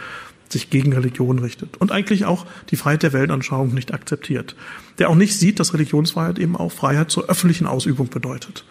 sich 0.48 0.70
gegen 0.70 0.92
Religion 0.92 1.38
richtet 1.38 1.76
und 1.78 1.92
eigentlich 1.92 2.24
auch 2.24 2.46
die 2.70 2.76
Freiheit 2.76 3.02
der 3.02 3.12
Weltanschauung 3.12 3.72
nicht 3.72 3.94
akzeptiert, 3.94 4.54
der 4.98 5.08
auch 5.08 5.14
nicht 5.14 5.38
sieht, 5.38 5.60
dass 5.60 5.72
Religionsfreiheit 5.72 6.38
eben 6.38 6.56
auch 6.56 6.70
Freiheit 6.70 7.10
zur 7.10 7.28
öffentlichen 7.28 7.66
Ausübung 7.66 8.08
bedeutet. 8.08 8.64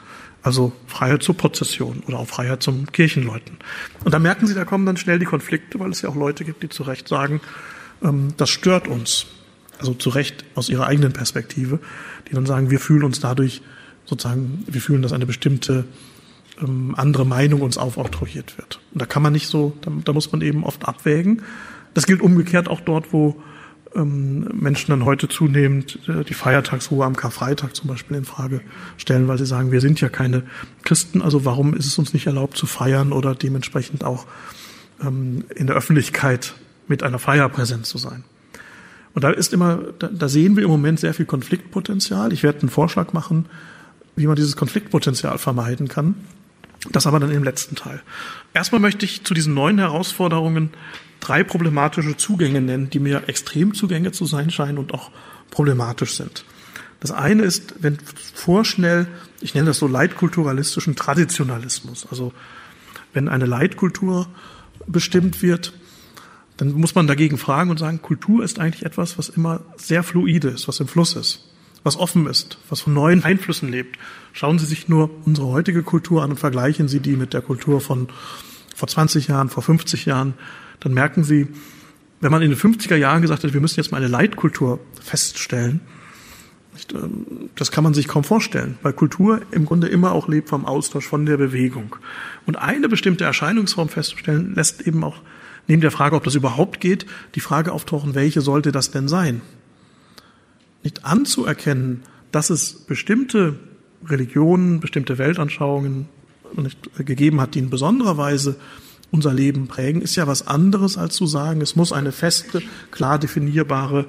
Also 0.44 0.74
Freiheit 0.88 1.22
zur 1.22 1.38
Prozession 1.38 2.02
oder 2.08 2.18
auch 2.18 2.28
Freiheit 2.28 2.64
zum 2.64 2.92
Kirchenläuten. 2.92 3.58
Und 4.04 4.14
da 4.14 4.18
merken 4.18 4.48
Sie, 4.48 4.56
da 4.56 4.66
kommen 4.66 4.88
dann 4.88 4.98
schnell 4.98 5.20
die 5.20 5.26
Konflikte, 5.26 5.80
weil 5.80 5.92
es 5.92 6.02
ja 6.02 6.10
auch 6.10 6.16
Leute 6.16 6.46
gibt, 6.46 6.64
die 6.64 6.70
zu 6.70 6.82
Recht 6.84 7.08
sagen, 7.08 7.42
ähm, 8.04 8.30
das 8.38 8.50
stört 8.50 8.88
uns. 8.88 9.28
Also 9.82 9.96
zu 9.96 10.10
Recht 10.10 10.46
aus 10.54 10.70
ihrer 10.70 10.86
eigenen 10.86 11.12
Perspektive, 11.12 11.80
die 12.30 12.36
dann 12.36 12.46
sagen, 12.46 12.70
wir 12.70 12.80
fühlen 12.80 13.04
uns 13.04 13.20
dadurch 13.20 13.64
sozusagen, 14.06 14.64
wir 14.68 14.80
fühlen, 14.80 15.02
dass 15.02 15.12
eine 15.12 15.26
bestimmte 15.26 15.86
ähm, 16.62 16.94
andere 16.96 17.26
Meinung 17.26 17.62
uns 17.62 17.80
aufoktroyiert 17.80 18.60
wird. 18.60 18.80
Und 18.94 19.02
da 19.02 19.08
kann 19.08 19.24
man 19.24 19.34
nicht 19.34 19.48
so, 19.48 19.76
da, 19.82 19.92
da 20.06 20.14
muss 20.14 20.32
man 20.32 20.42
eben 20.42 20.64
oft 20.64 20.88
abwägen. 20.88 21.42
Das 21.96 22.06
gilt 22.06 22.22
umgekehrt 22.22 22.70
auch 22.70 22.80
dort, 22.80 23.12
wo 23.12 23.42
ähm, 23.96 24.48
Menschen 24.54 24.92
dann 24.92 25.04
heute 25.04 25.28
zunehmend 25.28 25.98
äh, 26.08 26.24
die 26.24 26.36
Feiertagsruhe 26.36 27.04
am 27.04 27.16
Karfreitag 27.16 27.76
zum 27.76 27.88
Beispiel 27.88 28.18
in 28.18 28.26
Frage 28.26 28.62
stellen, 28.98 29.28
weil 29.28 29.40
sie 29.40 29.48
sagen, 29.48 29.72
wir 29.72 29.82
sind 29.82 30.00
ja 30.00 30.10
keine 30.10 30.44
Christen, 30.84 31.24
also 31.24 31.44
warum 31.44 31.74
ist 31.74 31.88
es 31.88 31.98
uns 31.98 32.14
nicht 32.14 32.28
erlaubt 32.28 32.56
zu 32.56 32.68
feiern 32.68 33.14
oder 33.14 33.34
dementsprechend 33.34 34.04
auch 34.04 34.28
ähm, 35.02 35.46
in 35.56 35.66
der 35.66 35.76
Öffentlichkeit 35.76 36.54
mit 36.88 37.02
einer 37.02 37.18
Feier 37.18 37.50
präsent 37.50 37.88
zu 37.88 37.98
sein. 37.98 38.24
Und 39.14 39.24
da 39.24 39.32
ist 39.32 39.54
immer, 39.54 39.80
da, 40.00 40.30
sehen 40.30 40.56
wir 40.56 40.64
im 40.64 40.70
Moment 40.70 41.00
sehr 41.00 41.14
viel 41.14 41.26
Konfliktpotenzial. 41.26 42.32
Ich 42.32 42.44
werde 42.44 42.62
einen 42.62 42.70
Vorschlag 42.70 43.14
machen, 43.14 43.46
wie 44.16 44.28
man 44.28 44.36
dieses 44.36 44.56
Konfliktpotenzial 44.56 45.38
vermeiden 45.38 45.88
kann. 45.88 46.16
Das 46.92 47.06
aber 47.06 47.20
dann 47.20 47.32
im 47.32 47.44
letzten 47.44 47.76
Teil. 47.76 48.02
Erstmal 48.54 48.82
möchte 48.82 49.06
ich 49.06 49.24
zu 49.24 49.34
diesen 49.34 49.54
neuen 49.54 49.78
Herausforderungen 49.78 50.72
drei 51.20 51.44
problematische 51.44 52.18
Zugänge 52.18 52.62
nennen, 52.62 52.90
die 52.90 53.00
mir 53.00 53.24
Extremzugänge 53.28 54.12
zu 54.12 54.26
sein 54.26 54.50
scheinen 54.50 54.78
und 54.78 54.94
auch 54.94 55.12
problematisch 55.52 56.16
sind. 56.16 56.44
Das 57.00 57.12
eine 57.12 57.44
ist, 57.44 57.76
wenn 57.80 57.98
vorschnell, 58.34 59.08
ich 59.42 59.54
nenne 59.54 59.68
das 59.68 59.80
so 59.80 59.88
leitkulturalistischen 59.88 60.96
Traditionalismus, 60.96 62.08
also 62.10 62.34
wenn 63.14 63.28
eine 63.28 63.46
Leitkultur 63.46 64.28
bestimmt 64.88 65.42
wird, 65.42 65.74
dann 66.62 66.74
muss 66.74 66.96
man 66.96 67.08
dagegen 67.08 67.38
fragen 67.38 67.72
und 67.72 67.78
sagen, 67.78 68.02
Kultur 68.02 68.44
ist 68.44 68.60
eigentlich 68.60 68.86
etwas, 68.86 69.18
was 69.18 69.30
immer 69.30 69.62
sehr 69.78 70.04
fluide 70.04 70.50
ist, 70.50 70.68
was 70.68 70.80
im 70.80 70.88
Fluss 70.88 71.16
ist 71.16 71.48
was 71.84 71.98
offen 71.98 72.28
ist, 72.28 72.58
was 72.70 72.82
von 72.82 72.94
neuen 72.94 73.24
Einflüssen 73.24 73.70
lebt. 73.70 73.98
Schauen 74.34 74.60
Sie 74.60 74.66
sich 74.66 74.88
nur 74.88 75.10
unsere 75.26 75.48
heutige 75.48 75.84
Kultur 75.84 76.24
an 76.24 76.32
und 76.32 76.38
vergleichen 76.38 76.88
Sie 76.88 77.00
die 77.00 77.16
mit 77.16 77.34
der 77.34 77.42
Kultur 77.42 77.82
von 77.82 78.08
vor 78.76 78.88
20 78.88 79.28
Jahren, 79.28 79.50
vor 79.50 79.64
50 79.64 80.06
Jahren. 80.06 80.34
Dann 80.80 80.94
merken 80.94 81.24
Sie, 81.24 81.48
wenn 82.20 82.32
man 82.32 82.42
in 82.42 82.52
den 82.52 82.60
50er 82.60 82.96
Jahren 82.96 83.22
gesagt 83.22 83.44
hat, 83.44 83.54
wir 83.54 83.62
müssen 83.62 83.80
jetzt 83.80 83.92
mal 83.92 83.98
eine 83.98 84.08
Leitkultur 84.08 84.80
feststellen, 85.02 85.82
ähm, 86.94 87.50
das 87.56 87.72
kann 87.72 87.84
man 87.84 87.94
sich 87.94 88.08
kaum 88.08 88.24
vorstellen, 88.24 88.78
weil 88.84 88.94
Kultur 88.94 89.42
im 89.52 89.66
Grunde 89.66 89.88
immer 89.88 90.12
auch 90.12 90.28
lebt 90.28 90.50
vom 90.50 90.66
Austausch, 90.66 91.08
von 91.08 91.26
der 91.26 91.38
Bewegung. 91.38 91.96
Und 92.46 92.58
eine 92.58 92.90
bestimmte 92.90 93.24
Erscheinungsform 93.24 93.90
festzustellen, 93.90 94.54
lässt 94.56 94.82
eben 94.88 95.04
auch 95.04 95.18
neben 95.68 95.82
der 95.82 95.92
Frage, 95.92 96.16
ob 96.16 96.24
das 96.24 96.36
überhaupt 96.36 96.80
geht, 96.80 97.06
die 97.36 97.40
Frage 97.40 97.72
auftauchen, 97.72 98.16
welche 98.16 98.42
sollte 98.42 98.72
das 98.72 98.92
denn 98.92 99.08
sein? 99.08 99.42
nicht 100.84 101.06
anzuerkennen, 101.06 102.04
dass 102.32 102.50
es 102.50 102.74
bestimmte 102.74 103.60
Religionen, 104.06 104.80
bestimmte 104.80 105.18
Weltanschauungen 105.18 106.08
gegeben 106.98 107.40
hat, 107.40 107.56
die 107.56 107.60
in 107.60 107.70
besonderer 107.70 108.18
Weise 108.18 108.56
unser 109.12 109.34
Leben 109.34 109.68
prägen, 109.68 110.02
ist 110.02 110.16
ja 110.16 110.28
was 110.28 110.48
anderes 110.48 110.98
als 110.98 111.16
zu 111.16 111.26
sagen, 111.26 111.62
es 111.62 111.76
muss 111.76 111.92
eine 111.92 112.12
feste, 112.12 112.62
klar 112.92 113.20
definierbare, 113.20 114.06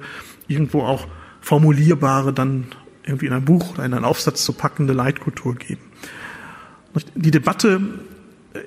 irgendwo 0.47 0.81
auch 0.81 1.07
formulierbare, 1.41 2.33
dann 2.33 2.67
irgendwie 3.05 3.25
in 3.25 3.33
ein 3.33 3.45
Buch 3.45 3.73
oder 3.73 3.85
in 3.85 3.93
einen 3.93 4.05
Aufsatz 4.05 4.45
zu 4.45 4.53
packende 4.53 4.93
Leitkultur 4.93 5.55
geben. 5.55 5.81
Die 7.15 7.31
Debatte 7.31 7.81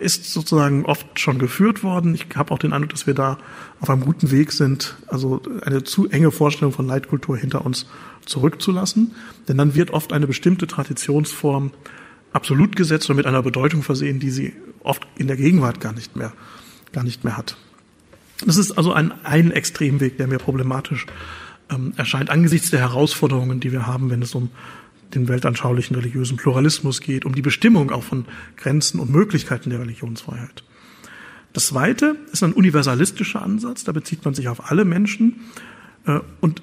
ist 0.00 0.32
sozusagen 0.32 0.84
oft 0.84 1.20
schon 1.20 1.38
geführt 1.38 1.82
worden. 1.82 2.14
Ich 2.14 2.26
habe 2.34 2.52
auch 2.52 2.58
den 2.58 2.72
Eindruck, 2.72 2.90
dass 2.90 3.06
wir 3.06 3.14
da 3.14 3.38
auf 3.80 3.88
einem 3.88 4.02
guten 4.02 4.30
Weg 4.30 4.52
sind, 4.52 4.96
also 5.06 5.40
eine 5.62 5.84
zu 5.84 6.08
enge 6.08 6.30
Vorstellung 6.30 6.72
von 6.72 6.86
Leitkultur 6.86 7.36
hinter 7.36 7.64
uns 7.64 7.86
zurückzulassen. 8.24 9.14
Denn 9.48 9.56
dann 9.56 9.74
wird 9.74 9.90
oft 9.90 10.12
eine 10.12 10.26
bestimmte 10.26 10.66
Traditionsform 10.66 11.70
absolut 12.32 12.76
gesetzt 12.76 13.08
oder 13.08 13.16
mit 13.16 13.26
einer 13.26 13.42
Bedeutung 13.42 13.82
versehen, 13.82 14.20
die 14.20 14.30
sie 14.30 14.54
oft 14.82 15.06
in 15.16 15.26
der 15.26 15.36
Gegenwart 15.36 15.80
gar 15.80 15.92
nicht 15.92 16.16
mehr, 16.16 16.32
gar 16.92 17.04
nicht 17.04 17.24
mehr 17.24 17.36
hat. 17.36 17.56
Das 18.44 18.56
ist 18.56 18.72
also 18.72 18.92
ein, 18.92 19.12
ein 19.24 19.50
Extremweg, 19.50 20.18
der 20.18 20.26
mir 20.26 20.38
problematisch 20.38 21.06
ähm, 21.70 21.92
erscheint 21.96 22.30
angesichts 22.30 22.70
der 22.70 22.80
Herausforderungen, 22.80 23.60
die 23.60 23.72
wir 23.72 23.86
haben, 23.86 24.10
wenn 24.10 24.22
es 24.22 24.34
um 24.34 24.50
den 25.14 25.28
weltanschaulichen 25.28 25.96
religiösen 25.96 26.36
Pluralismus 26.36 27.00
geht, 27.00 27.24
um 27.24 27.34
die 27.34 27.42
Bestimmung 27.42 27.90
auch 27.90 28.02
von 28.02 28.26
Grenzen 28.56 29.00
und 29.00 29.10
Möglichkeiten 29.10 29.70
der 29.70 29.80
Religionsfreiheit. 29.80 30.64
Das 31.52 31.68
Zweite 31.68 32.16
ist 32.32 32.42
ein 32.42 32.52
universalistischer 32.52 33.42
Ansatz, 33.42 33.84
da 33.84 33.92
bezieht 33.92 34.24
man 34.24 34.34
sich 34.34 34.48
auf 34.48 34.70
alle 34.70 34.84
Menschen 34.84 35.40
äh, 36.06 36.20
und 36.40 36.60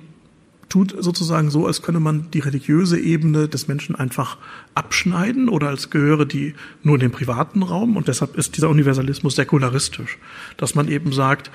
tut 0.70 0.96
sozusagen 0.98 1.52
so, 1.52 1.68
als 1.68 1.84
könne 1.84 2.00
man 2.00 2.32
die 2.32 2.40
religiöse 2.40 3.00
Ebene 3.00 3.48
des 3.48 3.68
Menschen 3.68 3.96
einfach 3.96 4.38
abschneiden 4.74 5.48
oder 5.48 5.70
als 5.70 5.92
gehöre 5.92 6.26
die 6.26 6.56
nur 6.82 6.96
in 6.96 7.02
den 7.02 7.12
privaten 7.12 7.62
Raum. 7.62 7.96
Und 7.96 8.08
deshalb 8.08 8.36
ist 8.36 8.58
dieser 8.58 8.70
Universalismus 8.70 9.36
säkularistisch, 9.36 10.18
dass 10.58 10.74
man 10.74 10.88
eben 10.88 11.12
sagt, 11.12 11.52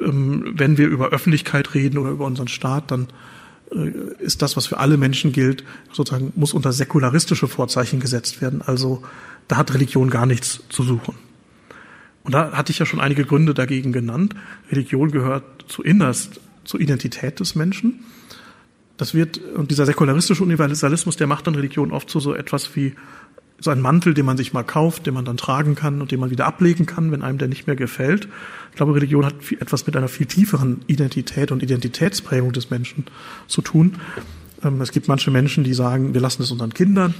ähm, 0.00 0.54
wenn 0.56 0.76
wir 0.76 0.88
über 0.88 1.10
Öffentlichkeit 1.10 1.74
reden 1.74 1.98
oder 1.98 2.10
über 2.10 2.26
unseren 2.26 2.48
Staat, 2.48 2.90
dann 2.90 3.06
ist 4.18 4.42
das, 4.42 4.56
was 4.56 4.66
für 4.66 4.78
alle 4.78 4.96
Menschen 4.96 5.32
gilt, 5.32 5.64
sozusagen 5.92 6.32
muss 6.36 6.54
unter 6.54 6.72
säkularistische 6.72 7.48
Vorzeichen 7.48 8.00
gesetzt 8.00 8.40
werden. 8.40 8.62
Also 8.62 9.02
da 9.46 9.56
hat 9.56 9.74
Religion 9.74 10.10
gar 10.10 10.26
nichts 10.26 10.60
zu 10.68 10.82
suchen. 10.82 11.14
Und 12.22 12.32
da 12.32 12.52
hatte 12.52 12.72
ich 12.72 12.78
ja 12.78 12.86
schon 12.86 13.00
einige 13.00 13.24
Gründe 13.24 13.54
dagegen 13.54 13.92
genannt. 13.92 14.34
Religion 14.70 15.10
gehört 15.10 15.64
zu 15.66 15.82
innerst 15.82 16.40
zur 16.64 16.80
Identität 16.80 17.40
des 17.40 17.54
Menschen. 17.54 18.04
Das 18.98 19.14
wird, 19.14 19.38
und 19.38 19.70
dieser 19.70 19.86
säkularistische 19.86 20.42
Universalismus, 20.42 21.16
der 21.16 21.26
macht 21.26 21.46
dann 21.46 21.54
Religion 21.54 21.92
oft 21.92 22.10
zu 22.10 22.20
so 22.20 22.34
etwas 22.34 22.74
wie 22.74 22.94
so 23.60 23.70
ein 23.70 23.80
Mantel, 23.80 24.14
den 24.14 24.24
man 24.24 24.36
sich 24.36 24.52
mal 24.52 24.62
kauft, 24.62 25.06
den 25.06 25.14
man 25.14 25.24
dann 25.24 25.36
tragen 25.36 25.74
kann 25.74 26.00
und 26.00 26.12
den 26.12 26.20
man 26.20 26.30
wieder 26.30 26.46
ablegen 26.46 26.86
kann, 26.86 27.10
wenn 27.10 27.22
einem 27.22 27.38
der 27.38 27.48
nicht 27.48 27.66
mehr 27.66 27.76
gefällt. 27.76 28.28
Ich 28.70 28.76
glaube, 28.76 28.94
Religion 28.94 29.24
hat 29.24 29.34
etwas 29.58 29.86
mit 29.86 29.96
einer 29.96 30.08
viel 30.08 30.26
tieferen 30.26 30.82
Identität 30.86 31.50
und 31.50 31.62
Identitätsprägung 31.62 32.52
des 32.52 32.70
Menschen 32.70 33.06
zu 33.48 33.60
tun. 33.60 33.96
Ähm, 34.62 34.80
es 34.80 34.92
gibt 34.92 35.08
manche 35.08 35.30
Menschen, 35.30 35.64
die 35.64 35.74
sagen, 35.74 36.14
wir 36.14 36.20
lassen 36.20 36.42
es 36.42 36.52
unseren 36.52 36.72
Kindern, 36.72 37.14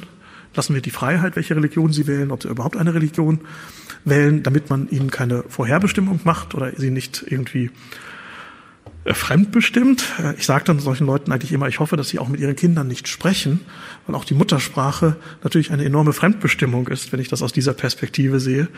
lassen 0.55 0.75
wir 0.75 0.81
die 0.81 0.91
Freiheit, 0.91 1.35
welche 1.35 1.57
Religion 1.57 1.93
sie 1.93 2.07
wählen, 2.07 2.31
ob 2.31 2.43
sie 2.43 2.49
überhaupt 2.49 2.77
eine 2.77 2.95
Religion 2.95 3.41
wählen, 4.05 4.45
damit 4.45 4.71
man 4.71 4.89
ihnen 4.91 5.11
keine 5.11 5.43
Vorherbestimmung 5.49 6.21
macht 6.23 6.55
oder 6.55 6.73
sie 6.77 6.91
nicht 6.91 7.25
irgendwie 7.27 7.71
fremdbestimmt. 9.15 10.05
Äh, 10.19 10.35
ich 10.37 10.47
sage 10.47 10.65
dann 10.65 10.81
solchen 10.81 11.07
Leuten 11.07 11.33
eigentlich 11.33 11.53
immer, 11.53 11.69
ich 11.69 11.81
hoffe, 11.81 11.97
dass 11.97 12.09
sie 12.09 12.19
auch 12.19 12.29
mit 12.29 12.41
ihren 12.41 12.57
Kindern 12.57 12.89
nicht 12.89 13.09
sprechen, 13.09 13.61
weil 14.07 14.15
auch 14.15 14.25
die 14.25 14.35
Muttersprache 14.35 15.17
natürlich 15.43 15.71
eine 15.71 15.85
enorme 15.85 16.13
Fremdbestimmung 16.13 16.89
ist, 16.89 17.13
wenn 17.13 17.21
ich 17.21 17.29
das 17.29 17.43
aus 17.43 17.53
dieser 17.53 17.75
Perspektive 17.75 18.41
sehe. 18.41 18.69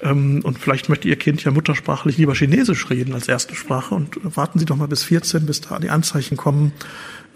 Ähm, 0.00 0.40
und 0.42 0.58
vielleicht 0.58 0.88
möchte 0.88 1.08
Ihr 1.08 1.16
Kind 1.16 1.42
ja 1.44 1.50
muttersprachlich 1.50 2.18
lieber 2.18 2.34
Chinesisch 2.34 2.90
reden 2.90 3.14
als 3.14 3.28
erste 3.28 3.54
Sprache 3.54 3.94
und 3.94 4.18
warten 4.36 4.58
Sie 4.58 4.64
doch 4.64 4.76
mal 4.76 4.88
bis 4.88 5.04
14, 5.04 5.46
bis 5.46 5.60
da 5.60 5.78
die 5.78 5.90
Anzeichen 5.90 6.36
kommen, 6.36 6.72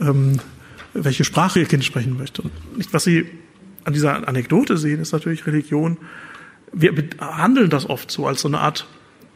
ähm, 0.01 0.41
welche 0.95 1.25
Sprache 1.25 1.61
Ihr 1.61 1.67
Kind 1.67 1.85
sprechen 1.85 2.17
möchte. 2.17 2.43
Und 2.43 2.53
was 2.93 3.05
Sie 3.05 3.27
an 3.85 3.93
dieser 3.93 4.27
Anekdote 4.27 4.77
sehen, 4.77 5.01
ist 5.01 5.13
natürlich 5.13 5.47
Religion. 5.47 5.97
Wir 6.73 6.95
behandeln 6.95 7.71
das 7.71 7.89
oft 7.89 8.11
so 8.11 8.27
als 8.27 8.41
so 8.41 8.49
eine 8.49 8.59
Art 8.59 8.87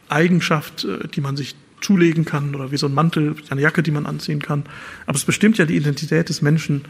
Eigenschaft, 0.09 0.83
äh, 0.83 1.07
die 1.07 1.21
man 1.21 1.37
sich 1.37 1.55
zulegen 1.81 2.25
kann 2.25 2.55
oder 2.55 2.71
wie 2.71 2.77
so 2.77 2.87
ein 2.87 2.93
Mantel, 2.93 3.35
eine 3.49 3.61
Jacke, 3.61 3.83
die 3.83 3.91
man 3.91 4.05
anziehen 4.05 4.41
kann. 4.41 4.63
Aber 5.05 5.15
es 5.15 5.25
bestimmt 5.25 5.57
ja 5.57 5.65
die 5.65 5.75
Identität 5.75 6.29
des 6.29 6.41
Menschen 6.41 6.83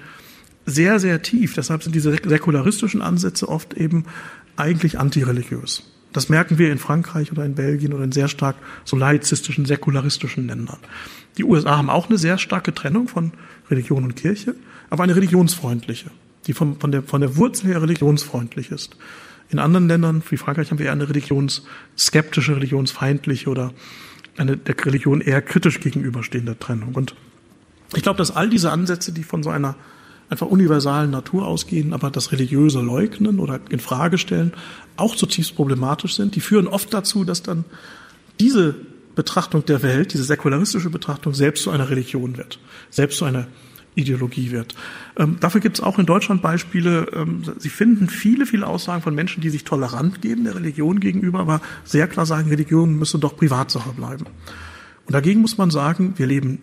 sehr, 0.65 0.99
sehr 0.99 1.21
tief. 1.21 1.55
Deshalb 1.55 1.83
sind 1.83 1.95
diese 1.95 2.11
säkularistischen 2.11 3.01
Ansätze 3.01 3.49
oft 3.49 3.73
eben 3.73 4.05
eigentlich 4.55 4.99
antireligiös. 4.99 5.83
Das 6.13 6.27
merken 6.27 6.57
wir 6.57 6.71
in 6.71 6.77
Frankreich 6.77 7.31
oder 7.31 7.45
in 7.45 7.55
Belgien 7.55 7.93
oder 7.93 8.03
in 8.03 8.11
sehr 8.11 8.27
stark 8.27 8.57
so 8.83 8.97
laizistischen, 8.97 9.65
säkularistischen 9.65 10.47
Ländern. 10.47 10.77
Die 11.37 11.45
USA 11.45 11.77
haben 11.77 11.89
auch 11.89 12.09
eine 12.09 12.17
sehr 12.17 12.37
starke 12.37 12.73
Trennung 12.73 13.07
von 13.07 13.31
Religion 13.69 14.03
und 14.03 14.15
Kirche, 14.15 14.55
aber 14.89 15.03
eine 15.03 15.15
religionsfreundliche, 15.15 16.11
die 16.47 16.53
von, 16.53 16.77
von, 16.79 16.91
der, 16.91 17.03
von 17.03 17.21
der 17.21 17.37
Wurzel 17.37 17.67
her 17.67 17.81
religionsfreundlich 17.81 18.71
ist. 18.71 18.97
In 19.49 19.59
anderen 19.59 19.87
Ländern, 19.87 20.21
wie 20.29 20.37
Frankreich, 20.37 20.71
haben 20.71 20.79
wir 20.79 20.87
eher 20.87 20.91
eine 20.91 21.07
religionsskeptische, 21.07 22.55
religionsfeindliche 22.55 23.49
oder 23.49 23.73
eine 24.37 24.57
der 24.57 24.75
Religion 24.85 25.21
eher 25.21 25.41
kritisch 25.41 25.79
gegenüberstehende 25.79 26.57
Trennung. 26.57 26.95
Und 26.95 27.15
ich 27.95 28.03
glaube, 28.03 28.17
dass 28.17 28.31
all 28.31 28.49
diese 28.49 28.71
Ansätze, 28.71 29.11
die 29.11 29.23
von 29.23 29.43
so 29.43 29.49
einer 29.49 29.75
einfach 30.29 30.47
universalen 30.47 31.11
Natur 31.11 31.45
ausgehen, 31.45 31.93
aber 31.93 32.09
das 32.09 32.31
Religiöse 32.31 32.79
leugnen 32.79 33.39
oder 33.39 33.59
in 33.69 33.81
Frage 33.81 34.17
stellen, 34.17 34.53
auch 34.95 35.15
zutiefst 35.15 35.55
problematisch 35.55 36.15
sind. 36.15 36.35
Die 36.35 36.41
führen 36.41 36.67
oft 36.67 36.93
dazu, 36.93 37.25
dass 37.25 37.43
dann 37.43 37.65
diese 38.39 38.75
Betrachtung 39.13 39.65
der 39.65 39.83
Welt, 39.83 40.13
diese 40.13 40.23
säkularistische 40.23 40.89
Betrachtung 40.89 41.33
selbst 41.33 41.63
zu 41.63 41.69
einer 41.69 41.89
Religion 41.89 42.37
wird, 42.37 42.59
selbst 42.89 43.17
zu 43.17 43.25
einer 43.25 43.47
Ideologie 43.95 44.51
wird. 44.51 44.75
Ähm, 45.17 45.37
dafür 45.39 45.61
gibt 45.61 45.77
es 45.77 45.83
auch 45.83 45.99
in 45.99 46.05
Deutschland 46.05 46.41
Beispiele. 46.41 47.07
Ähm, 47.13 47.43
Sie 47.57 47.69
finden 47.69 48.07
viele, 48.07 48.45
viele 48.45 48.67
Aussagen 48.67 49.01
von 49.01 49.13
Menschen, 49.13 49.41
die 49.41 49.49
sich 49.49 49.63
tolerant 49.63 50.21
geben 50.21 50.45
der 50.45 50.55
Religion 50.55 50.99
gegenüber, 50.99 51.39
aber 51.39 51.61
sehr 51.83 52.07
klar 52.07 52.25
sagen, 52.25 52.49
Religion 52.49 52.97
müsse 52.97 53.19
doch 53.19 53.35
Privatsache 53.35 53.91
bleiben. 53.93 54.25
Und 55.05 55.13
dagegen 55.13 55.41
muss 55.41 55.57
man 55.57 55.71
sagen, 55.71 56.13
wir 56.17 56.27
leben 56.27 56.59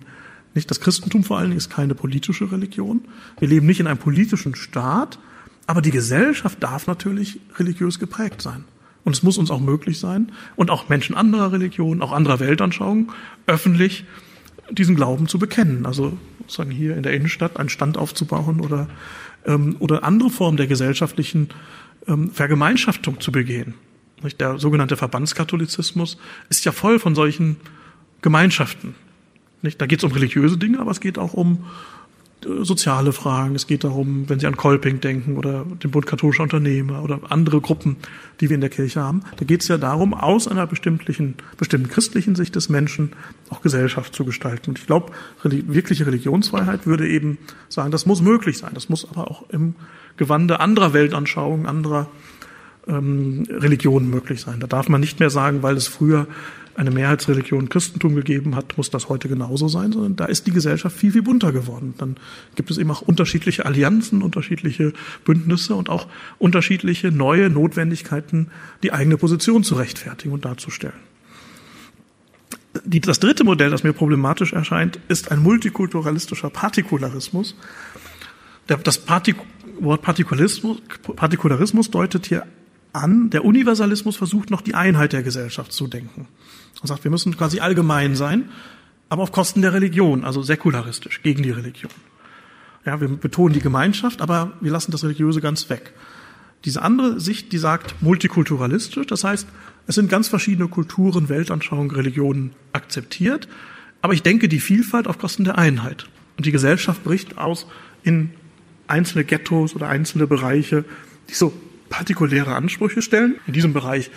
nicht, 0.55 0.71
das 0.71 0.81
Christentum 0.81 1.23
vor 1.25 1.39
allen 1.39 1.51
Dingen 1.51 1.59
ist 1.59 1.71
keine 1.71 1.95
politische 1.95 2.51
Religion. 2.51 3.03
Wir 3.39 3.49
leben 3.49 3.67
nicht 3.67 3.81
in 3.81 3.87
einem 3.87 3.99
politischen 3.99 4.55
Staat, 4.55 5.19
aber 5.67 5.83
die 5.83 5.91
Gesellschaft 5.91 6.63
darf 6.63 6.87
natürlich 6.87 7.41
religiös 7.59 7.99
geprägt 7.99 8.41
sein. 8.41 8.65
Und 9.05 9.15
es 9.15 9.23
muss 9.23 9.39
uns 9.39 9.51
auch 9.51 9.61
möglich 9.61 10.01
sein 10.01 10.33
und 10.57 10.71
auch 10.71 10.89
Menschen 10.89 11.15
anderer 11.15 11.53
Religionen, 11.53 12.03
auch 12.03 12.13
anderer 12.13 12.41
Weltanschauungen 12.41 13.11
öffentlich 13.47 14.05
diesen 14.71 14.97
Glauben 14.97 15.29
zu 15.29 15.39
bekennen. 15.39 15.87
Also 15.87 16.17
sozusagen 16.41 16.71
hier 16.71 16.97
in 16.97 17.03
der 17.03 17.13
Innenstadt 17.15 17.59
einen 17.59 17.69
Stand 17.69 17.97
aufzubauen 17.97 18.61
oder, 18.61 18.89
ähm, 19.47 19.77
oder 19.79 20.05
andere 20.05 20.31
Formen 20.31 20.57
der 20.57 20.67
gesellschaftlichen 20.67 21.49
ähm, 22.07 22.31
Vergemeinschaftung 22.31 23.21
zu 23.21 23.33
begehen. 23.33 23.75
Der 24.41 24.59
sogenannte 24.59 24.97
Verbandskatholizismus 24.97 26.19
ist 26.49 26.65
ja 26.65 26.73
voll 26.73 26.99
von 26.99 27.15
solchen 27.15 27.57
Gemeinschaften. 28.21 28.95
Da 29.63 29.87
geht 29.87 29.99
es 29.99 30.05
um 30.05 30.13
religiöse 30.13 30.57
Dinge, 30.57 30.81
aber 30.81 30.91
es 30.91 31.01
geht 31.01 31.19
auch 31.19 31.35
um 31.35 31.65
soziale 32.45 33.13
Fragen. 33.13 33.55
Es 33.55 33.67
geht 33.67 33.85
darum, 33.85 34.29
wenn 34.29 34.39
Sie 34.39 34.47
an 34.47 34.57
Kolping 34.57 35.01
denken 35.01 35.37
oder 35.37 35.65
den 35.65 35.91
Bund 35.91 36.07
katholischer 36.07 36.45
Unternehmer 36.45 37.03
oder 37.03 37.21
andere 37.29 37.61
Gruppen, 37.61 37.97
die 38.41 38.49
wir 38.49 38.55
in 38.55 38.61
der 38.61 38.71
Kirche 38.71 39.01
haben. 39.03 39.23
Da 39.37 39.45
geht 39.45 39.63
es 39.63 39.69
ja 39.69 39.79
darum, 39.79 40.15
aus 40.15 40.47
einer 40.47 40.67
bestimmten, 40.67 41.35
bestimmten 41.57 41.89
christlichen 41.89 42.37
Sicht 42.37 42.55
des 42.55 42.69
Menschen 42.69 43.13
auch 43.51 43.61
Gesellschaft 43.61 44.15
zu 44.15 44.25
gestalten. 44.25 44.71
Und 44.71 44.79
ich 44.79 44.87
glaube, 44.87 45.13
wirkliche 45.43 46.07
Religionsfreiheit 46.07 46.87
würde 46.87 47.09
eben 47.09 47.39
sagen, 47.69 47.91
das 47.91 48.07
muss 48.07 48.23
möglich 48.23 48.59
sein. 48.59 48.71
Das 48.75 48.89
muss 48.89 49.09
aber 49.09 49.31
auch 49.31 49.49
im 49.51 49.75
Gewande 50.17 50.61
anderer 50.61 50.93
Weltanschauungen, 50.93 51.67
anderer 51.67 52.09
ähm, 52.87 53.47
Religionen 53.51 54.11
möglich 54.11 54.41
sein. 54.41 54.61
Da 54.61 54.67
darf 54.67 54.89
man 54.89 55.01
nicht 55.01 55.21
mehr 55.21 55.31
sagen, 55.31 55.63
weil 55.63 55.77
es 55.77 55.89
früher 55.89 56.27
eine 56.79 56.93
Mehrheitsreligion 56.93 57.69
Christentum 57.69 58.15
gegeben 58.15 58.55
hat, 58.55 58.77
muss 58.77 58.89
das 58.89 59.09
heute 59.09 59.29
genauso 59.29 59.67
sein, 59.67 59.91
sondern 59.91 60.15
da 60.15 60.27
ist 60.27 60.47
die 60.47 60.53
Gesellschaft 60.53 60.97
viel, 60.97 61.11
viel 61.11 61.23
bunter 61.23 61.51
geworden. 61.51 61.95
Dann 61.99 62.17
gibt 62.55 62.71
es 62.71 62.79
eben 62.79 62.91
auch 62.93 63.03
unterschiedliche 63.03 63.67
Allianzen, 63.67 64.23
unterschiedliche 64.23 64.93
Bündnisse 65.25 65.75
und 65.75 65.91
auch 65.91 66.07
unterschiedliche 66.39 67.11
neue 67.11 67.51
Notwendigkeiten, 67.51 68.51
die 68.85 68.93
eigene 68.93 69.17
Position 69.17 69.65
zu 69.65 69.75
rechtfertigen 69.75 70.33
und 70.33 70.45
darzustellen. 70.45 70.95
Das 72.85 73.19
dritte 73.19 73.43
Modell, 73.43 73.71
das 73.71 73.83
mir 73.83 73.93
problematisch 73.93 74.53
erscheint, 74.53 75.01
ist 75.09 75.33
ein 75.33 75.43
multikulturalistischer 75.43 76.49
Partikularismus. 76.49 77.57
Das 78.69 78.99
Partik 78.99 79.37
Wort 79.81 80.03
Partikularismus, 80.03 80.79
Partikularismus 81.17 81.91
deutet 81.91 82.27
hier 82.27 82.47
an, 82.93 83.31
der 83.31 83.45
Universalismus 83.45 84.17
versucht 84.17 84.51
noch 84.51 84.61
die 84.61 84.75
Einheit 84.75 85.13
der 85.13 85.23
Gesellschaft 85.23 85.73
zu 85.73 85.87
denken. 85.87 86.27
Er 86.83 86.89
sagt, 86.89 87.05
wir 87.05 87.11
müssen 87.11 87.37
quasi 87.37 87.61
allgemein 87.61 88.15
sein, 88.17 88.49
aber 89.09 89.23
auf 89.23 89.33
Kosten 89.33 89.63
der 89.63 89.73
Religion, 89.73 90.25
also 90.25 90.43
säkularistisch, 90.43 91.23
gegen 91.23 91.43
die 91.43 91.51
Religion. 91.51 91.93
Ja, 92.85 93.01
wir 93.01 93.09
betonen 93.09 93.55
die 93.55 93.61
Gemeinschaft, 93.61 94.21
aber 94.21 94.53
wir 94.61 94.71
lassen 94.71 94.93
das 94.93 95.05
Religiöse 95.05 95.41
ganz 95.41 95.69
weg. 95.71 95.93
Diese 96.65 96.83
andere 96.83 97.21
Sicht, 97.21 97.53
die 97.53 97.59
sagt 97.59 98.01
multikulturalistisch, 98.03 99.07
das 99.07 99.25
heißt, 99.25 99.47
es 99.87 99.95
sind 99.95 100.11
ganz 100.11 100.29
verschiedene 100.29 100.69
Kulturen, 100.69 101.29
Weltanschauungen, 101.29 101.91
Religionen 101.91 102.53
akzeptiert, 102.73 103.49
aber 104.03 104.13
ich 104.13 104.23
denke 104.23 104.49
die 104.49 104.61
Vielfalt 104.61 105.07
auf 105.07 105.19
Kosten 105.19 105.45
der 105.45 105.59
Einheit. 105.59 106.07
Und 106.37 106.47
die 106.47 106.53
Gesellschaft 106.53 107.03
bricht 107.05 107.39
aus 107.39 107.67
in 108.03 108.31
einzelne 108.87 109.25
Ghettos 109.25 109.75
oder 109.75 109.89
einzelne 109.89 110.27
Bereiche, 110.27 110.85
die 111.29 111.35
so 111.35 111.53
partikuläre 111.89 112.55
Ansprüche 112.55 113.03
stellen. 113.03 113.37
In 113.47 113.53
diesem 113.53 113.73
Bereich 113.73 114.11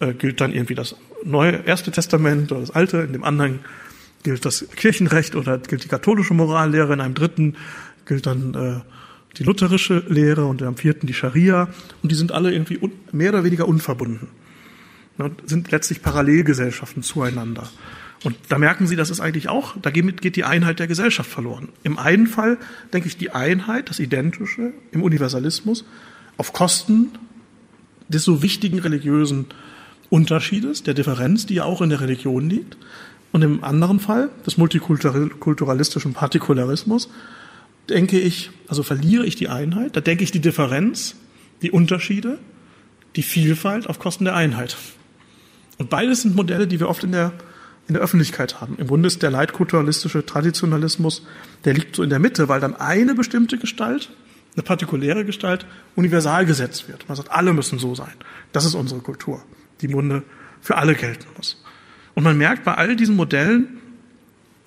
äh, 0.00 0.14
gilt 0.14 0.40
dann 0.40 0.52
irgendwie 0.52 0.74
das 0.74 0.96
neue 1.24 1.52
erste 1.66 1.90
Testament 1.90 2.50
oder 2.52 2.60
das 2.60 2.70
alte, 2.70 2.98
in 2.98 3.12
dem 3.12 3.24
anderen 3.24 3.60
gilt 4.22 4.44
das 4.44 4.66
Kirchenrecht 4.76 5.34
oder 5.34 5.58
gilt 5.58 5.84
die 5.84 5.88
katholische 5.88 6.34
Morallehre, 6.34 6.92
in 6.92 7.00
einem 7.00 7.14
dritten 7.14 7.56
gilt 8.06 8.26
dann 8.26 8.54
äh, 8.54 8.80
die 9.36 9.44
lutherische 9.44 10.04
Lehre 10.08 10.46
und 10.46 10.62
am 10.62 10.76
vierten 10.76 11.06
die 11.06 11.14
Scharia 11.14 11.68
und 12.02 12.10
die 12.10 12.16
sind 12.16 12.32
alle 12.32 12.52
irgendwie 12.52 12.80
mehr 13.12 13.30
oder 13.30 13.44
weniger 13.44 13.68
unverbunden. 13.68 14.28
Ne, 15.18 15.30
sind 15.46 15.70
letztlich 15.70 16.02
Parallelgesellschaften 16.02 17.02
zueinander. 17.02 17.68
Und 18.22 18.36
da 18.48 18.58
merken 18.58 18.86
Sie, 18.86 18.96
das 18.96 19.08
ist 19.10 19.20
eigentlich 19.20 19.48
auch, 19.48 19.76
da 19.80 19.90
geht 19.90 20.36
die 20.36 20.44
Einheit 20.44 20.78
der 20.78 20.86
Gesellschaft 20.86 21.30
verloren. 21.30 21.68
Im 21.84 21.98
einen 21.98 22.26
Fall 22.26 22.58
denke 22.92 23.08
ich 23.08 23.16
die 23.16 23.30
Einheit, 23.30 23.88
das 23.88 23.98
Identische 23.98 24.72
im 24.92 25.02
Universalismus 25.02 25.84
auf 26.40 26.54
Kosten 26.54 27.10
des 28.08 28.24
so 28.24 28.42
wichtigen 28.42 28.78
religiösen 28.78 29.44
Unterschiedes, 30.08 30.82
der 30.82 30.94
Differenz, 30.94 31.44
die 31.44 31.54
ja 31.54 31.64
auch 31.64 31.82
in 31.82 31.90
der 31.90 32.00
Religion 32.00 32.48
liegt. 32.48 32.78
Und 33.30 33.42
im 33.42 33.62
anderen 33.62 34.00
Fall 34.00 34.30
des 34.46 34.56
multikulturalistischen 34.56 36.14
Partikularismus 36.14 37.10
denke 37.90 38.18
ich, 38.18 38.50
also 38.68 38.82
verliere 38.82 39.26
ich 39.26 39.36
die 39.36 39.48
Einheit, 39.48 39.94
da 39.96 40.00
denke 40.00 40.24
ich 40.24 40.30
die 40.30 40.40
Differenz, 40.40 41.14
die 41.60 41.70
Unterschiede, 41.70 42.38
die 43.16 43.22
Vielfalt 43.22 43.86
auf 43.86 43.98
Kosten 43.98 44.24
der 44.24 44.34
Einheit. 44.34 44.78
Und 45.76 45.90
beides 45.90 46.22
sind 46.22 46.34
Modelle, 46.34 46.66
die 46.66 46.80
wir 46.80 46.88
oft 46.88 47.04
in 47.04 47.12
der, 47.12 47.32
in 47.86 47.92
der 47.92 48.02
Öffentlichkeit 48.02 48.62
haben. 48.62 48.76
Im 48.78 48.86
Grunde 48.86 49.08
ist 49.08 49.22
der 49.22 49.30
leitkulturalistische 49.30 50.24
Traditionalismus, 50.24 51.22
der 51.66 51.74
liegt 51.74 51.96
so 51.96 52.02
in 52.02 52.10
der 52.10 52.18
Mitte, 52.18 52.48
weil 52.48 52.60
dann 52.60 52.76
eine 52.76 53.14
bestimmte 53.14 53.58
Gestalt, 53.58 54.10
eine 54.54 54.62
partikuläre 54.62 55.24
Gestalt, 55.24 55.66
universal 55.96 56.44
gesetzt 56.46 56.88
wird. 56.88 57.08
Man 57.08 57.16
sagt, 57.16 57.30
alle 57.30 57.52
müssen 57.52 57.78
so 57.78 57.94
sein. 57.94 58.12
Das 58.52 58.64
ist 58.64 58.74
unsere 58.74 59.00
Kultur, 59.00 59.42
die 59.80 59.86
im 59.86 59.92
Grunde 59.92 60.22
für 60.60 60.76
alle 60.76 60.94
gelten 60.94 61.26
muss. 61.36 61.62
Und 62.14 62.24
man 62.24 62.36
merkt 62.36 62.64
bei 62.64 62.74
all 62.74 62.96
diesen 62.96 63.16
Modellen, 63.16 63.78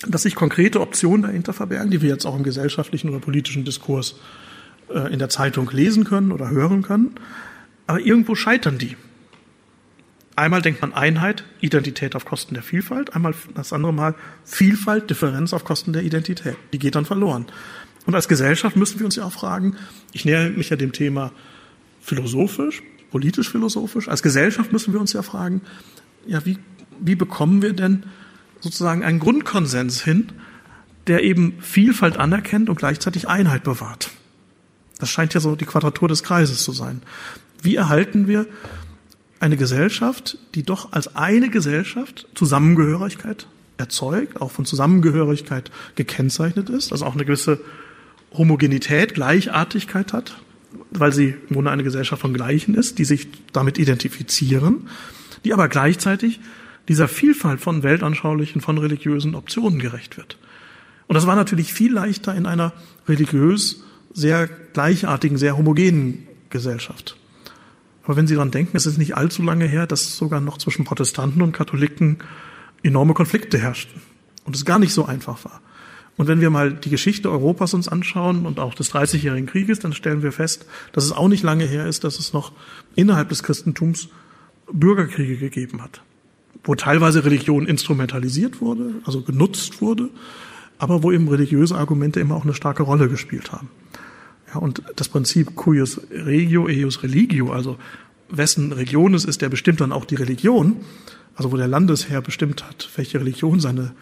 dass 0.07 0.23
sich 0.23 0.35
konkrete 0.35 0.81
Optionen 0.81 1.23
dahinter 1.23 1.53
verbergen, 1.53 1.91
die 1.91 2.01
wir 2.01 2.09
jetzt 2.09 2.25
auch 2.25 2.35
im 2.35 2.43
gesellschaftlichen 2.43 3.09
oder 3.09 3.19
politischen 3.19 3.63
Diskurs 3.63 4.15
äh, 4.89 5.11
in 5.11 5.19
der 5.19 5.29
Zeitung 5.29 5.69
lesen 5.71 6.03
können 6.03 6.31
oder 6.31 6.49
hören 6.49 6.81
können. 6.81 7.15
Aber 7.87 7.99
irgendwo 7.99 8.35
scheitern 8.35 8.77
die. 8.77 8.95
Einmal 10.35 10.61
denkt 10.61 10.81
man 10.81 10.93
Einheit, 10.93 11.43
Identität 11.61 12.15
auf 12.15 12.25
Kosten 12.25 12.55
der 12.55 12.63
Vielfalt, 12.63 13.15
einmal 13.15 13.35
das 13.53 13.71
andere 13.71 13.93
Mal 13.93 14.15
Vielfalt, 14.43 15.09
Differenz 15.09 15.53
auf 15.53 15.63
Kosten 15.63 15.93
der 15.93 16.03
Identität. 16.03 16.57
Die 16.73 16.79
geht 16.79 16.95
dann 16.95 17.05
verloren. 17.05 17.45
Und 18.05 18.15
als 18.15 18.27
Gesellschaft 18.27 18.75
müssen 18.75 18.99
wir 18.99 19.05
uns 19.05 19.15
ja 19.15 19.25
auch 19.25 19.31
fragen, 19.31 19.75
ich 20.11 20.25
nähere 20.25 20.49
mich 20.49 20.69
ja 20.69 20.75
dem 20.75 20.91
Thema 20.91 21.31
philosophisch, 22.01 22.83
politisch-philosophisch, 23.11 24.09
als 24.09 24.23
Gesellschaft 24.23 24.71
müssen 24.71 24.93
wir 24.93 24.99
uns 24.99 25.13
ja 25.13 25.21
fragen, 25.21 25.61
ja, 26.25 26.45
wie, 26.45 26.57
wie 26.99 27.15
bekommen 27.15 27.61
wir 27.61 27.73
denn 27.73 28.03
sozusagen 28.59 29.03
einen 29.03 29.19
Grundkonsens 29.19 30.03
hin, 30.03 30.31
der 31.07 31.23
eben 31.23 31.55
Vielfalt 31.59 32.17
anerkennt 32.17 32.69
und 32.69 32.77
gleichzeitig 32.77 33.27
Einheit 33.27 33.63
bewahrt. 33.63 34.09
Das 34.99 35.09
scheint 35.09 35.33
ja 35.33 35.39
so 35.39 35.55
die 35.55 35.65
Quadratur 35.65 36.07
des 36.07 36.23
Kreises 36.23 36.63
zu 36.63 36.71
sein. 36.71 37.01
Wie 37.61 37.75
erhalten 37.75 38.27
wir 38.27 38.47
eine 39.39 39.57
Gesellschaft, 39.57 40.37
die 40.55 40.63
doch 40.63 40.93
als 40.93 41.15
eine 41.15 41.49
Gesellschaft 41.49 42.27
Zusammengehörigkeit 42.35 43.47
erzeugt, 43.77 44.41
auch 44.41 44.51
von 44.51 44.65
Zusammengehörigkeit 44.65 45.71
gekennzeichnet 45.95 46.69
ist, 46.69 46.93
also 46.93 47.05
auch 47.05 47.15
eine 47.15 47.25
gewisse 47.25 47.59
Homogenität, 48.33 49.13
Gleichartigkeit 49.13 50.13
hat, 50.13 50.37
weil 50.91 51.13
sie 51.13 51.35
im 51.49 51.55
Grunde 51.55 51.71
eine 51.71 51.83
Gesellschaft 51.83 52.21
von 52.21 52.33
Gleichen 52.33 52.75
ist, 52.75 52.99
die 52.99 53.05
sich 53.05 53.27
damit 53.51 53.77
identifizieren, 53.77 54.89
die 55.45 55.53
aber 55.53 55.67
gleichzeitig 55.67 56.39
dieser 56.87 57.07
Vielfalt 57.07 57.61
von 57.61 57.83
weltanschaulichen, 57.83 58.61
von 58.61 58.77
religiösen 58.77 59.35
Optionen 59.35 59.79
gerecht 59.79 60.17
wird. 60.17 60.37
Und 61.07 61.15
das 61.15 61.27
war 61.27 61.35
natürlich 61.35 61.73
viel 61.73 61.93
leichter 61.93 62.35
in 62.35 62.45
einer 62.45 62.73
religiös 63.07 63.83
sehr 64.13 64.47
gleichartigen, 64.47 65.37
sehr 65.37 65.57
homogenen 65.57 66.27
Gesellschaft. 66.49 67.17
Aber 68.03 68.15
wenn 68.15 68.27
Sie 68.27 68.35
daran 68.35 68.51
denken, 68.51 68.75
es 68.75 68.85
ist 68.85 68.97
nicht 68.97 69.15
allzu 69.15 69.43
lange 69.43 69.65
her, 69.65 69.87
dass 69.87 70.17
sogar 70.17 70.41
noch 70.41 70.57
zwischen 70.57 70.85
Protestanten 70.85 71.41
und 71.41 71.53
Katholiken 71.53 72.17
enorme 72.83 73.13
Konflikte 73.13 73.57
herrschten 73.57 74.01
und 74.43 74.55
es 74.55 74.65
gar 74.65 74.79
nicht 74.79 74.93
so 74.93 75.05
einfach 75.05 75.43
war. 75.45 75.61
Und 76.15 76.27
wenn 76.27 76.41
wir 76.41 76.49
mal 76.49 76.73
die 76.73 76.89
Geschichte 76.89 77.31
Europas 77.31 77.73
uns 77.73 77.87
anschauen 77.87 78.45
und 78.45 78.59
auch 78.59 78.75
des 78.75 78.89
Dreißigjährigen 78.89 79.47
Krieges, 79.47 79.79
dann 79.79 79.93
stellen 79.93 80.21
wir 80.21 80.31
fest, 80.31 80.65
dass 80.91 81.05
es 81.05 81.11
auch 81.11 81.27
nicht 81.27 81.43
lange 81.43 81.65
her 81.65 81.87
ist, 81.87 82.03
dass 82.03 82.19
es 82.19 82.33
noch 82.33 82.51
innerhalb 82.95 83.29
des 83.29 83.41
Christentums 83.41 84.09
Bürgerkriege 84.71 85.37
gegeben 85.37 85.81
hat 85.81 86.01
wo 86.63 86.75
teilweise 86.75 87.25
Religion 87.25 87.67
instrumentalisiert 87.67 88.61
wurde, 88.61 88.95
also 89.05 89.21
genutzt 89.21 89.81
wurde, 89.81 90.09
aber 90.77 91.03
wo 91.03 91.11
eben 91.11 91.27
religiöse 91.27 91.75
Argumente 91.75 92.19
immer 92.19 92.35
auch 92.35 92.43
eine 92.43 92.53
starke 92.53 92.83
Rolle 92.83 93.09
gespielt 93.09 93.51
haben. 93.51 93.69
Ja, 94.53 94.59
und 94.59 94.81
das 94.95 95.09
Prinzip 95.09 95.55
cuius 95.55 96.01
regio, 96.11 96.67
eius 96.67 97.03
religio, 97.03 97.51
also 97.51 97.77
wessen 98.29 98.71
Religion 98.71 99.13
es 99.13 99.25
ist, 99.25 99.41
der 99.41 99.49
bestimmt 99.49 99.81
dann 99.81 99.91
auch 99.91 100.05
die 100.05 100.15
Religion, 100.15 100.77
also 101.35 101.51
wo 101.51 101.57
der 101.57 101.67
Landesherr 101.67 102.21
bestimmt 102.21 102.67
hat, 102.67 102.89
welche 102.95 103.19
Religion 103.19 103.59
seine 103.59 103.93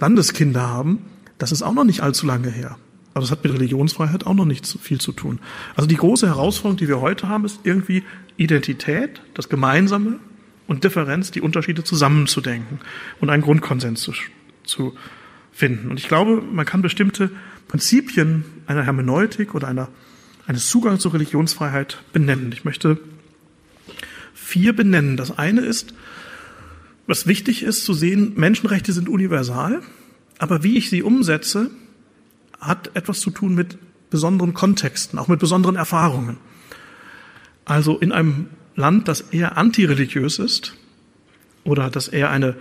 Landeskinder 0.00 0.68
haben, 0.68 1.00
das 1.38 1.52
ist 1.52 1.62
auch 1.62 1.74
noch 1.74 1.84
nicht 1.84 2.02
allzu 2.02 2.26
lange 2.26 2.50
her. 2.50 2.76
Aber 3.14 3.22
das 3.22 3.30
hat 3.30 3.42
mit 3.42 3.52
Religionsfreiheit 3.52 4.26
auch 4.26 4.34
noch 4.34 4.44
nicht 4.44 4.66
viel 4.66 5.00
zu 5.00 5.12
tun. 5.12 5.40
Also 5.74 5.88
die 5.88 5.96
große 5.96 6.26
Herausforderung, 6.26 6.76
die 6.76 6.88
wir 6.88 7.00
heute 7.00 7.28
haben, 7.28 7.44
ist 7.44 7.60
irgendwie 7.64 8.04
Identität, 8.36 9.20
das 9.34 9.48
Gemeinsame, 9.48 10.20
und 10.68 10.84
Differenz, 10.84 11.30
die 11.30 11.40
Unterschiede 11.40 11.82
zusammenzudenken 11.82 12.78
und 13.20 13.30
einen 13.30 13.42
Grundkonsens 13.42 14.02
zu, 14.02 14.12
zu 14.64 14.94
finden. 15.50 15.90
Und 15.90 15.98
ich 15.98 16.06
glaube, 16.06 16.42
man 16.42 16.66
kann 16.66 16.82
bestimmte 16.82 17.30
Prinzipien 17.66 18.44
einer 18.66 18.84
Hermeneutik 18.84 19.54
oder 19.54 19.66
einer, 19.66 19.88
eines 20.46 20.68
Zugangs 20.68 21.00
zur 21.00 21.14
Religionsfreiheit 21.14 22.02
benennen. 22.12 22.52
Ich 22.52 22.64
möchte 22.64 23.00
vier 24.34 24.76
benennen. 24.76 25.16
Das 25.16 25.38
eine 25.38 25.62
ist, 25.62 25.94
was 27.06 27.26
wichtig 27.26 27.62
ist 27.62 27.84
zu 27.84 27.94
sehen, 27.94 28.34
Menschenrechte 28.36 28.92
sind 28.92 29.08
universal, 29.08 29.80
aber 30.38 30.62
wie 30.62 30.76
ich 30.76 30.90
sie 30.90 31.02
umsetze, 31.02 31.70
hat 32.60 32.90
etwas 32.94 33.20
zu 33.20 33.30
tun 33.30 33.54
mit 33.54 33.78
besonderen 34.10 34.54
Kontexten, 34.54 35.18
auch 35.18 35.28
mit 35.28 35.40
besonderen 35.40 35.76
Erfahrungen. 35.76 36.38
Also 37.64 37.98
in 37.98 38.12
einem 38.12 38.46
Land, 38.74 39.08
das 39.08 39.20
eher 39.20 39.56
antireligiös 39.56 40.38
ist 40.38 40.74
oder 41.64 41.90
das 41.90 42.08
eher 42.08 42.30
eine 42.30 42.56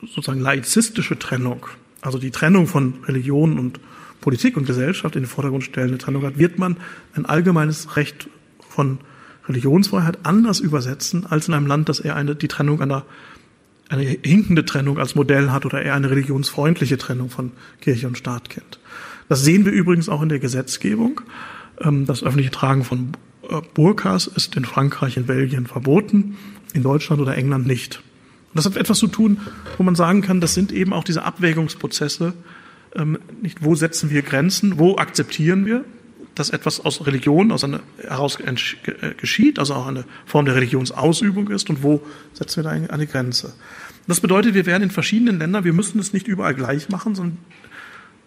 sozusagen 0.00 0.40
laizistische 0.40 1.18
Trennung, 1.18 1.66
also 2.02 2.18
die 2.18 2.30
Trennung 2.30 2.66
von 2.66 3.02
Religion 3.04 3.58
und 3.58 3.80
Politik 4.20 4.56
und 4.56 4.66
Gesellschaft 4.66 5.16
in 5.16 5.22
den 5.22 5.28
Vordergrund 5.28 5.64
stellende 5.64 5.98
Trennung 5.98 6.24
hat, 6.24 6.38
wird 6.38 6.58
man 6.58 6.76
ein 7.14 7.26
allgemeines 7.26 7.96
Recht 7.96 8.28
von 8.68 8.98
Religionsfreiheit 9.48 10.18
anders 10.24 10.60
übersetzen 10.60 11.26
als 11.26 11.48
in 11.48 11.54
einem 11.54 11.66
Land, 11.66 11.88
das 11.88 12.00
eher 12.00 12.16
eine, 12.16 12.34
die 12.34 12.48
Trennung 12.48 12.80
einer 12.80 13.04
eine 13.88 14.02
hinkende 14.02 14.64
Trennung 14.64 14.98
als 14.98 15.14
Modell 15.14 15.50
hat 15.50 15.66
oder 15.66 15.82
eher 15.82 15.94
eine 15.94 16.10
religionsfreundliche 16.10 16.98
Trennung 16.98 17.30
von 17.30 17.52
Kirche 17.80 18.06
und 18.06 18.18
Staat 18.18 18.50
kennt. 18.50 18.78
Das 19.28 19.42
sehen 19.42 19.64
wir 19.64 19.72
übrigens 19.72 20.08
auch 20.08 20.22
in 20.22 20.28
der 20.28 20.38
Gesetzgebung. 20.38 21.20
Ähm, 21.80 22.06
das 22.06 22.22
öffentliche 22.22 22.50
Tragen 22.50 22.84
von 22.84 23.12
äh, 23.48 23.60
Burkas 23.74 24.26
ist 24.26 24.56
in 24.56 24.64
Frankreich, 24.64 25.16
in 25.16 25.26
Belgien 25.26 25.66
verboten, 25.66 26.36
in 26.72 26.82
Deutschland 26.82 27.20
oder 27.20 27.36
England 27.36 27.66
nicht. 27.66 28.02
Und 28.50 28.58
das 28.58 28.66
hat 28.66 28.76
etwas 28.76 28.98
zu 28.98 29.08
tun, 29.08 29.38
wo 29.78 29.82
man 29.82 29.94
sagen 29.94 30.22
kann, 30.22 30.40
das 30.40 30.54
sind 30.54 30.72
eben 30.72 30.92
auch 30.92 31.04
diese 31.04 31.24
Abwägungsprozesse, 31.24 32.34
ähm, 32.94 33.18
nicht 33.42 33.64
wo 33.64 33.74
setzen 33.74 34.10
wir 34.10 34.22
Grenzen, 34.22 34.78
wo 34.78 34.96
akzeptieren 34.96 35.66
wir, 35.66 35.84
dass 36.34 36.50
etwas 36.50 36.84
aus 36.84 37.06
Religion 37.06 37.52
aus 37.52 37.64
einer, 37.64 37.80
heraus 37.98 38.38
äh, 38.40 39.14
geschieht, 39.16 39.58
also 39.58 39.74
auch 39.74 39.86
eine 39.86 40.04
Form 40.26 40.46
der 40.46 40.54
Religionsausübung 40.54 41.48
ist 41.50 41.70
und 41.70 41.82
wo 41.82 42.02
setzen 42.32 42.64
wir 42.64 42.70
da 42.70 42.70
eine, 42.70 43.06
Grenze. 43.06 43.54
Das 44.06 44.20
bedeutet, 44.20 44.54
wir 44.54 44.66
werden 44.66 44.82
in 44.82 44.90
verschiedenen 44.90 45.38
Ländern, 45.38 45.64
wir 45.64 45.72
müssen 45.72 45.98
es 45.98 46.12
nicht 46.12 46.26
überall 46.28 46.54
gleich 46.54 46.88
machen, 46.88 47.14
sondern 47.14 47.38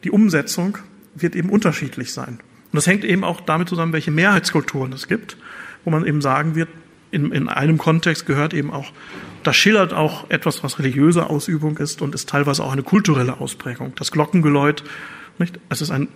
die 0.04 0.12
Umsetzung 0.12 0.78
wird 1.16 1.36
eben 1.36 1.50
unterschiedlich 1.50 2.14
sein. 2.14 2.40
Und 2.72 2.76
das 2.76 2.88
hängt 2.88 3.04
eben 3.04 3.24
auch 3.24 3.42
damit 3.42 3.70
zusammen, 3.70 3.94
welche 3.94 4.12
Mehrheitskulturen 4.12 4.94
es 4.94 5.08
gibt, 5.08 5.38
wo 5.84 5.92
man 5.92 6.06
eben 6.06 6.22
sagen 6.22 6.56
wird, 6.56 6.70
in, 7.12 7.32
in 7.32 7.48
einem 7.48 7.78
Kontext 7.78 8.26
gehört 8.26 8.54
eben 8.54 8.72
auch, 8.72 8.92
das 9.44 9.56
schildert 9.56 9.94
auch 9.94 10.30
etwas, 10.30 10.64
was 10.64 10.80
religiöse 10.80 11.30
Ausübung 11.30 11.78
ist 11.78 12.02
und 12.02 12.14
ist 12.14 12.28
teilweise 12.30 12.64
auch 12.64 12.74
eine 12.74 12.84
kulturelle 12.84 13.40
Ausprägung. 13.40 13.94
Das 13.96 14.12
Glockengeläut, 14.12 14.84
nicht? 15.38 15.60
Es 15.70 15.82
ist 15.82 15.92
ein, 15.92 16.08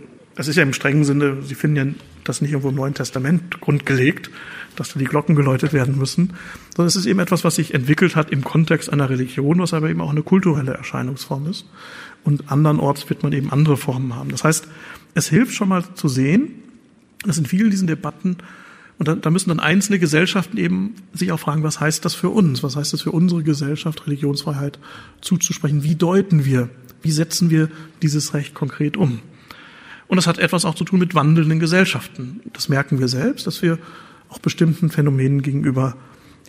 es 0.41 0.47
ist 0.47 0.57
ja 0.57 0.63
im 0.63 0.73
strengen 0.73 1.03
Sinne, 1.03 1.41
Sie 1.41 1.55
finden 1.55 1.75
ja 1.77 1.85
das 2.23 2.41
nicht 2.41 2.51
irgendwo 2.51 2.69
im 2.69 2.75
Neuen 2.75 2.93
Testament 2.93 3.61
grundgelegt, 3.61 4.29
dass 4.75 4.93
da 4.93 4.99
die 4.99 5.05
Glocken 5.05 5.35
geläutet 5.35 5.73
werden 5.73 5.97
müssen, 5.97 6.33
sondern 6.75 6.87
es 6.87 6.95
ist 6.95 7.05
eben 7.05 7.19
etwas, 7.19 7.43
was 7.43 7.55
sich 7.55 7.73
entwickelt 7.73 8.15
hat 8.15 8.31
im 8.31 8.43
Kontext 8.43 8.91
einer 8.91 9.09
Religion, 9.09 9.59
was 9.59 9.73
aber 9.73 9.89
eben 9.89 10.01
auch 10.01 10.11
eine 10.11 10.23
kulturelle 10.23 10.73
Erscheinungsform 10.73 11.47
ist. 11.47 11.65
Und 12.23 12.51
andernorts 12.51 13.09
wird 13.09 13.23
man 13.23 13.33
eben 13.33 13.51
andere 13.51 13.77
Formen 13.77 14.15
haben. 14.15 14.29
Das 14.29 14.43
heißt, 14.43 14.67
es 15.15 15.27
hilft 15.27 15.53
schon 15.53 15.69
mal 15.69 15.83
zu 15.95 16.07
sehen, 16.07 16.53
dass 17.25 17.37
in 17.37 17.45
vielen 17.45 17.71
diesen 17.71 17.87
Debatten 17.87 18.37
Und 18.97 19.07
da, 19.07 19.15
da 19.15 19.31
müssen 19.31 19.49
dann 19.49 19.59
einzelne 19.59 19.97
Gesellschaften 19.97 20.57
eben 20.57 20.93
sich 21.11 21.31
auch 21.31 21.39
fragen, 21.39 21.63
was 21.63 21.79
heißt 21.79 22.05
das 22.05 22.13
für 22.13 22.29
uns? 22.29 22.61
Was 22.61 22.75
heißt 22.75 22.93
das 22.93 23.01
für 23.01 23.11
unsere 23.11 23.41
Gesellschaft, 23.41 24.05
Religionsfreiheit 24.05 24.77
zuzusprechen? 25.21 25.83
Wie 25.83 25.95
deuten 25.95 26.45
wir? 26.45 26.69
Wie 27.01 27.11
setzen 27.11 27.49
wir 27.49 27.69
dieses 28.03 28.35
Recht 28.35 28.53
konkret 28.53 28.97
um? 28.97 29.19
Und 30.11 30.17
das 30.17 30.27
hat 30.27 30.39
etwas 30.39 30.65
auch 30.65 30.75
zu 30.75 30.83
tun 30.83 30.99
mit 30.99 31.15
wandelnden 31.15 31.61
Gesellschaften. 31.61 32.41
Das 32.51 32.67
merken 32.67 32.99
wir 32.99 33.07
selbst, 33.07 33.47
dass 33.47 33.61
wir 33.61 33.79
auch 34.27 34.39
bestimmten 34.39 34.89
Phänomenen 34.89 35.41
gegenüber 35.41 35.95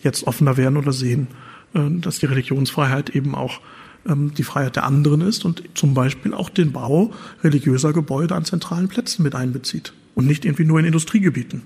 jetzt 0.01 0.27
offener 0.27 0.57
werden 0.57 0.75
oder 0.75 0.91
sehen, 0.91 1.27
äh, 1.73 1.79
dass 1.89 2.19
die 2.19 2.25
Religionsfreiheit 2.25 3.11
eben 3.11 3.35
auch 3.35 3.61
ähm, 4.05 4.33
die 4.33 4.43
Freiheit 4.43 4.75
der 4.75 4.83
anderen 4.83 5.21
ist 5.21 5.45
und 5.45 5.63
zum 5.75 5.93
Beispiel 5.93 6.33
auch 6.33 6.49
den 6.49 6.73
Bau 6.73 7.13
religiöser 7.41 7.93
Gebäude 7.93 8.35
an 8.35 8.43
zentralen 8.43 8.89
Plätzen 8.89 9.23
mit 9.23 9.33
einbezieht 9.33 9.93
und 10.13 10.27
nicht 10.27 10.43
irgendwie 10.43 10.65
nur 10.65 10.79
in 10.81 10.85
Industriegebieten. 10.85 11.61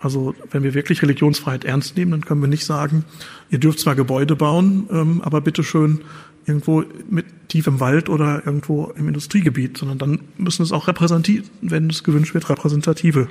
Also 0.00 0.34
wenn 0.50 0.64
wir 0.64 0.74
wirklich 0.74 1.02
Religionsfreiheit 1.02 1.64
ernst 1.64 1.96
nehmen, 1.96 2.10
dann 2.10 2.24
können 2.24 2.40
wir 2.40 2.48
nicht 2.48 2.64
sagen, 2.64 3.04
ihr 3.48 3.60
dürft 3.60 3.78
zwar 3.78 3.94
Gebäude 3.94 4.34
bauen, 4.34 4.88
ähm, 4.90 5.20
aber 5.22 5.40
bitteschön 5.40 6.00
irgendwo 6.46 6.84
mit 7.08 7.26
tief 7.48 7.66
im 7.66 7.80
Wald 7.80 8.08
oder 8.08 8.44
irgendwo 8.44 8.86
im 8.96 9.08
Industriegebiet, 9.08 9.78
sondern 9.78 9.98
dann 9.98 10.20
müssen 10.38 10.62
es 10.62 10.72
auch 10.72 10.88
repräsentativ, 10.88 11.50
wenn 11.60 11.90
es 11.90 12.02
gewünscht 12.04 12.34
wird, 12.34 12.48
repräsentative 12.48 13.28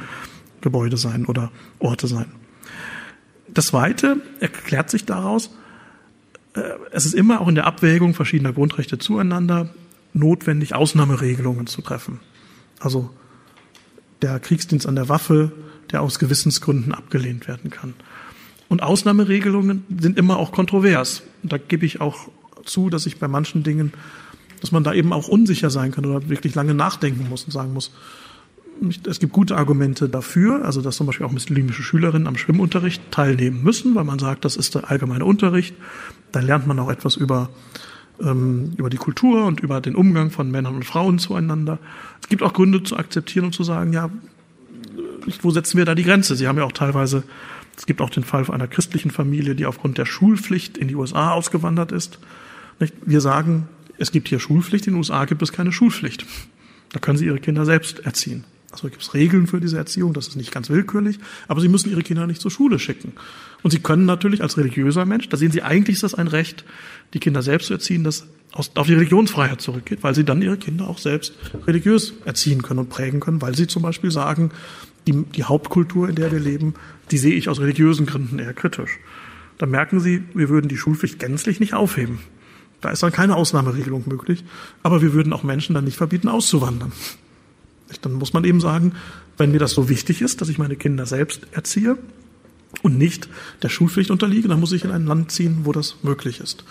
Gebäude 0.62 0.98
sein 0.98 1.26
oder 1.26 1.52
Orte 1.80 2.08
sein. 2.08 2.28
Das 3.54 3.68
Zweite 3.68 4.18
erklärt 4.40 4.90
sich 4.90 5.06
daraus, 5.06 5.52
äh, 6.54 6.62
es 6.92 7.06
ist 7.06 7.16
immer 7.16 7.42
auch 7.42 7.48
in 7.48 7.56
der 7.56 7.66
Abwägung 7.66 8.14
verschiedener 8.14 8.54
Grundrechte 8.54 8.98
zueinander 8.98 9.74
notwendig, 10.14 10.76
Ausnahmeregelungen 10.76 11.68
zu 11.68 11.82
treffen. 11.82 12.20
Also 12.80 13.10
der 14.22 14.40
Kriegsdienst 14.40 14.88
an 14.88 14.96
der 14.96 15.10
Waffe, 15.10 15.52
der 15.92 16.02
aus 16.02 16.20
Gewissensgründen 16.20 16.94
abgelehnt 16.94 17.48
werden 17.48 17.70
kann. 17.70 17.94
Und 18.70 18.84
Ausnahmeregelungen 18.84 19.84
sind 20.00 20.18
immer 20.18 20.38
auch 20.38 20.52
kontrovers. 20.52 21.24
Da 21.44 21.58
gebe 21.58 21.86
ich 21.86 22.00
auch 22.00 22.30
zu, 22.66 22.90
dass 22.90 23.06
ich 23.06 23.20
bei 23.20 23.28
manchen 23.28 23.64
Dingen, 23.64 23.94
dass 24.62 24.72
man 24.72 24.84
da 24.84 24.94
eben 24.94 25.14
auch 25.14 25.28
unsicher 25.28 25.70
sein 25.70 25.92
kann 25.92 26.06
oder 26.06 26.30
wirklich 26.30 26.56
lange 26.56 26.74
nachdenken 26.74 27.28
muss 27.30 27.44
und 27.44 27.52
sagen 27.52 27.74
muss, 27.74 27.92
es 29.08 29.20
gibt 29.20 29.34
gute 29.34 29.58
Argumente 29.58 30.10
dafür, 30.10 30.66
also 30.66 30.82
dass 30.82 30.98
zum 30.98 31.06
Beispiel 31.06 31.26
auch 31.26 31.32
muslimische 31.32 31.84
Schülerinnen 31.84 32.28
am 32.28 32.38
Schwimmunterricht 32.38 33.12
teilnehmen 33.12 33.64
müssen, 33.64 33.94
weil 33.96 34.06
man 34.06 34.18
sagt, 34.18 34.44
das 34.44 34.56
ist 34.56 34.76
der 34.76 34.90
allgemeine 34.90 35.26
Unterricht. 35.26 35.76
Da 36.32 36.40
lernt 36.40 36.66
man 36.66 36.80
auch 36.80 36.90
etwas 36.90 37.16
über, 37.16 37.50
ähm, 38.20 38.74
über 38.78 38.90
die 38.90 38.98
Kultur 38.98 39.46
und 39.46 39.60
über 39.60 39.82
den 39.82 39.96
Umgang 39.96 40.32
von 40.32 40.50
Männern 40.50 40.76
und 40.76 40.86
Frauen 40.86 41.20
zueinander. 41.20 41.78
Es 42.22 42.30
gibt 42.30 42.42
auch 42.42 42.54
Gründe 42.54 42.82
zu 42.82 42.98
akzeptieren 42.98 43.46
und 43.46 43.54
zu 43.54 43.64
sagen, 43.64 43.94
ja, 43.94 44.10
wo 45.42 45.52
setzen 45.52 45.78
wir 45.78 45.86
da 45.86 45.94
die 45.94 46.04
Grenze? 46.04 46.36
Sie 46.36 46.48
haben 46.48 46.58
ja 46.58 46.64
auch 46.64 46.72
teilweise, 46.72 47.24
es 47.78 47.86
gibt 47.86 48.02
auch 48.02 48.10
den 48.10 48.24
Fall 48.24 48.50
einer 48.50 48.68
christlichen 48.68 49.12
Familie, 49.12 49.54
die 49.54 49.68
aufgrund 49.68 50.00
der 50.00 50.06
Schulpflicht 50.06 50.78
in 50.78 50.88
die 50.88 50.96
USA 50.96 51.32
ausgewandert 51.32 51.92
ist. 51.92 52.20
Wir 52.80 53.22
sagen, 53.22 53.68
es 53.98 54.12
gibt 54.12 54.28
hier 54.28 54.40
Schulpflicht, 54.40 54.88
in 54.88 54.94
den 54.94 54.98
USA 54.98 55.26
gibt 55.26 55.42
es 55.42 55.52
keine 55.52 55.72
Schulpflicht. 55.72 56.26
Da 56.92 57.00
können 57.00 57.18
sie 57.18 57.26
ihre 57.26 57.40
Kinder 57.40 57.66
selbst 57.66 58.00
erziehen. 58.00 58.44
Also 58.72 58.88
gibt 58.88 59.02
es 59.02 59.14
Regeln 59.14 59.48
für 59.48 59.60
diese 59.60 59.78
Erziehung, 59.78 60.14
das 60.14 60.30
ist 60.30 60.38
nicht 60.38 60.52
ganz 60.52 60.70
willkürlich, 60.70 61.20
aber 61.50 61.60
sie 61.60 61.68
müssen 61.68 61.92
ihre 61.92 62.04
Kinder 62.04 62.26
nicht 62.26 62.42
zur 62.42 62.52
Schule 62.52 62.80
schicken. 62.80 63.12
Und 63.64 63.72
sie 63.72 63.80
können 63.80 64.06
natürlich 64.06 64.42
als 64.42 64.58
religiöser 64.58 65.06
Mensch, 65.06 65.28
da 65.28 65.36
sehen 65.36 65.52
Sie, 65.52 65.62
eigentlich 65.62 65.96
ist 65.96 66.04
das 66.04 66.16
ein 66.16 66.28
Recht, 66.28 66.64
die 67.14 67.20
Kinder 67.20 67.42
selbst 67.42 67.68
zu 67.68 67.74
erziehen, 67.74 68.06
das 68.06 68.28
auf 68.54 68.88
die 68.88 68.94
Religionsfreiheit 68.94 69.62
zurückgeht, 69.62 70.04
weil 70.04 70.16
sie 70.16 70.24
dann 70.24 70.42
ihre 70.42 70.58
Kinder 70.58 70.88
auch 70.88 70.98
selbst 70.98 71.34
religiös 71.68 72.14
erziehen 72.26 72.62
können 72.62 72.80
und 72.80 72.90
prägen 72.90 73.20
können, 73.20 73.42
weil 73.42 73.56
sie 73.56 73.68
zum 73.68 73.82
Beispiel 73.82 74.12
sagen, 74.12 74.52
die, 75.08 75.24
die 75.24 75.44
Hauptkultur, 75.44 76.10
in 76.10 76.16
der 76.16 76.32
wir 76.32 76.40
leben, 76.40 76.76
die 77.12 77.18
sehe 77.18 77.36
ich 77.36 77.50
aus 77.50 77.60
religiösen 77.60 78.06
Gründen 78.06 78.40
eher 78.40 78.54
kritisch. 78.54 79.00
Da 79.58 79.66
merken 79.66 80.00
Sie, 80.00 80.24
wir 80.34 80.50
würden 80.50 80.68
die 80.68 80.78
Schulpflicht 80.78 81.20
gänzlich 81.20 81.60
nicht 81.60 81.74
aufheben. 81.74 82.20
Da 82.82 82.90
ist 82.90 83.04
dann 83.04 83.12
keine 83.12 83.36
Ausnahmeregelung 83.36 84.04
möglich, 84.08 84.44
aber 84.84 85.02
wir 85.02 85.14
würden 85.14 85.34
auch 85.34 85.44
Menschen 85.44 85.76
dann 85.76 85.86
nicht 85.86 85.98
verbieten, 85.98 86.28
auszuwandern. 86.28 86.92
Dann 88.02 88.14
muss 88.14 88.34
man 88.34 88.44
eben 88.44 88.60
sagen, 88.60 88.94
wenn 89.38 89.52
mir 89.52 89.60
das 89.60 89.72
so 89.72 89.90
wichtig 89.90 90.22
ist, 90.22 90.42
dass 90.42 90.50
ich 90.50 90.58
meine 90.58 90.76
Kinder 90.76 91.06
selbst 91.06 91.42
erziehe 91.52 91.98
und 92.84 92.98
nicht 92.98 93.30
der 93.62 93.70
Schulpflicht 93.70 94.12
unterliege, 94.12 94.48
dann 94.48 94.60
muss 94.60 94.72
ich 94.72 94.84
in 94.84 94.92
ein 94.92 95.06
Land 95.06 95.32
ziehen, 95.32 95.62
wo 95.64 95.72
das 95.72 95.98
möglich 96.02 96.40
ist. 96.40 96.64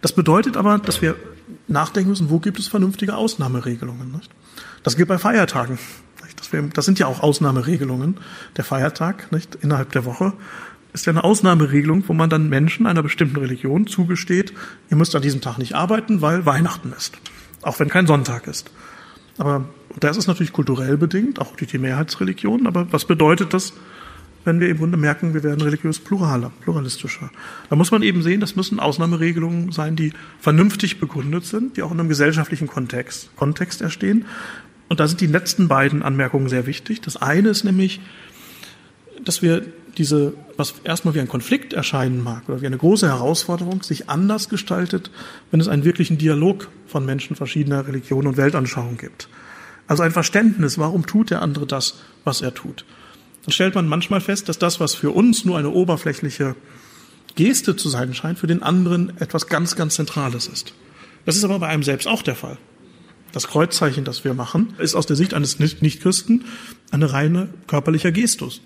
Das 0.00 0.12
bedeutet 0.12 0.56
aber, 0.56 0.78
dass 0.78 1.02
wir 1.02 1.16
nachdenken 1.66 2.10
müssen, 2.10 2.30
wo 2.30 2.38
gibt 2.38 2.58
es 2.58 2.68
vernünftige 2.68 3.16
Ausnahmeregelungen. 3.16 4.12
Nicht? 4.12 4.30
Das 4.82 4.96
gilt 4.96 5.08
bei 5.08 5.18
Feiertagen. 5.18 5.78
Das, 6.74 6.84
sind 6.84 6.98
ja 6.98 7.06
auch 7.06 7.20
Ausnahmeregelungen. 7.20 8.18
Der 8.56 8.64
Feiertag 8.64 9.32
nicht, 9.32 9.56
innerhalb 9.56 9.92
der 9.92 10.04
Woche 10.04 10.32
ist 10.92 11.06
ja 11.06 11.12
eine 11.12 11.24
Ausnahmeregelung, 11.24 12.04
wo 12.06 12.12
man 12.12 12.30
dann 12.30 12.48
Menschen 12.48 12.86
einer 12.86 13.02
bestimmten 13.02 13.36
Religion 13.36 13.86
zugesteht, 13.86 14.52
ihr 14.90 14.96
müsst 14.96 15.14
an 15.14 15.22
diesem 15.22 15.40
Tag 15.40 15.58
nicht 15.58 15.74
arbeiten, 15.74 16.22
weil 16.22 16.46
Weihnachten 16.46 16.92
ist. 16.96 17.18
Auch 17.62 17.78
wenn 17.80 17.88
kein 17.88 18.06
Sonntag 18.06 18.46
ist. 18.46 18.70
Aber 19.36 19.68
das 19.98 20.16
ist 20.16 20.26
natürlich 20.26 20.52
kulturell 20.52 20.96
bedingt, 20.96 21.40
auch 21.40 21.54
durch 21.56 21.70
die 21.70 21.78
Mehrheitsreligion. 21.78 22.66
Aber 22.66 22.92
was 22.92 23.04
bedeutet 23.04 23.54
das, 23.54 23.72
wenn 24.44 24.60
wir 24.60 24.68
im 24.68 24.78
Grunde 24.78 24.96
merken, 24.96 25.34
wir 25.34 25.42
werden 25.42 25.60
religiös 25.60 25.98
pluraler, 25.98 26.50
pluralistischer? 26.60 27.30
Da 27.70 27.76
muss 27.76 27.90
man 27.90 28.02
eben 28.02 28.22
sehen, 28.22 28.40
das 28.40 28.56
müssen 28.56 28.80
Ausnahmeregelungen 28.80 29.72
sein, 29.72 29.96
die 29.96 30.12
vernünftig 30.40 31.00
begründet 31.00 31.44
sind, 31.44 31.76
die 31.76 31.82
auch 31.82 31.92
in 31.92 32.00
einem 32.00 32.08
gesellschaftlichen 32.08 32.66
Kontext, 32.66 33.34
Kontext 33.36 33.80
erstehen. 33.80 34.26
Und 34.88 35.00
da 35.00 35.06
sind 35.06 35.20
die 35.20 35.26
letzten 35.26 35.68
beiden 35.68 36.02
Anmerkungen 36.02 36.48
sehr 36.48 36.66
wichtig. 36.66 37.00
Das 37.00 37.16
eine 37.16 37.50
ist 37.50 37.64
nämlich, 37.64 38.00
dass 39.24 39.42
wir 39.42 39.64
diese, 39.98 40.32
was 40.56 40.74
erstmal 40.84 41.14
wie 41.14 41.20
ein 41.20 41.28
Konflikt 41.28 41.72
erscheinen 41.72 42.22
mag 42.22 42.48
oder 42.48 42.60
wie 42.60 42.66
eine 42.66 42.78
große 42.78 43.08
Herausforderung, 43.08 43.82
sich 43.82 44.08
anders 44.08 44.48
gestaltet, 44.48 45.10
wenn 45.50 45.60
es 45.60 45.68
einen 45.68 45.84
wirklichen 45.84 46.18
Dialog 46.18 46.68
von 46.86 47.04
Menschen 47.04 47.36
verschiedener 47.36 47.86
Religionen 47.86 48.28
und 48.28 48.36
Weltanschauungen 48.36 48.96
gibt. 48.96 49.28
Also 49.86 50.02
ein 50.02 50.12
Verständnis, 50.12 50.78
warum 50.78 51.06
tut 51.06 51.30
der 51.30 51.42
andere 51.42 51.66
das, 51.66 52.00
was 52.24 52.40
er 52.40 52.54
tut. 52.54 52.84
Dann 53.44 53.52
stellt 53.52 53.74
man 53.74 53.88
manchmal 53.88 54.20
fest, 54.20 54.48
dass 54.48 54.58
das, 54.58 54.80
was 54.80 54.94
für 54.94 55.10
uns 55.10 55.44
nur 55.44 55.58
eine 55.58 55.70
oberflächliche 55.70 56.54
Geste 57.34 57.76
zu 57.76 57.88
sein 57.88 58.14
scheint, 58.14 58.38
für 58.38 58.46
den 58.46 58.62
anderen 58.62 59.16
etwas 59.18 59.46
ganz, 59.46 59.76
ganz 59.76 59.94
Zentrales 59.94 60.46
ist. 60.46 60.74
Das 61.24 61.36
ist 61.36 61.44
aber 61.44 61.58
bei 61.58 61.68
einem 61.68 61.82
selbst 61.82 62.06
auch 62.06 62.22
der 62.22 62.34
Fall. 62.34 62.58
Das 63.32 63.48
Kreuzzeichen, 63.48 64.04
das 64.04 64.24
wir 64.24 64.34
machen, 64.34 64.74
ist 64.78 64.94
aus 64.94 65.06
der 65.06 65.16
Sicht 65.16 65.34
eines 65.34 65.58
Nichtchristen 65.58 66.44
eine 66.90 67.12
reine 67.12 67.48
körperlicher 67.66 68.12
Gestus. 68.12 68.60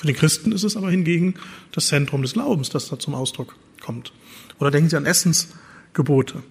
Für 0.00 0.06
den 0.06 0.16
Christen 0.16 0.52
ist 0.52 0.64
es 0.64 0.78
aber 0.78 0.90
hingegen 0.90 1.34
das 1.72 1.88
Zentrum 1.88 2.22
des 2.22 2.32
Glaubens, 2.32 2.70
das 2.70 2.88
da 2.88 2.98
zum 2.98 3.14
Ausdruck 3.14 3.54
kommt. 3.82 4.14
Oder 4.58 4.70
denken 4.70 4.88
Sie 4.88 4.96
an 4.96 5.04
Essensgebote. 5.04 6.42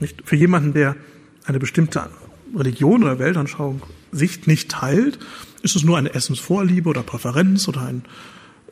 Nicht? 0.00 0.22
Für 0.24 0.36
jemanden, 0.36 0.72
der 0.72 0.96
eine 1.44 1.58
bestimmte 1.58 2.08
Religion 2.54 3.02
oder 3.02 3.18
Weltanschauung 3.18 3.82
Sicht 4.12 4.46
nicht 4.46 4.70
teilt, 4.70 5.18
ist 5.60 5.76
es 5.76 5.84
nur 5.84 5.98
eine 5.98 6.14
Essensvorliebe 6.14 6.88
oder 6.88 7.02
Präferenz 7.02 7.68
oder 7.68 7.82
ein 7.82 8.02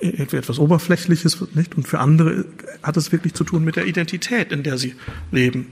etwas 0.00 0.58
Oberflächliches, 0.58 1.44
nicht? 1.54 1.74
Und 1.74 1.86
für 1.86 1.98
andere 1.98 2.46
hat 2.82 2.96
es 2.96 3.12
wirklich 3.12 3.34
zu 3.34 3.44
tun 3.44 3.62
mit 3.62 3.76
der 3.76 3.84
Identität, 3.84 4.52
in 4.52 4.62
der 4.62 4.78
sie 4.78 4.94
leben. 5.32 5.66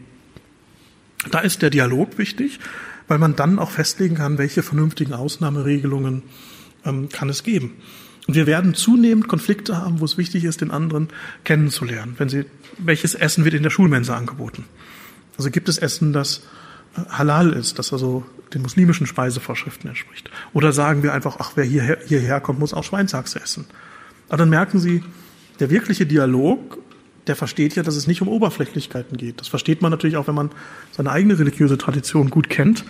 Da 1.31 1.41
ist 1.41 1.63
der 1.63 1.71
Dialog 1.71 2.19
wichtig, 2.19 2.61
weil 3.09 3.19
man 3.19 3.35
dann 3.35 3.59
auch 3.59 3.71
festlegen 3.71 4.17
kann, 4.17 4.37
welche 4.37 4.63
vernünftigen 4.63 5.15
Ausnahmeregelungen 5.15 6.23
ähm, 6.85 7.09
kann 7.09 7.31
es 7.31 7.45
geben. 7.45 7.77
Und 8.29 8.35
wir 8.35 8.47
werden 8.47 8.75
zunehmend 8.75 9.29
Konflikte 9.29 9.77
haben, 9.79 10.01
wo 10.01 10.05
es 10.05 10.16
wichtig 10.16 10.45
ist, 10.45 10.61
den 10.61 10.70
anderen 10.70 11.09
kennenzulernen. 11.45 12.14
Wenn 12.18 12.29
Sie, 12.29 12.45
welches 12.79 13.14
Essen 13.14 13.45
wird 13.45 13.55
in 13.55 13.62
der 13.62 13.70
Schulmensa 13.70 14.16
angeboten? 14.16 14.64
Also 15.37 15.51
gibt 15.51 15.68
es 15.68 15.79
Essen, 15.79 16.12
das 16.12 16.43
halal 17.09 17.53
ist, 17.53 17.79
das 17.79 17.93
also 17.93 18.25
den 18.55 18.62
muslimischen 18.62 19.07
Speisevorschriften 19.07 19.89
entspricht. 19.89 20.31
Oder 20.53 20.73
sagen 20.73 21.03
wir 21.03 21.12
einfach, 21.14 21.37
ach, 21.41 21.53
wer 21.55 21.64
hierher, 21.64 21.99
hierher 22.07 22.41
kommt, 22.41 22.59
muss 22.59 22.75
auch 22.75 22.85
Schweinshaxe 22.85 23.41
essen. 23.41 23.64
Aber 24.29 24.39
dann 24.39 24.51
merken 24.51 24.79
Sie, 24.79 25.03
der 25.59 25.70
wirkliche 25.70 26.07
Dialog, 26.07 26.79
der 27.27 27.37
versteht 27.37 27.77
ja, 27.77 27.83
dass 27.83 27.97
es 27.97 28.07
nicht 28.07 28.20
um 28.23 28.29
Oberflächlichkeiten 28.29 29.16
geht. 29.16 29.41
Das 29.41 29.49
versteht 29.49 29.81
man 29.81 29.91
natürlich 29.91 30.16
auch, 30.16 30.27
wenn 30.27 30.35
man 30.35 30.51
seine 30.91 31.11
eigene 31.11 31.39
religiöse 31.39 31.79
Tradition 31.79 32.31
gut 32.31 32.51
kennt. 32.51 32.85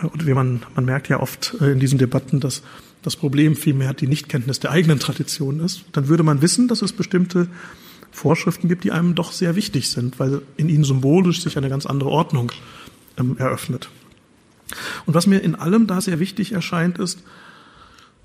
Und 0.00 0.26
wie 0.26 0.34
man, 0.34 0.62
man 0.74 0.84
merkt 0.84 1.08
ja 1.08 1.20
oft 1.20 1.56
äh, 1.60 1.72
in 1.72 1.80
diesen 1.80 1.98
Debatten, 1.98 2.40
dass 2.40 2.62
das 3.08 3.16
Problem 3.16 3.56
vielmehr 3.56 3.94
die 3.94 4.06
Nichtkenntnis 4.06 4.60
der 4.60 4.70
eigenen 4.70 4.98
Tradition 4.98 5.60
ist. 5.60 5.84
Dann 5.92 6.08
würde 6.08 6.22
man 6.22 6.42
wissen, 6.42 6.68
dass 6.68 6.82
es 6.82 6.92
bestimmte 6.92 7.48
Vorschriften 8.10 8.68
gibt, 8.68 8.84
die 8.84 8.92
einem 8.92 9.14
doch 9.14 9.32
sehr 9.32 9.56
wichtig 9.56 9.88
sind, 9.88 10.18
weil 10.20 10.42
in 10.58 10.68
ihnen 10.68 10.84
symbolisch 10.84 11.42
sich 11.42 11.56
eine 11.56 11.70
ganz 11.70 11.86
andere 11.86 12.10
Ordnung 12.10 12.52
ähm, 13.16 13.38
eröffnet. 13.38 13.88
Und 15.06 15.14
was 15.14 15.26
mir 15.26 15.38
in 15.38 15.54
allem 15.54 15.86
da 15.86 16.02
sehr 16.02 16.18
wichtig 16.20 16.52
erscheint, 16.52 16.98
ist 16.98 17.22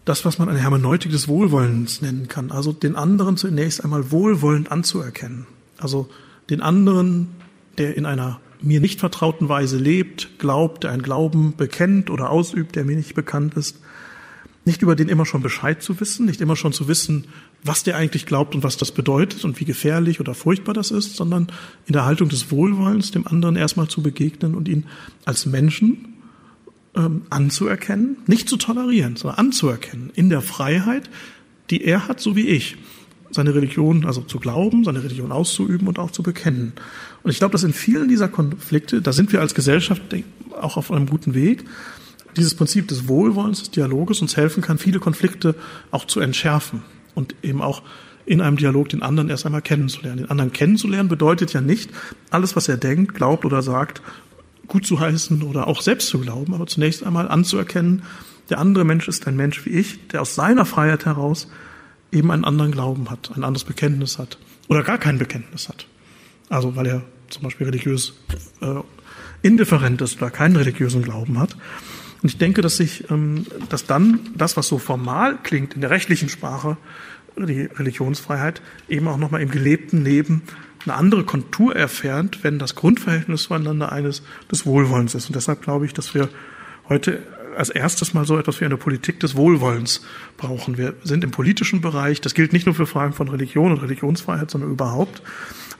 das, 0.04 0.26
was 0.26 0.38
man 0.38 0.50
eine 0.50 0.60
Hermeneutik 0.60 1.14
des 1.14 1.30
Wohlwollens 1.30 2.02
nennen 2.02 2.28
kann. 2.28 2.52
Also 2.52 2.74
den 2.74 2.98
anderen 2.98 3.38
zunächst 3.38 3.86
einmal 3.86 4.12
wohlwollend 4.12 4.70
anzuerkennen. 4.70 5.48
Also 5.78 6.10
den 6.50 6.60
anderen, 6.60 7.30
der 7.78 7.96
in 7.96 8.06
einer 8.06 8.42
mir 8.62 8.82
nicht 8.82 9.00
vertrauten 9.00 9.48
Weise 9.48 9.78
lebt, 9.78 10.40
glaubt, 10.40 10.84
der 10.84 10.92
einen 10.92 11.04
Glauben 11.04 11.56
bekennt 11.56 12.10
oder 12.10 12.32
ausübt, 12.32 12.76
der 12.76 12.84
mir 12.84 12.98
nicht 12.98 13.16
bekannt 13.16 13.54
ist, 13.54 13.78
nicht 14.66 14.82
über 14.82 14.96
den 14.96 15.10
immer 15.10 15.26
schon 15.26 15.42
Bescheid 15.42 15.82
zu 15.82 16.00
wissen, 16.00 16.26
nicht 16.26 16.40
immer 16.40 16.56
schon 16.56 16.74
zu 16.74 16.88
wissen, 16.88 17.26
was 17.64 17.84
der 17.84 17.98
eigentlich 17.98 18.26
glaubt 18.26 18.56
und 18.56 18.64
was 18.64 18.78
das 18.78 18.92
bedeutet 18.92 19.44
und 19.44 19.60
wie 19.60 19.66
gefährlich 19.66 20.20
oder 20.20 20.34
furchtbar 20.34 20.74
das 20.74 20.92
ist, 20.92 21.16
sondern 21.16 21.48
in 21.86 21.94
der 21.94 22.06
Haltung 22.06 22.30
des 22.30 22.52
Wohlwollens 22.52 23.12
dem 23.12 23.28
anderen 23.28 23.56
erstmal 23.56 23.88
zu 23.88 24.02
begegnen 24.02 24.56
und 24.56 24.68
ihn 24.68 24.86
als 25.26 25.46
Menschen 25.46 26.14
ähm, 26.96 27.24
anzuerkennen, 27.30 28.18
nicht 28.28 28.48
zu 28.48 28.58
tolerieren, 28.58 29.16
sondern 29.16 29.40
anzuerkennen 29.40 30.12
in 30.16 30.30
der 30.30 30.42
Freiheit, 30.42 31.10
die 31.70 31.84
er 31.84 32.08
hat, 32.08 32.20
so 32.20 32.36
wie 32.36 32.48
ich, 32.48 32.78
seine 33.32 33.56
Religion, 33.56 34.06
also 34.06 34.22
zu 34.22 34.40
glauben, 34.40 34.84
seine 34.84 35.04
Religion 35.04 35.32
auszuüben 35.32 35.88
und 35.88 36.00
auch 36.00 36.12
zu 36.12 36.24
bekennen. 36.24 36.74
Und 37.24 37.32
ich 37.32 37.40
glaube, 37.40 37.54
dass 37.54 37.64
in 37.64 37.74
vielen 37.74 38.08
dieser 38.08 38.28
Konflikte, 38.28 39.02
da 39.02 39.12
sind 39.12 39.32
wir 39.34 39.42
als 39.42 39.56
Gesellschaft 39.56 40.02
auch 40.60 40.78
auf 40.78 40.92
einem 40.92 41.08
guten 41.08 41.34
Weg, 41.34 41.66
dieses 42.38 42.56
Prinzip 42.56 42.88
des 42.88 43.08
Wohlwollens, 43.08 43.60
des 43.60 43.72
Dialoges 43.72 44.22
uns 44.22 44.38
helfen 44.38 44.62
kann, 44.62 44.78
viele 44.78 45.00
Konflikte 45.00 45.56
auch 45.92 46.06
zu 46.06 46.20
entschärfen 46.20 46.84
und 47.16 47.36
eben 47.44 47.62
auch 47.62 47.82
in 48.26 48.42
einem 48.42 48.58
Dialog 48.58 48.90
den 48.90 49.02
anderen 49.02 49.30
erst 49.30 49.46
einmal 49.46 49.62
kennenzulernen. 49.62 50.20
Den 50.20 50.30
anderen 50.30 50.54
kennenzulernen 50.54 51.10
bedeutet 51.10 51.54
ja 51.54 51.62
nicht, 51.62 51.90
alles, 52.30 52.56
was 52.56 52.68
er 52.68 52.78
denkt, 52.78 53.16
glaubt 53.16 53.46
oder 53.46 53.62
sagt, 53.62 54.02
gut 54.68 54.86
zu 54.86 55.00
heißen 55.00 55.42
oder 55.44 55.68
auch 55.68 55.82
selbst 55.82 56.08
zu 56.08 56.20
glauben, 56.20 56.54
aber 56.54 56.68
zunächst 56.68 57.04
einmal 57.04 57.28
anzuerkennen, 57.28 58.04
der 58.50 58.60
andere 58.60 58.86
Mensch 58.86 59.08
ist 59.08 59.28
ein 59.28 59.36
Mensch 59.36 59.66
wie 59.66 59.72
ich, 59.72 60.08
der 60.10 60.22
aus 60.22 60.36
seiner 60.36 60.66
Freiheit 60.66 61.06
heraus 61.06 61.48
eben 62.12 62.32
einen 62.32 62.46
anderen 62.46 62.72
Glauben 62.72 63.10
hat, 63.10 63.32
ein 63.36 63.44
anderes 63.44 63.64
Bekenntnis 63.64 64.20
hat 64.20 64.38
oder 64.68 64.84
gar 64.84 64.98
kein 64.98 65.18
Bekenntnis 65.18 65.70
hat. 65.70 65.88
Also 66.50 66.76
weil 66.76 66.88
er 66.88 67.02
zum 67.30 67.44
Beispiel 67.44 67.66
religiös 67.66 68.14
äh, 68.62 68.82
indifferent 69.42 70.02
ist 70.02 70.18
oder 70.18 70.30
keinen 70.30 70.56
religiösen 70.56 71.02
Glauben 71.02 71.40
hat. 71.40 71.56
Und 72.24 72.30
ich 72.30 72.38
denke, 72.38 72.62
dass 72.62 72.78
sich, 72.78 73.10
ähm, 73.12 73.46
dass 73.70 73.86
dann 73.86 74.22
das, 74.36 74.56
was 74.58 74.68
so 74.68 74.80
formal 74.80 75.38
klingt 75.44 75.76
in 75.76 75.82
der 75.82 75.90
rechtlichen 75.90 76.30
Sprache, 76.30 76.78
die 77.38 77.64
Religionsfreiheit, 77.64 78.62
eben 78.88 79.08
auch 79.08 79.18
nochmal 79.18 79.42
im 79.42 79.52
gelebten 79.52 80.04
Leben 80.04 80.44
eine 80.86 80.96
andere 80.96 81.24
Kontur 81.24 81.76
erfährt, 81.76 82.44
wenn 82.44 82.60
das 82.60 82.76
Grundverhältnis 82.76 83.44
zueinander 83.44 83.92
eines 83.92 84.24
des 84.52 84.66
Wohlwollens 84.66 85.16
ist. 85.16 85.28
Und 85.28 85.36
deshalb 85.36 85.62
glaube 85.62 85.86
ich, 85.86 85.94
dass 85.94 86.14
wir 86.14 86.30
heute 86.90 87.24
als 87.58 87.70
erstes 87.70 88.14
mal 88.14 88.26
so 88.26 88.38
etwas 88.38 88.60
wie 88.62 88.66
eine 88.66 88.78
Politik 88.78 89.20
des 89.20 89.36
Wohlwollens 89.36 90.02
brauchen. 90.38 90.78
Wir 90.78 90.96
sind 91.04 91.24
im 91.24 91.32
politischen 91.32 91.82
Bereich, 91.82 92.22
das 92.22 92.34
gilt 92.34 92.54
nicht 92.54 92.66
nur 92.66 92.76
für 92.76 92.88
Fragen 92.88 93.14
von 93.14 93.28
Religion 93.28 93.72
und 93.72 93.80
Religionsfreiheit, 93.80 94.50
sondern 94.50 94.72
überhaupt, 94.72 95.22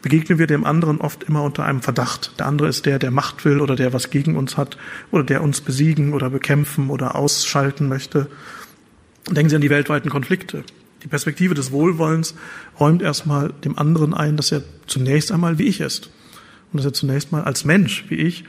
begegnen 0.04 0.38
wir 0.38 0.48
dem 0.48 0.66
anderen 0.66 1.02
oft 1.02 1.24
immer 1.24 1.42
unter 1.42 1.66
einem 1.66 1.82
Verdacht. 1.82 2.34
Der 2.38 2.46
andere 2.46 2.68
ist 2.68 2.86
der, 2.86 3.00
der 3.00 3.10
Macht 3.10 3.46
will 3.46 3.60
oder 3.62 3.76
der 3.76 3.94
was 3.94 4.12
gegen 4.12 4.36
uns 4.36 4.58
hat 4.58 4.78
oder 5.10 5.24
der 5.24 5.42
uns 5.42 5.62
besiegen 5.62 6.14
oder 6.14 6.30
bekämpfen 6.30 6.92
oder 6.92 7.16
ausschalten 7.16 7.88
möchte. 7.88 8.28
Denken 9.32 9.50
Sie 9.50 9.56
an 9.56 9.62
die 9.62 9.70
weltweiten 9.70 10.12
Konflikte. 10.12 10.64
Die 11.04 11.08
Perspektive 11.08 11.54
des 11.54 11.72
Wohlwollens 11.72 12.36
räumt 12.80 13.02
erstmal 13.02 13.54
dem 13.64 13.78
anderen 13.80 14.14
ein, 14.14 14.36
dass 14.36 14.52
er 14.52 14.64
zunächst 14.88 15.32
einmal 15.32 15.58
wie 15.58 15.68
ich 15.68 15.80
ist. 15.80 16.12
Und 16.72 16.78
dass 16.78 16.86
er 16.86 16.94
zunächst 16.94 17.32
mal 17.32 17.44
als 17.44 17.64
Mensch 17.64 18.06
wie 18.10 18.16
ich 18.16 18.44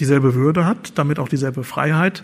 dieselbe 0.00 0.34
Würde 0.34 0.66
hat, 0.66 0.92
damit 0.96 1.18
auch 1.18 1.28
dieselbe 1.28 1.64
Freiheit, 1.64 2.22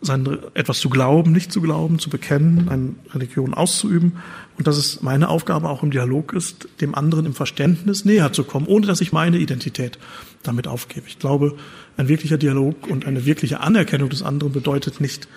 sein, 0.00 0.38
etwas 0.54 0.78
zu 0.78 0.88
glauben, 0.88 1.32
nicht 1.32 1.52
zu 1.52 1.60
glauben, 1.60 1.98
zu 1.98 2.10
bekennen, 2.10 2.68
eine 2.68 2.94
Religion 3.14 3.54
auszuüben. 3.54 4.12
Und 4.58 4.66
dass 4.66 4.76
es 4.76 5.02
meine 5.02 5.28
Aufgabe 5.28 5.68
auch 5.68 5.82
im 5.82 5.90
Dialog 5.90 6.32
ist, 6.32 6.68
dem 6.80 6.94
anderen 6.94 7.26
im 7.26 7.34
Verständnis 7.34 8.04
näher 8.04 8.32
zu 8.32 8.44
kommen, 8.44 8.66
ohne 8.66 8.86
dass 8.86 9.00
ich 9.00 9.12
meine 9.12 9.38
Identität 9.38 9.98
damit 10.42 10.68
aufgebe. 10.68 11.06
Ich 11.08 11.18
glaube, 11.18 11.56
ein 11.96 12.08
wirklicher 12.08 12.38
Dialog 12.38 12.86
und 12.86 13.06
eine 13.06 13.24
wirkliche 13.24 13.60
Anerkennung 13.60 14.10
des 14.10 14.22
anderen 14.22 14.52
bedeutet 14.52 15.00
nicht, 15.00 15.28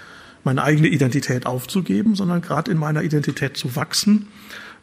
meine 0.44 0.64
eigene 0.64 0.88
Identität 0.88 1.46
aufzugeben, 1.46 2.16
sondern 2.16 2.42
gerade 2.42 2.72
in 2.72 2.78
meiner 2.78 3.04
Identität 3.04 3.58
zu 3.58 3.76
wachsen 3.76 4.28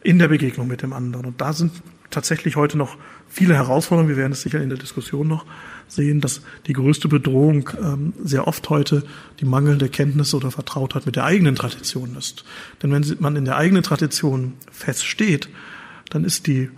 in 0.03 0.19
der 0.19 0.27
Begegnung 0.27 0.67
mit 0.67 0.83
dem 0.83 0.93
anderen. 0.93 1.25
Und 1.25 1.41
da 1.41 1.51
sind 1.53 1.71
tatsächlich 2.09 2.55
heute 2.55 2.77
noch 2.77 2.97
viele 3.27 3.55
Herausforderungen. 3.55 4.09
Wir 4.09 4.17
werden 4.17 4.33
es 4.33 4.41
sicher 4.41 4.61
in 4.61 4.69
der 4.69 4.77
Diskussion 4.77 5.27
noch 5.27 5.45
sehen, 5.87 6.21
dass 6.21 6.41
die 6.65 6.73
größte 6.73 7.07
Bedrohung 7.07 7.69
ähm, 7.81 8.13
sehr 8.23 8.47
oft 8.47 8.69
heute 8.69 9.03
die 9.39 9.45
mangelnde 9.45 9.89
Kenntnis 9.89 10.33
oder 10.33 10.51
Vertrautheit 10.51 11.05
mit 11.05 11.15
der 11.15 11.25
eigenen 11.25 11.55
Tradition 11.55 12.15
ist. 12.17 12.43
Denn 12.81 12.91
wenn 12.91 13.05
man 13.19 13.35
in 13.35 13.45
der 13.45 13.57
eigenen 13.57 13.83
Tradition 13.83 14.53
feststeht, 14.71 15.49
dann 16.09 16.23
ist 16.23 16.47
die 16.47 16.69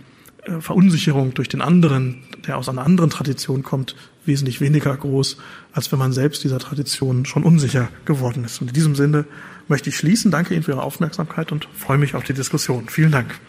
äh, 0.44 0.60
Verunsicherung 0.60 1.34
durch 1.34 1.48
den 1.48 1.60
anderen, 1.60 2.22
der 2.46 2.56
aus 2.56 2.68
einer 2.68 2.84
anderen 2.84 3.10
Tradition 3.10 3.62
kommt, 3.62 3.96
wesentlich 4.24 4.60
weniger 4.60 4.96
groß, 4.96 5.38
als 5.72 5.90
wenn 5.92 5.98
man 5.98 6.12
selbst 6.12 6.44
dieser 6.44 6.58
Tradition 6.58 7.24
schon 7.24 7.42
unsicher 7.42 7.88
geworden 8.04 8.44
ist. 8.44 8.60
Und 8.60 8.68
in 8.68 8.74
diesem 8.74 8.94
Sinne 8.94 9.24
möchte 9.66 9.90
ich 9.90 9.96
schließen. 9.96 10.30
Danke 10.30 10.54
Ihnen 10.54 10.62
für 10.62 10.72
Ihre 10.72 10.82
Aufmerksamkeit 10.82 11.52
und 11.52 11.68
freue 11.76 11.98
mich 11.98 12.14
auf 12.14 12.24
die 12.24 12.34
Diskussion. 12.34 12.88
Vielen 12.88 13.12
Dank. 13.12 13.40